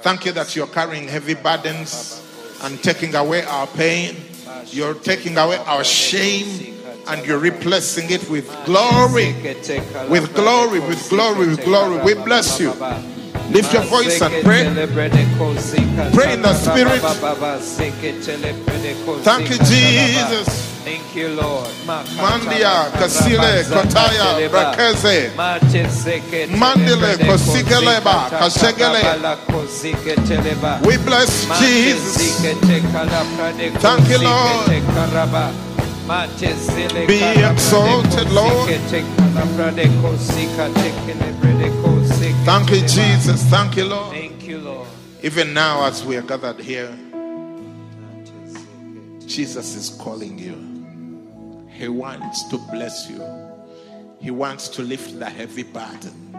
Thank 0.00 0.26
you 0.26 0.32
that 0.32 0.54
you're 0.54 0.66
carrying 0.66 1.08
heavy 1.08 1.32
burdens 1.32 2.22
and 2.62 2.82
taking 2.82 3.14
away 3.14 3.42
our 3.44 3.66
pain. 3.68 4.16
You're 4.66 4.94
taking 4.94 5.38
away 5.38 5.56
our 5.56 5.82
shame 5.82 6.76
and 7.08 7.24
you're 7.26 7.38
replacing 7.38 8.10
it 8.10 8.28
with 8.28 8.46
glory. 8.66 9.32
With 10.10 10.34
glory, 10.34 10.80
with 10.80 11.08
glory, 11.08 11.48
with 11.48 11.64
glory. 11.64 12.04
We 12.04 12.12
bless 12.22 12.60
you. 12.60 12.74
Lift 13.50 13.72
your 13.72 13.82
voice 13.84 14.20
and 14.22 14.44
pray. 14.44 14.64
Pray 16.12 16.32
in 16.34 16.42
the 16.42 16.54
spirit. 16.54 17.02
Thank 19.24 19.50
you, 19.50 19.58
Jesus. 19.58 20.46
Thank 20.84 21.14
you, 21.16 21.28
Lord. 21.34 21.68
Mandia, 22.20 22.90
Kasile, 22.92 23.64
Kotaya, 23.64 24.48
Brakeze, 24.50 25.30
Mandile, 26.56 27.16
Kosigeleba, 27.26 28.30
Kasegele. 28.38 29.02
We 30.86 30.96
bless 30.98 31.46
Jesus. 31.58 32.40
Thank 33.80 34.08
you, 34.08 34.18
Lord. 34.18 34.68
Be 37.06 37.20
exalted, 37.50 38.30
Lord. 38.30 38.68
Thank 42.48 42.70
you, 42.70 42.80
Jesus. 42.80 43.42
Thank 43.44 43.76
you, 43.76 43.84
Lord. 43.84 44.10
Thank 44.10 44.48
you, 44.48 44.58
Lord. 44.58 44.88
Even 45.22 45.52
now, 45.52 45.84
as 45.84 46.02
we 46.02 46.16
are 46.16 46.22
gathered 46.22 46.58
here, 46.58 46.88
Jesus 49.26 49.74
is 49.74 49.90
calling 50.00 50.38
you. 50.38 51.68
He 51.70 51.88
wants 51.88 52.44
to 52.44 52.56
bless 52.72 53.10
you. 53.10 53.22
He 54.18 54.30
wants 54.30 54.70
to 54.70 54.82
lift 54.82 55.18
the 55.18 55.26
heavy 55.26 55.62
burden. 55.62 56.32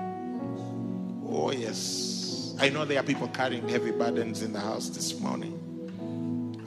Oh, 1.30 1.52
yes. 1.52 2.56
I 2.60 2.70
know 2.70 2.86
there 2.86 3.00
are 3.00 3.04
people 3.04 3.28
carrying 3.28 3.70
heavy 3.70 3.92
burdens 3.92 4.42
in 4.42 4.52
the 4.52 4.62
house 4.62 4.90
this 4.90 5.20
morning 5.20 5.54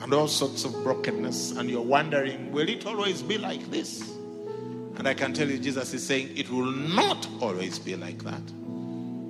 and 0.01 0.13
all 0.13 0.29
sorts 0.29 0.63
of 0.63 0.71
brokenness, 0.83 1.51
and 1.51 1.69
you're 1.69 1.81
wondering, 1.81 2.49
will 2.53 2.69
it 2.69 2.85
always 2.85 3.21
be 3.21 3.37
like 3.37 3.69
this? 3.71 4.09
And 4.95 5.05
I 5.05 5.13
can 5.13 5.33
tell 5.33 5.49
you, 5.49 5.59
Jesus 5.59 5.93
is 5.93 6.01
saying, 6.07 6.29
it 6.33 6.49
will 6.49 6.71
not 6.71 7.27
always 7.41 7.77
be 7.77 7.97
like 7.97 8.23
that. 8.23 8.41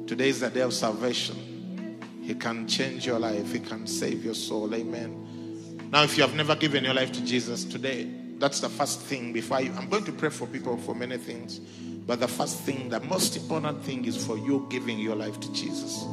Today 0.07 0.29
is 0.29 0.41
the 0.41 0.49
day 0.49 0.61
of 0.61 0.73
salvation. 0.73 1.99
He 2.21 2.35
can 2.35 2.67
change 2.67 3.05
your 3.05 3.19
life, 3.19 3.51
He 3.51 3.59
can 3.59 3.87
save 3.87 4.23
your 4.23 4.33
soul. 4.33 4.73
Amen. 4.73 5.89
Now, 5.91 6.03
if 6.03 6.17
you 6.17 6.23
have 6.23 6.35
never 6.35 6.55
given 6.55 6.83
your 6.83 6.93
life 6.93 7.11
to 7.13 7.23
Jesus 7.23 7.63
today, 7.63 8.09
that's 8.37 8.59
the 8.59 8.69
first 8.69 8.99
thing 9.01 9.31
before 9.31 9.61
you. 9.61 9.71
I'm 9.73 9.89
going 9.89 10.03
to 10.05 10.11
pray 10.11 10.29
for 10.29 10.47
people 10.47 10.77
for 10.77 10.93
many 10.93 11.17
things, 11.17 11.59
but 12.05 12.19
the 12.19 12.27
first 12.27 12.59
thing, 12.61 12.89
the 12.89 12.99
most 13.01 13.37
important 13.37 13.83
thing 13.83 14.05
is 14.05 14.25
for 14.25 14.37
you 14.37 14.67
giving 14.69 14.99
your 14.99 15.15
life 15.15 15.39
to 15.39 15.53
Jesus. 15.53 16.03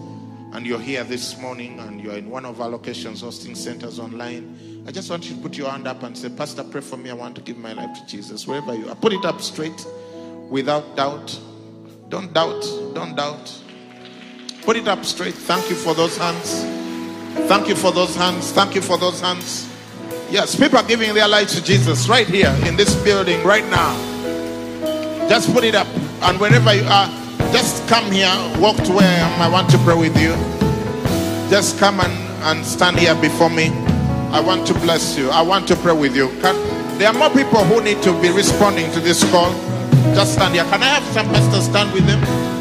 And 0.53 0.67
you're 0.67 0.81
here 0.81 1.05
this 1.05 1.39
morning 1.39 1.79
and 1.79 2.01
you're 2.01 2.17
in 2.17 2.29
one 2.29 2.45
of 2.45 2.61
our 2.61 2.69
locations, 2.69 3.21
hosting 3.21 3.55
centers 3.55 3.99
online. 3.99 4.85
I 4.87 4.91
just 4.91 5.09
want 5.09 5.29
you 5.29 5.37
to 5.37 5.43
put 5.43 5.57
your 5.57 5.71
hand 5.71 5.87
up 5.87 6.03
and 6.03 6.17
say, 6.19 6.29
Pastor, 6.29 6.65
pray 6.65 6.81
for 6.81 6.97
me. 6.97 7.11
I 7.11 7.15
want 7.15 7.37
to 7.37 7.41
give 7.41 7.57
my 7.57 7.73
life 7.73 7.97
to 7.99 8.07
Jesus. 8.07 8.47
Wherever 8.47 8.75
you 8.75 8.89
are, 8.89 8.97
put 8.97 9.13
it 9.13 9.25
up 9.25 9.41
straight 9.41 9.87
without 10.49 10.97
doubt. 10.97 11.39
Don't 12.09 12.33
doubt. 12.33 12.63
Don't 12.95 13.15
doubt. 13.15 13.63
Put 14.63 14.77
it 14.77 14.87
up 14.89 15.05
straight. 15.05 15.35
Thank 15.35 15.71
you 15.71 15.77
for 15.77 15.95
those 15.95 16.17
hands. 16.17 16.63
Thank 17.49 17.69
you 17.69 17.75
for 17.75 17.93
those 17.93 18.15
hands. 18.15 18.53
Thank 18.53 18.75
you 18.75 18.83
for 18.83 18.99
those 18.99 19.21
hands. 19.21 19.69
Yes, 20.31 20.55
people 20.55 20.79
are 20.79 20.87
giving 20.87 21.13
their 21.15 21.27
lives 21.27 21.55
to 21.55 21.65
Jesus 21.65 22.09
right 22.09 22.27
here 22.27 22.55
in 22.67 22.77
this 22.77 22.95
building 23.03 23.43
right 23.43 23.65
now. 23.71 23.97
Just 25.29 25.53
put 25.53 25.65
it 25.65 25.75
up. 25.75 25.89
And 26.23 26.39
wherever 26.39 26.75
you 26.75 26.85
are, 26.85 27.09
just 27.53 27.87
come 27.89 28.13
here, 28.13 28.31
walk 28.59 28.77
to 28.85 28.93
where. 28.93 29.25
I 29.41 29.49
want 29.51 29.71
to 29.71 29.79
pray 29.79 29.97
with 29.97 30.17
you. 30.21 30.35
Just 31.51 31.79
come 31.79 31.99
and, 32.01 32.13
and 32.45 32.65
stand 32.65 32.99
here 32.99 33.15
before 33.15 33.51
me. 33.51 33.71
I 34.31 34.41
want 34.41 34.67
to 34.69 34.75
bless 34.75 35.17
you. 35.19 35.31
I 35.31 35.43
want 35.43 35.67
to 35.69 35.77
pray 35.77 35.95
with 35.95 36.15
you. 36.15 36.29
Can, 36.41 36.55
there 36.99 37.09
are 37.09 37.15
more 37.15 37.31
people 37.31 37.65
who 37.65 37.83
need 37.83 38.03
to 38.03 38.13
be 38.21 38.31
responding 38.31 38.93
to 38.93 39.01
this 39.01 39.29
call. 39.31 39.51
Just 40.15 40.35
stand 40.35 40.55
here. 40.55 40.65
Can 40.65 40.83
I 40.83 41.01
have 41.01 41.05
some 41.13 41.27
pastors 41.29 41.65
stand 41.65 41.93
with 41.93 42.07
them? 42.07 42.60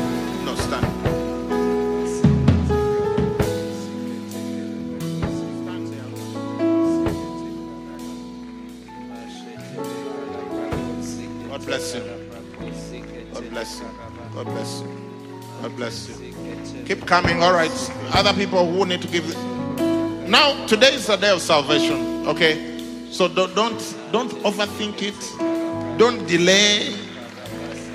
Coming. 17.09 17.41
All 17.41 17.51
right. 17.51 17.71
Other 18.13 18.33
people 18.33 18.71
who 18.71 18.85
need 18.85 19.01
to 19.01 19.07
give. 19.07 19.25
Now, 20.29 20.65
today 20.67 20.93
is 20.93 21.07
the 21.07 21.15
day 21.15 21.31
of 21.31 21.41
salvation. 21.41 22.27
Okay. 22.27 22.79
So 23.09 23.27
don't 23.27 23.55
don't, 23.55 24.29
overthink 24.45 25.01
it. 25.01 25.97
Don't 25.97 26.25
delay. 26.27 26.95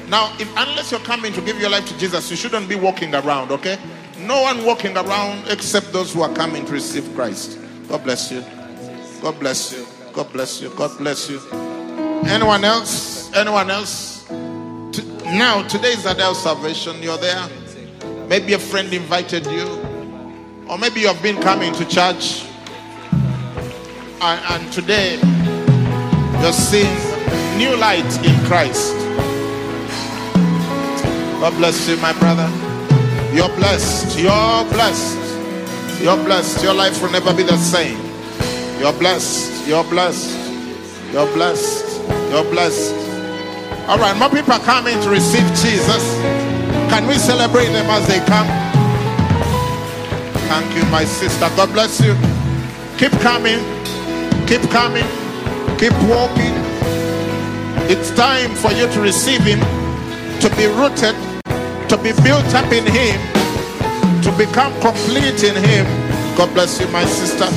Now, 0.08 0.34
if 0.38 0.50
unless 0.56 0.90
you're 0.90 1.00
coming 1.00 1.32
to 1.32 1.40
give 1.40 1.60
your 1.60 1.70
life 1.70 1.86
to 1.86 1.96
Jesus, 1.96 2.28
you 2.28 2.36
shouldn't 2.36 2.68
be 2.68 2.74
walking 2.74 3.14
around. 3.14 3.52
Okay. 3.52 3.78
No 4.18 4.42
one 4.42 4.66
walking 4.66 4.96
around 4.96 5.46
except 5.48 5.92
those 5.92 6.12
who 6.12 6.22
are 6.22 6.34
coming 6.34 6.66
to 6.66 6.72
receive 6.72 7.08
Christ. 7.14 7.58
God 7.88 8.02
bless 8.02 8.32
you. 8.32 8.44
God 9.22 9.38
bless 9.38 9.72
you. 9.72 9.86
God 10.12 10.32
bless 10.32 10.60
you. 10.60 10.70
God 10.70 10.98
bless 10.98 11.30
you. 11.30 11.40
Anyone 12.26 12.64
else? 12.64 13.32
Anyone 13.32 13.70
else? 13.70 14.28
Now, 14.30 15.66
today 15.68 15.92
is 15.92 16.02
the 16.02 16.14
day 16.14 16.24
of 16.24 16.36
salvation. 16.36 17.00
You're 17.02 17.18
there. 17.18 17.48
Maybe 18.28 18.54
a 18.54 18.58
friend 18.58 18.92
invited 18.92 19.46
you, 19.46 19.66
or 20.68 20.78
maybe 20.78 21.00
you 21.00 21.08
have 21.08 21.22
been 21.22 21.40
coming 21.42 21.72
to 21.74 21.84
church, 21.84 22.46
and, 24.20 24.40
and 24.48 24.72
today 24.72 25.18
you're 26.40 26.52
seeing 26.52 26.94
new 27.58 27.76
light 27.76 28.04
in 28.24 28.34
Christ. 28.46 28.94
God 31.40 31.54
bless 31.58 31.88
you, 31.88 31.96
my 31.98 32.12
brother. 32.18 32.48
You're 33.34 33.54
blessed. 33.56 34.18
You're 34.18 34.64
blessed. 34.72 35.18
You're 36.00 36.16
blessed. 36.24 36.64
Your 36.64 36.74
life 36.74 37.02
will 37.02 37.10
never 37.10 37.34
be 37.34 37.42
the 37.42 37.58
same. 37.58 37.98
You're 38.80 38.92
blessed. 38.94 39.66
You're 39.68 39.84
blessed. 39.84 40.34
You're 41.12 41.30
blessed. 41.34 42.00
You're 42.30 42.44
blessed. 42.44 42.94
All 43.88 43.98
right, 43.98 44.16
more 44.16 44.30
people 44.30 44.54
are 44.54 44.60
coming 44.60 44.98
to 45.02 45.10
receive 45.10 45.46
Jesus. 45.48 46.33
Can 46.94 47.08
we 47.08 47.18
celebrate 47.18 47.66
them 47.72 47.86
as 47.90 48.06
they 48.06 48.20
come? 48.20 48.46
Thank 50.46 50.76
you, 50.76 50.84
my 50.92 51.04
sister. 51.04 51.50
God 51.56 51.72
bless 51.72 52.00
you. 52.00 52.14
Keep 52.98 53.10
coming. 53.18 53.58
Keep 54.46 54.70
coming. 54.70 55.02
Keep 55.76 55.92
walking. 56.06 56.54
It's 57.90 58.14
time 58.14 58.54
for 58.54 58.70
you 58.70 58.86
to 58.92 59.00
receive 59.00 59.40
Him, 59.40 59.58
to 60.38 60.48
be 60.54 60.66
rooted, 60.66 61.16
to 61.88 61.96
be 61.98 62.12
built 62.22 62.54
up 62.54 62.70
in 62.70 62.86
Him, 62.86 63.18
to 64.22 64.30
become 64.38 64.72
complete 64.80 65.42
in 65.42 65.56
Him. 65.56 65.86
God 66.36 66.54
bless 66.54 66.80
you, 66.80 66.86
my 66.92 67.04
sister. 67.06 67.50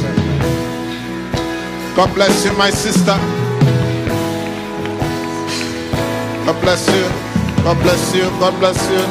God 1.95 2.11
bless 2.15 2.43
you, 2.43 2.53
my 2.57 2.71
sister. 2.71 3.15
God 6.43 6.59
bless 6.59 6.89
you. 6.89 7.26
God 7.67 7.83
bless 7.83 8.15
you. 8.15 8.23
God 8.39 8.57
bless 8.59 8.79
you. 8.89 9.03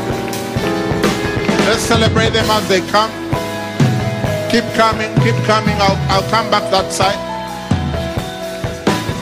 Let's 1.68 1.82
celebrate 1.82 2.30
them 2.30 2.48
as 2.48 2.66
they 2.70 2.80
come. 2.88 3.10
Keep 4.50 4.64
coming. 4.72 5.12
Keep 5.20 5.36
coming. 5.44 5.76
I'll, 5.76 5.98
I'll 6.08 6.30
come 6.30 6.50
back 6.50 6.64
that 6.70 6.90
side. 6.90 7.20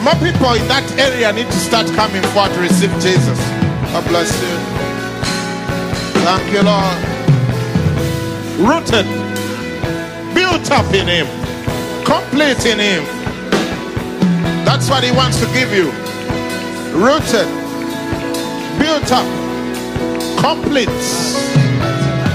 More 0.05 0.15
people 0.23 0.55
in 0.55 0.65
that 0.71 0.87
area 0.97 1.33
need 1.33 1.47
to 1.47 1.59
start 1.59 1.85
coming 1.99 2.23
forward 2.31 2.55
to 2.55 2.61
receive 2.61 2.93
Jesus. 3.03 3.37
God 3.91 4.07
bless 4.07 4.31
you. 4.39 4.55
Thank 6.23 6.55
you, 6.55 6.63
Lord. 6.63 6.95
Rooted, 8.63 9.03
built 10.33 10.71
up 10.71 10.87
in 10.95 11.11
Him, 11.11 11.27
complete 12.07 12.63
in 12.63 12.79
Him. 12.79 13.03
That's 14.63 14.89
what 14.89 15.03
He 15.03 15.11
wants 15.11 15.41
to 15.41 15.45
give 15.51 15.73
you. 15.73 15.91
Rooted, 16.95 17.64
built 18.79 19.11
up, 19.11 19.27
complete. 20.39 20.87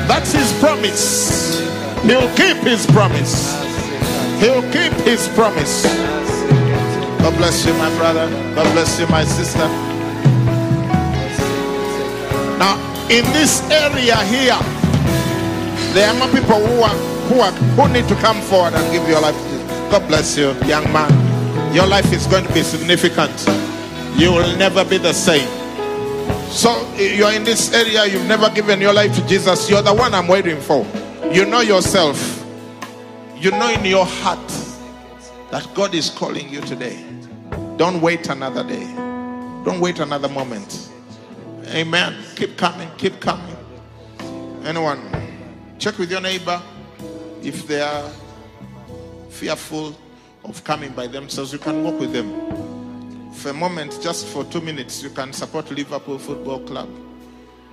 That's 0.08 0.32
His 0.32 0.52
promise. 0.60 1.60
He'll 2.02 2.28
keep 2.34 2.56
His 2.58 2.86
promise. 2.86 3.54
He'll 4.40 4.62
keep 4.72 4.92
His 5.04 5.28
promise. 5.28 5.84
God 7.20 7.36
bless 7.36 7.66
you, 7.66 7.74
my 7.74 7.94
brother. 7.96 8.28
God 8.54 8.72
bless 8.72 8.98
you, 8.98 9.06
my 9.08 9.24
sister. 9.24 9.68
Now, 12.58 12.76
in 13.10 13.24
this 13.32 13.62
area 13.70 14.16
here, 14.24 14.58
there 15.94 16.08
are 16.08 16.18
more 16.18 16.28
people 16.28 16.64
who 16.66 16.80
are 16.82 16.96
who 17.28 17.40
are 17.40 17.52
who 17.52 17.92
need 17.92 18.08
to 18.08 18.14
come 18.16 18.40
forward 18.40 18.74
and 18.74 18.92
give 18.92 19.06
your 19.08 19.20
life. 19.20 19.36
God 19.90 20.06
bless 20.08 20.38
you, 20.38 20.52
young 20.66 20.90
man. 20.92 21.74
Your 21.74 21.86
life 21.86 22.12
is 22.12 22.26
going 22.26 22.46
to 22.46 22.52
be 22.52 22.62
significant. 22.62 23.46
You 24.16 24.32
will 24.32 24.56
never 24.56 24.84
be 24.84 24.98
the 24.98 25.12
same. 25.12 25.59
So 26.50 26.94
you're 26.96 27.32
in 27.32 27.44
this 27.44 27.72
area, 27.72 28.06
you've 28.06 28.26
never 28.26 28.50
given 28.50 28.80
your 28.80 28.92
life 28.92 29.14
to 29.14 29.26
Jesus. 29.28 29.70
You're 29.70 29.82
the 29.82 29.94
one 29.94 30.12
I'm 30.12 30.26
waiting 30.26 30.60
for. 30.60 30.84
You 31.32 31.46
know 31.46 31.60
yourself. 31.60 32.44
You 33.36 33.52
know 33.52 33.70
in 33.70 33.84
your 33.84 34.04
heart 34.04 34.46
that 35.52 35.68
God 35.74 35.94
is 35.94 36.10
calling 36.10 36.48
you 36.48 36.60
today. 36.62 37.04
Don't 37.76 38.00
wait 38.00 38.28
another 38.28 38.64
day. 38.64 38.84
Don't 39.64 39.80
wait 39.80 40.00
another 40.00 40.28
moment. 40.28 40.90
Amen. 41.68 42.16
Keep 42.34 42.56
coming. 42.56 42.90
Keep 42.98 43.20
coming. 43.20 43.56
Anyone? 44.64 45.00
Check 45.78 45.98
with 45.98 46.10
your 46.10 46.20
neighbor 46.20 46.60
if 47.42 47.66
they 47.68 47.80
are 47.80 48.10
fearful 49.30 49.96
of 50.44 50.62
coming 50.64 50.90
by 50.92 51.06
themselves. 51.06 51.52
You 51.52 51.60
can 51.60 51.84
walk 51.84 52.00
with 52.00 52.12
them. 52.12 52.59
For 53.40 53.48
a 53.48 53.54
moment, 53.54 53.98
just 54.02 54.26
for 54.26 54.44
two 54.44 54.60
minutes, 54.60 55.02
you 55.02 55.08
can 55.08 55.32
support 55.32 55.70
Liverpool 55.70 56.18
Football 56.18 56.60
Club. 56.60 56.90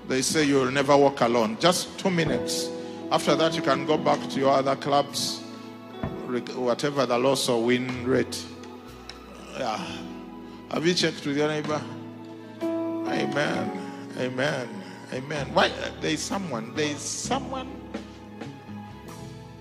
They 0.08 0.22
say 0.22 0.46
you'll 0.46 0.72
never 0.72 0.96
walk 0.96 1.20
alone. 1.20 1.58
Just 1.60 2.00
two 2.00 2.10
minutes. 2.10 2.70
After 3.12 3.36
that, 3.36 3.54
you 3.54 3.62
can 3.62 3.86
go 3.86 3.98
back 3.98 4.30
to 4.30 4.40
your 4.40 4.52
other 4.52 4.78
clubs, 4.78 5.42
whatever 6.56 7.06
the 7.06 7.18
loss 7.18 7.50
or 7.50 7.62
win 7.62 8.08
rate. 8.08 8.46
Yeah. 9.60 9.86
Have 10.72 10.88
you 10.88 10.94
checked 10.94 11.26
with 11.26 11.36
your 11.36 11.50
neighbor? 11.50 11.82
Amen. 12.62 14.14
Amen. 14.18 14.70
Amen. 15.12 15.54
Why? 15.54 15.66
Uh, 15.68 15.90
there 16.00 16.12
is 16.12 16.22
someone. 16.22 16.74
There 16.76 16.92
is 16.92 17.02
someone. 17.02 17.77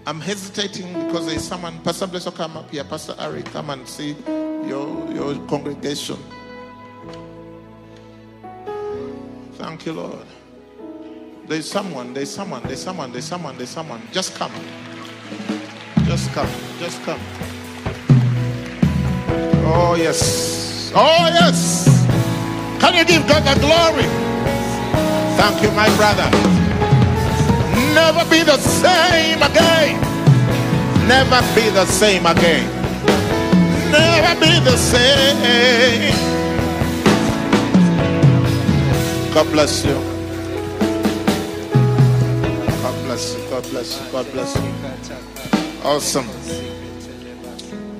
I'm 0.06 0.20
hesitating 0.20 0.92
because 1.06 1.26
there 1.26 1.34
is 1.34 1.42
someone. 1.42 1.80
Pastor 1.80 2.06
Bless 2.06 2.26
will 2.26 2.32
come 2.32 2.56
up 2.56 2.70
here. 2.70 2.84
Pastor 2.84 3.16
Ari, 3.18 3.42
come 3.42 3.70
and 3.70 3.88
see 3.88 4.14
your, 4.24 5.12
your 5.12 5.34
congregation. 5.48 6.16
Thank 9.54 9.84
you, 9.84 9.94
Lord. 9.94 10.24
There's 11.48 11.68
someone, 11.68 12.14
there's 12.14 12.30
someone, 12.30 12.62
there's 12.62 12.80
someone, 12.80 13.10
there's 13.10 13.24
someone, 13.24 13.56
there's 13.56 13.68
someone. 13.70 14.00
Just 14.12 14.36
come. 14.36 14.52
Just 16.04 16.30
come. 16.32 16.50
Just 16.78 17.02
come. 17.02 17.20
Oh, 19.66 19.96
yes. 19.98 20.92
Oh, 20.94 21.30
yes. 21.32 21.84
Can 22.80 22.94
you 22.94 23.04
give 23.04 23.26
God 23.26 23.42
the 23.42 23.60
glory? 23.60 24.06
Thank 25.36 25.62
you, 25.62 25.70
my 25.72 25.88
brother. 25.96 26.65
Never 27.94 28.24
be 28.30 28.42
the 28.42 28.58
same 28.58 29.42
again. 29.42 30.00
Never 31.06 31.40
be 31.54 31.68
the 31.70 31.86
same 31.86 32.26
again. 32.26 32.66
Never 33.92 34.40
be 34.40 34.58
the 34.60 34.76
same. 34.76 36.14
God 39.32 39.46
bless 39.52 39.84
you. 39.84 39.94
God 42.82 43.04
bless 43.04 43.34
you. 43.34 43.50
God 43.50 43.62
bless 43.70 44.00
you. 44.00 44.12
God 44.12 44.32
bless 44.32 44.56
you. 44.56 44.62
Awesome. 45.84 46.26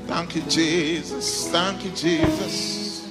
Thank 0.07 0.37
you, 0.37 0.43
Jesus. 0.43 1.49
Thank 1.51 1.85
you, 1.85 1.91
Jesus. 1.91 3.09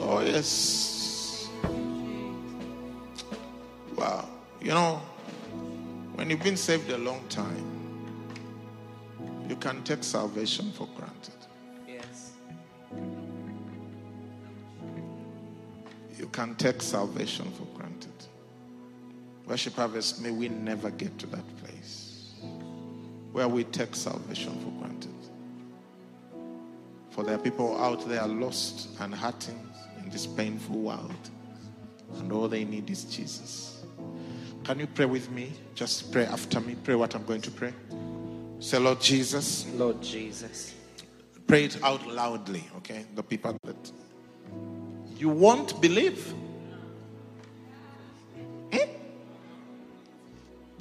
Oh, 0.00 0.20
yes. 0.20 1.48
Wow. 3.96 4.28
You 4.60 4.70
know, 4.70 5.00
when 6.18 6.28
you've 6.30 6.42
been 6.42 6.56
saved 6.56 6.90
a 6.90 6.98
long 6.98 7.24
time, 7.28 7.64
you 9.48 9.54
can 9.54 9.84
take 9.84 10.02
salvation 10.02 10.72
for 10.72 10.88
granted. 10.96 11.46
Yes. 11.86 12.32
You 16.18 16.26
can 16.32 16.56
take 16.56 16.82
salvation 16.82 17.48
for 17.52 17.66
granted. 17.66 18.10
Worship 19.46 19.74
Harvest, 19.74 20.20
may 20.20 20.32
we 20.32 20.48
never 20.48 20.90
get 20.90 21.16
to 21.20 21.28
that 21.28 21.44
place 21.62 22.32
where 23.30 23.46
we 23.46 23.62
take 23.62 23.94
salvation 23.94 24.58
for 24.58 24.70
granted. 24.82 25.14
For 27.10 27.22
there 27.22 27.36
are 27.36 27.38
people 27.38 27.80
out 27.80 28.08
there 28.08 28.26
lost 28.26 28.88
and 28.98 29.14
hurting 29.14 29.68
in 30.02 30.10
this 30.10 30.26
painful 30.26 30.80
world, 30.80 31.30
and 32.16 32.32
all 32.32 32.48
they 32.48 32.64
need 32.64 32.90
is 32.90 33.04
Jesus. 33.04 33.67
Can 34.68 34.80
you 34.80 34.86
pray 34.86 35.06
with 35.06 35.30
me? 35.30 35.50
Just 35.74 36.12
pray 36.12 36.26
after 36.26 36.60
me. 36.60 36.76
Pray 36.84 36.94
what 36.94 37.14
I'm 37.14 37.24
going 37.24 37.40
to 37.40 37.50
pray. 37.50 37.72
Say, 38.60 38.78
Lord 38.78 39.00
Jesus, 39.00 39.66
Lord 39.72 40.02
Jesus. 40.02 40.74
pray 41.46 41.64
it 41.64 41.82
out 41.82 42.06
loudly, 42.06 42.62
okay? 42.76 43.06
The 43.14 43.22
people 43.22 43.58
that 43.64 43.92
you 45.16 45.30
won't 45.30 45.80
believe. 45.80 46.34
Hmm? 48.70 48.90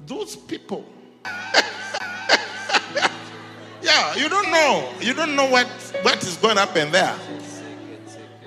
Those 0.05 0.35
people. 0.35 0.83
yeah, 3.81 4.15
you 4.15 4.27
don't 4.27 4.51
know. 4.51 4.91
You 4.99 5.13
don't 5.13 5.33
know 5.33 5.49
what, 5.49 5.67
what 6.01 6.21
is 6.23 6.35
going 6.35 6.55
to 6.55 6.59
happen 6.59 6.91
there. 6.91 7.17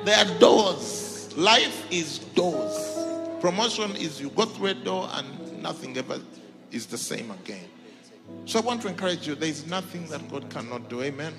There 0.05 0.19
are 0.19 0.39
doors. 0.39 1.35
Life 1.35 1.91
is 1.91 2.19
doors. 2.19 2.90
Promotion 3.41 3.97
is 3.97 4.21
you 4.21 4.29
go 4.31 4.45
through 4.45 4.67
a 4.67 4.75
door 4.75 5.09
and 5.13 5.63
nothing 5.63 5.97
ever 5.97 6.21
is 6.71 6.87
the 6.87 6.99
same 6.99 7.31
again. 7.31 7.65
So 8.45 8.59
I 8.59 8.63
want 8.63 8.83
to 8.83 8.89
encourage 8.89 9.27
you. 9.27 9.35
There 9.35 9.49
is 9.49 9.67
nothing 9.67 10.07
that 10.09 10.29
God 10.31 10.51
cannot 10.51 10.91
do. 10.91 11.03
Amen. 11.03 11.33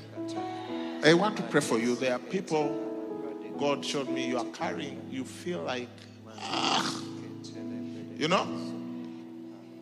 I 1.04 1.14
want 1.14 1.38
to 1.38 1.44
pray 1.44 1.62
for 1.62 1.78
you. 1.78 1.96
There 1.96 2.14
are 2.14 2.20
people 2.20 2.88
God 3.60 3.86
showed 3.86 4.10
me 4.10 4.28
you 4.28 4.40
are 4.40 4.46
carrying. 4.46 5.00
You 5.12 5.24
feel 5.24 5.62
like, 5.62 5.90
ah, 6.40 7.04
you 8.18 8.28
know, 8.28 8.48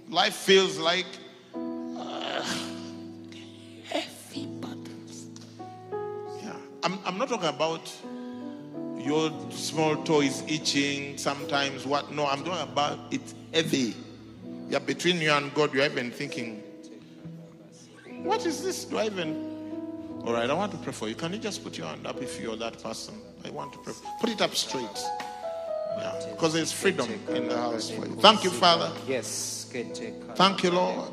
life 0.09 0.35
feels 0.35 0.77
like 0.77 1.07
ah, 1.55 2.57
heavy 3.85 4.45
burdens. 4.45 5.27
Yeah, 6.43 6.55
I'm, 6.83 6.99
I'm 7.05 7.17
not 7.17 7.29
talking 7.29 7.47
about 7.47 7.89
your 9.09 9.31
small 9.49 9.95
toe 10.03 10.21
is 10.21 10.43
itching 10.47 11.17
sometimes. 11.17 11.85
What? 11.85 12.11
No, 12.11 12.27
I'm 12.27 12.43
talking 12.43 12.71
about 12.71 12.99
it's 13.09 13.33
heavy. 13.51 13.95
Yeah, 14.69 14.79
between 14.79 15.19
you 15.19 15.31
and 15.31 15.51
God, 15.55 15.73
you're 15.73 15.85
even 15.85 16.11
thinking, 16.11 16.61
what 18.23 18.45
is 18.45 18.63
this? 18.63 18.85
Do 18.85 18.99
I 18.99 19.05
even 19.05 19.49
all 20.25 20.33
right, 20.33 20.49
I 20.49 20.53
want 20.53 20.71
to 20.73 20.77
pray 20.77 20.91
for 20.91 21.07
you. 21.07 21.15
Can 21.15 21.33
you 21.33 21.39
just 21.39 21.63
put 21.63 21.77
your 21.77 21.87
hand 21.87 22.05
up 22.05 22.21
if 22.21 22.39
you're 22.39 22.57
that 22.57 22.83
person? 22.83 23.15
I 23.45 23.49
want 23.51 23.71
to 23.73 23.79
pray. 23.79 23.93
Put 24.19 24.29
it 24.29 24.41
up 24.41 24.53
straight. 24.53 24.83
Yeah, 25.97 26.19
because 26.31 26.53
there's 26.53 26.71
freedom 26.71 27.09
in 27.29 27.47
the 27.47 27.57
house 27.57 27.89
for 27.89 28.05
you. 28.05 28.15
Thank 28.15 28.43
you, 28.43 28.51
Father. 28.51 28.91
Yes. 29.07 29.55
Thank 30.35 30.63
you, 30.63 30.71
Lord. 30.71 31.11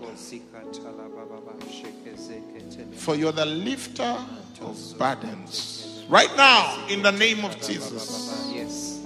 For 2.95 3.15
you're 3.15 3.33
the 3.33 3.47
lifter 3.47 4.19
of 4.61 4.99
burdens. 4.99 5.76
Right 6.09 6.35
now, 6.37 6.87
in 6.89 7.03
the 7.03 7.11
name 7.13 7.45
of 7.45 7.61
Jesus, 7.61 8.49
Yes. 8.53 9.01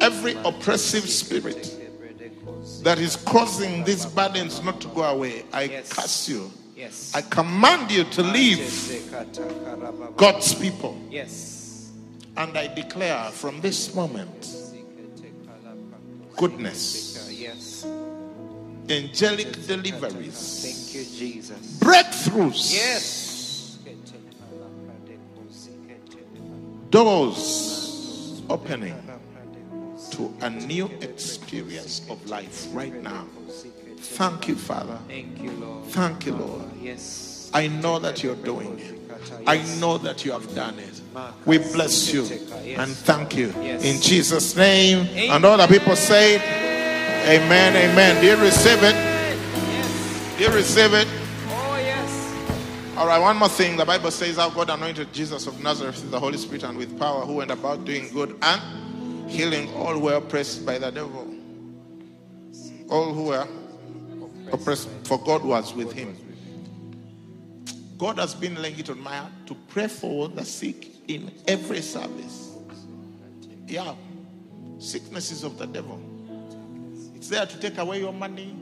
every 0.00 0.34
oppressive 0.44 1.08
spirit 1.08 1.76
that 2.82 2.98
is 2.98 3.16
causing 3.16 3.84
these 3.84 4.06
burdens 4.06 4.62
not 4.62 4.80
to 4.80 4.88
go 4.88 5.02
away, 5.02 5.44
I 5.52 5.64
Yes. 5.64 5.92
curse 5.92 6.28
you. 6.28 6.50
Yes. 6.74 7.12
I 7.14 7.20
command 7.20 7.90
you 7.90 8.04
to 8.04 8.22
leave 8.22 9.02
God's 10.16 10.54
people. 10.54 10.96
Yes. 11.10 11.90
And 12.36 12.56
I 12.56 12.68
declare 12.68 13.30
from 13.32 13.60
this 13.60 13.94
moment 13.94 14.48
goodness, 16.36 17.28
Yes. 17.30 17.84
angelic 18.88 19.66
deliveries, 19.66 20.60
Thank 20.62 20.94
you, 20.94 21.04
Jesus. 21.18 21.58
breakthroughs, 21.78 22.72
Yes. 22.72 23.19
Doors 26.90 28.42
opening 28.48 28.96
to 30.10 30.32
a 30.40 30.50
new 30.50 30.86
experience 31.00 32.02
of 32.10 32.24
life 32.28 32.66
right 32.72 32.94
now. 33.02 33.26
Thank 33.98 34.48
you, 34.48 34.56
Father. 34.56 34.98
Thank 35.06 35.40
you, 35.40 35.52
Lord. 35.52 35.84
Thank 35.86 36.26
you, 36.26 36.34
Lord. 36.34 36.64
Yes. 36.80 37.50
I 37.54 37.68
know 37.68 37.98
that 37.98 38.22
you're 38.22 38.36
doing 38.36 38.78
it. 38.78 38.96
I 39.46 39.58
know 39.78 39.98
that 39.98 40.24
you 40.24 40.32
have 40.32 40.54
done 40.54 40.78
it. 40.78 41.00
We 41.44 41.58
bless 41.58 42.12
you 42.12 42.22
and 42.76 42.90
thank 42.90 43.36
you 43.36 43.50
in 43.50 44.00
Jesus' 44.00 44.56
name. 44.56 45.06
And 45.30 45.44
all 45.44 45.58
the 45.58 45.66
people 45.66 45.96
say, 45.96 46.36
Amen, 47.26 47.76
Amen. 47.76 48.20
Do 48.20 48.26
you 48.26 48.36
receive 48.36 48.82
it? 48.82 50.38
Do 50.38 50.44
you 50.44 50.50
receive 50.50 50.94
it? 50.94 51.19
All 53.00 53.06
right, 53.06 53.18
one 53.18 53.38
more 53.38 53.48
thing. 53.48 53.78
The 53.78 53.86
Bible 53.86 54.10
says 54.10 54.36
how 54.36 54.50
God 54.50 54.68
anointed 54.68 55.10
Jesus 55.14 55.46
of 55.46 55.58
Nazareth 55.62 56.02
with 56.02 56.10
the 56.10 56.20
Holy 56.20 56.36
Spirit 56.36 56.64
and 56.64 56.76
with 56.76 56.98
power, 56.98 57.24
who 57.24 57.36
went 57.36 57.50
about 57.50 57.86
doing 57.86 58.12
good 58.12 58.36
and 58.42 59.30
healing 59.30 59.72
all 59.72 59.94
who 59.94 60.00
were 60.00 60.16
oppressed 60.16 60.66
by 60.66 60.76
the 60.76 60.90
devil. 60.90 61.34
All 62.90 63.14
who 63.14 63.22
were 63.28 63.48
oppressed, 64.52 64.90
for 65.04 65.18
God 65.18 65.42
was 65.42 65.72
with 65.72 65.92
him. 65.92 66.14
God 67.96 68.18
has 68.18 68.34
been 68.34 68.60
laying 68.60 68.78
it 68.78 68.90
on 68.90 69.00
my 69.00 69.16
heart 69.16 69.32
to 69.46 69.54
pray 69.68 69.88
for 69.88 70.28
the 70.28 70.44
sick 70.44 70.86
in 71.08 71.32
every 71.48 71.80
service. 71.80 72.54
Yeah, 73.66 73.94
sicknesses 74.78 75.42
of 75.42 75.56
the 75.56 75.66
devil. 75.66 75.98
It's 77.14 77.30
there 77.30 77.46
to 77.46 77.60
take 77.60 77.78
away 77.78 78.00
your 78.00 78.12
money, 78.12 78.54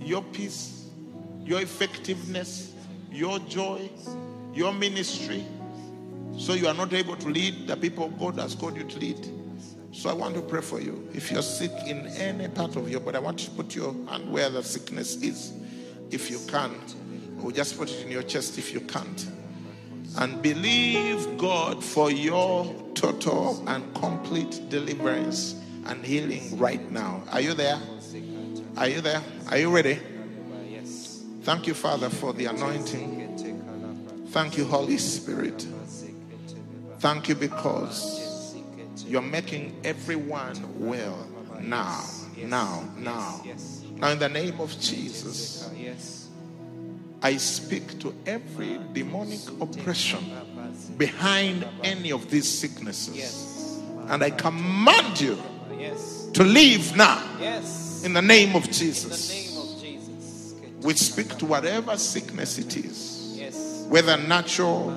your 0.00 0.22
peace, 0.22 0.86
your 1.44 1.60
effectiveness, 1.60 2.73
your 3.14 3.38
joy, 3.40 3.88
your 4.52 4.72
ministry. 4.72 5.44
So 6.36 6.54
you 6.54 6.66
are 6.66 6.74
not 6.74 6.92
able 6.92 7.16
to 7.16 7.28
lead 7.28 7.68
the 7.68 7.76
people 7.76 8.08
God 8.08 8.38
has 8.38 8.54
called 8.54 8.76
you 8.76 8.84
to 8.84 8.98
lead. 8.98 9.28
So 9.92 10.10
I 10.10 10.12
want 10.12 10.34
to 10.34 10.42
pray 10.42 10.60
for 10.60 10.80
you. 10.80 11.08
If 11.14 11.30
you're 11.30 11.42
sick 11.42 11.70
in 11.86 12.08
any 12.08 12.48
part 12.48 12.74
of 12.74 12.90
your 12.90 12.98
body, 12.98 13.18
I 13.18 13.20
want 13.20 13.40
you 13.42 13.50
to 13.50 13.54
put 13.54 13.76
your 13.76 13.94
hand 14.08 14.32
where 14.32 14.50
the 14.50 14.62
sickness 14.62 15.22
is, 15.22 15.52
if 16.10 16.30
you 16.30 16.40
can, 16.48 16.74
or 17.42 17.52
just 17.52 17.78
put 17.78 17.90
it 17.90 18.04
in 18.04 18.10
your 18.10 18.24
chest 18.24 18.58
if 18.58 18.72
you 18.74 18.80
can't. 18.80 19.28
And 20.18 20.42
believe 20.42 21.38
God 21.38 21.82
for 21.82 22.10
your 22.10 22.74
total 22.94 23.62
and 23.68 23.94
complete 23.94 24.68
deliverance 24.68 25.54
and 25.86 26.04
healing 26.04 26.58
right 26.58 26.90
now. 26.90 27.22
Are 27.30 27.40
you 27.40 27.54
there? 27.54 27.78
Are 28.76 28.88
you 28.88 29.00
there? 29.00 29.22
Are 29.50 29.58
you 29.58 29.72
ready? 29.72 30.00
Thank 31.44 31.66
you, 31.66 31.74
Father, 31.74 32.08
for 32.08 32.32
the 32.32 32.46
anointing. 32.46 34.26
Thank 34.28 34.56
you, 34.56 34.64
Holy 34.64 34.96
Spirit. 34.96 35.66
Thank 37.00 37.28
you 37.28 37.34
because 37.34 38.56
you're 39.06 39.20
making 39.20 39.78
everyone 39.84 40.56
well 40.78 41.28
now, 41.60 42.02
now, 42.38 42.88
now. 42.96 43.42
Now, 43.96 44.12
in 44.12 44.18
the 44.18 44.28
name 44.30 44.58
of 44.58 44.74
Jesus, 44.80 45.68
I 47.20 47.36
speak 47.36 47.98
to 48.00 48.14
every 48.24 48.80
demonic 48.94 49.40
oppression 49.60 50.24
behind 50.96 51.66
any 51.82 52.10
of 52.10 52.30
these 52.30 52.48
sicknesses. 52.48 53.82
And 54.08 54.24
I 54.24 54.30
command 54.30 55.20
you 55.20 55.38
to 56.32 56.42
leave 56.42 56.96
now 56.96 57.22
in 58.02 58.14
the 58.14 58.22
name 58.22 58.56
of 58.56 58.70
Jesus. 58.70 59.43
Name 60.84 60.92
of 60.92 60.98
Jesus. 60.98 61.14
We 61.14 61.22
speak 61.22 61.38
to 61.38 61.46
whatever 61.46 61.96
sickness 61.96 62.58
it 62.58 62.76
is, 62.76 63.34
Yes. 63.36 63.84
whether 63.88 64.16
natural 64.16 64.96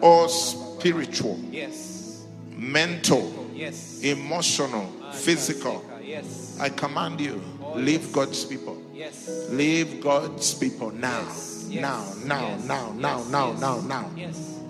or 0.00 0.28
spiritual, 0.28 1.38
Yes. 1.50 2.22
mental, 2.56 3.32
Yes. 3.54 4.00
emotional, 4.02 4.86
physical. 5.12 5.82
Yes. 6.04 6.56
I 6.60 6.68
command 6.68 7.20
you, 7.20 7.40
leave 7.76 8.12
God's 8.12 8.44
people. 8.44 8.76
Yes. 8.94 9.28
Leave 9.50 10.00
God's 10.00 10.54
people 10.54 10.90
now. 10.90 11.22
Yes, 11.28 11.80
Now, 11.80 12.04
now, 12.24 12.56
now, 12.66 12.92
now, 12.92 13.24
now, 13.30 13.52
now, 13.52 13.80
now. 13.80 14.10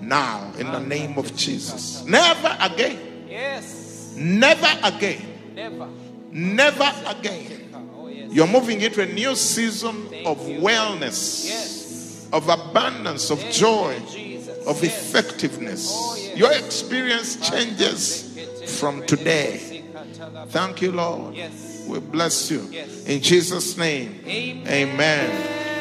Now, 0.00 0.52
in 0.58 0.70
the 0.70 0.80
name 0.80 1.18
of 1.18 1.34
Jesus. 1.36 2.04
Never 2.06 2.56
again. 2.60 2.98
Yes. 3.28 4.14
Never 4.16 4.78
again. 4.82 5.22
Never. 5.54 5.88
Never 6.32 6.92
again. 7.06 7.71
You're 8.32 8.46
moving 8.46 8.80
into 8.80 9.02
a 9.02 9.06
new 9.06 9.34
season 9.36 10.06
of 10.24 10.38
wellness, 10.38 11.44
Yes. 11.46 12.26
of 12.32 12.48
abundance, 12.48 13.30
of 13.30 13.38
joy, 13.50 13.94
of 14.66 14.82
Yes. 14.82 14.84
effectiveness. 14.84 15.88
Oh, 15.92 16.16
yes. 16.16 16.36
Your 16.38 16.52
experience 16.52 17.36
changes 17.48 18.24
from 18.78 19.04
today. 19.06 19.82
Thank 20.48 20.80
you, 20.82 20.92
Lord. 20.92 21.34
Yes. 21.34 21.50
We 21.86 21.98
bless 21.98 22.50
you. 22.50 22.68
In 23.06 23.20
Jesus' 23.20 23.76
name. 23.76 24.20
Amen. 24.26 24.66
Amen. 24.66 25.30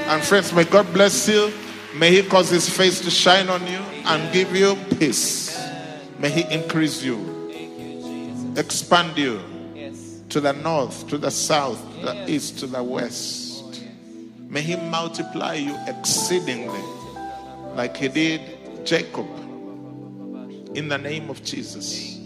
And 0.08 0.24
friends, 0.24 0.52
may 0.52 0.66
God 0.66 0.92
bless 0.94 1.28
you. 1.28 1.54
May 1.96 2.12
He 2.12 2.24
cause 2.24 2.50
His 2.50 2.68
face 2.70 3.00
to 3.02 3.10
shine 3.12 3.50
on 3.50 3.66
you 3.68 3.80
and 4.06 4.34
give 4.34 4.54
you 4.56 4.76
peace. 5.00 5.58
May 6.20 6.30
He 6.30 6.42
increase 6.54 7.02
you, 7.04 7.18
Thank 7.52 7.80
you, 7.80 8.02
Jesus. 8.54 8.60
expand 8.60 9.18
you. 9.18 9.40
To 10.32 10.40
the 10.40 10.54
north, 10.54 11.08
to 11.10 11.18
the 11.18 11.30
south, 11.30 11.80
to 12.00 12.06
the 12.06 12.32
east, 12.32 12.60
to 12.60 12.68
the 12.68 12.82
west. 12.82 13.84
May 14.48 14.62
He 14.62 14.78
multiply 14.78 15.56
you 15.56 15.78
exceedingly, 15.88 16.82
like 17.76 17.98
He 17.98 18.08
did 18.08 18.42
Jacob. 18.86 19.28
In 20.74 20.88
the 20.88 20.98
name 20.98 21.30
of 21.30 21.44
Jesus. 21.44 22.18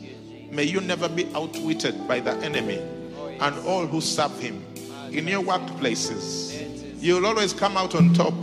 May 0.51 0.63
you 0.63 0.81
never 0.81 1.09
be 1.09 1.25
outwitted 1.33 2.07
by 2.07 2.19
the 2.19 2.31
enemy 2.37 2.77
and 3.39 3.67
all 3.67 3.87
who 3.87 3.99
serve 3.99 4.39
him. 4.39 4.63
In 5.11 5.27
your 5.27 5.43
workplaces, 5.43 7.01
you'll 7.01 7.25
always 7.25 7.53
come 7.53 7.75
out 7.75 7.95
on 7.95 8.13
top, 8.13 8.33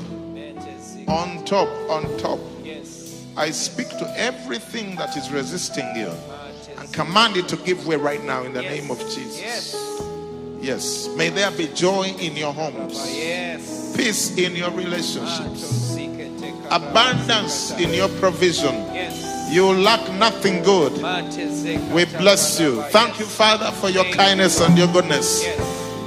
on 1.08 1.44
top, 1.44 1.68
on 1.88 2.18
top. 2.18 2.40
I 3.36 3.50
speak 3.50 3.88
to 3.90 4.12
everything 4.18 4.96
that 4.96 5.16
is 5.16 5.30
resisting 5.30 5.86
you 5.96 6.12
command 6.93 7.36
it 7.36 7.49
to 7.49 7.57
give 7.57 7.86
way 7.86 7.97
right 7.97 8.22
now 8.22 8.43
in 8.45 8.53
the 8.53 8.62
name 8.62 8.90
of 8.90 8.99
Jesus. 9.01 9.40
Yes. 9.40 9.76
Yes. 10.61 11.09
May 11.16 11.30
there 11.30 11.51
be 11.51 11.66
joy 11.68 12.14
in 12.20 12.36
your 12.36 12.53
homes, 12.53 12.95
Yes. 13.16 13.97
peace 13.97 14.36
in 14.36 14.55
your 14.55 14.70
relationships, 14.70 15.97
abundance 16.70 17.72
in 17.72 17.93
your 17.93 18.09
provision. 18.20 18.74
Yes. 18.95 19.51
You 19.51 19.72
lack 19.72 20.11
nothing 20.14 20.62
good. 20.62 20.93
We 21.93 22.05
bless 22.07 22.59
you. 22.59 22.80
Thank 22.90 23.18
you, 23.18 23.26
Father, 23.26 23.70
for 23.72 23.90
your 23.90 24.05
kindness 24.05 24.61
and 24.61 24.78
your 24.78 24.88
goodness. 24.88 25.45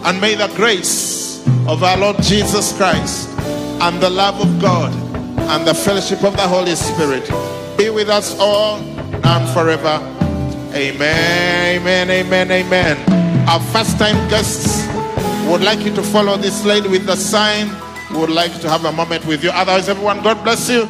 And 0.04 0.20
may 0.20 0.36
the 0.36 0.48
grace 0.56 1.46
of 1.68 1.84
our 1.84 1.98
Lord 1.98 2.22
Jesus 2.24 2.76
Christ 2.76 3.30
and 3.82 4.02
the 4.02 4.10
love 4.10 4.40
of 4.42 4.60
God 4.60 4.92
and 5.38 5.68
the 5.68 5.76
fellowship 5.76 6.24
of 6.24 6.36
the 6.38 6.48
Holy 6.48 6.76
Spirit 6.76 7.30
be 7.78 7.90
with 7.92 8.10
us 8.10 8.36
all 8.40 8.78
and 8.78 9.50
forever. 9.50 10.00
Amen, 10.76 11.80
amen, 11.80 12.10
amen, 12.10 12.52
amen. 12.52 13.48
Our 13.48 13.62
first 13.72 13.98
time 13.98 14.28
guests 14.28 14.86
would 15.48 15.62
like 15.62 15.80
you 15.80 15.96
to 15.96 16.04
follow 16.04 16.36
this 16.36 16.66
lady 16.66 16.90
with 16.90 17.06
the 17.06 17.16
sign. 17.16 17.70
We 18.12 18.18
would 18.18 18.30
like 18.30 18.60
to 18.60 18.70
have 18.70 18.84
a 18.84 18.92
moment 18.92 19.26
with 19.26 19.42
you. 19.42 19.52
Otherwise, 19.52 19.88
everyone, 19.88 20.22
God 20.22 20.44
bless 20.44 20.70
you. 20.70 20.90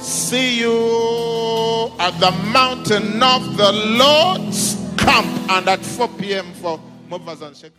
See 0.00 0.58
you 0.58 1.92
at 2.00 2.18
the 2.18 2.32
mountain 2.50 3.22
of 3.22 3.56
the 3.56 3.70
Lord's 3.70 4.74
camp 4.96 5.28
and 5.52 5.68
at 5.68 5.84
4 5.84 6.08
p.m. 6.18 6.52
for 6.54 6.80
movers 7.08 7.42
and 7.42 7.56
shakers. 7.56 7.78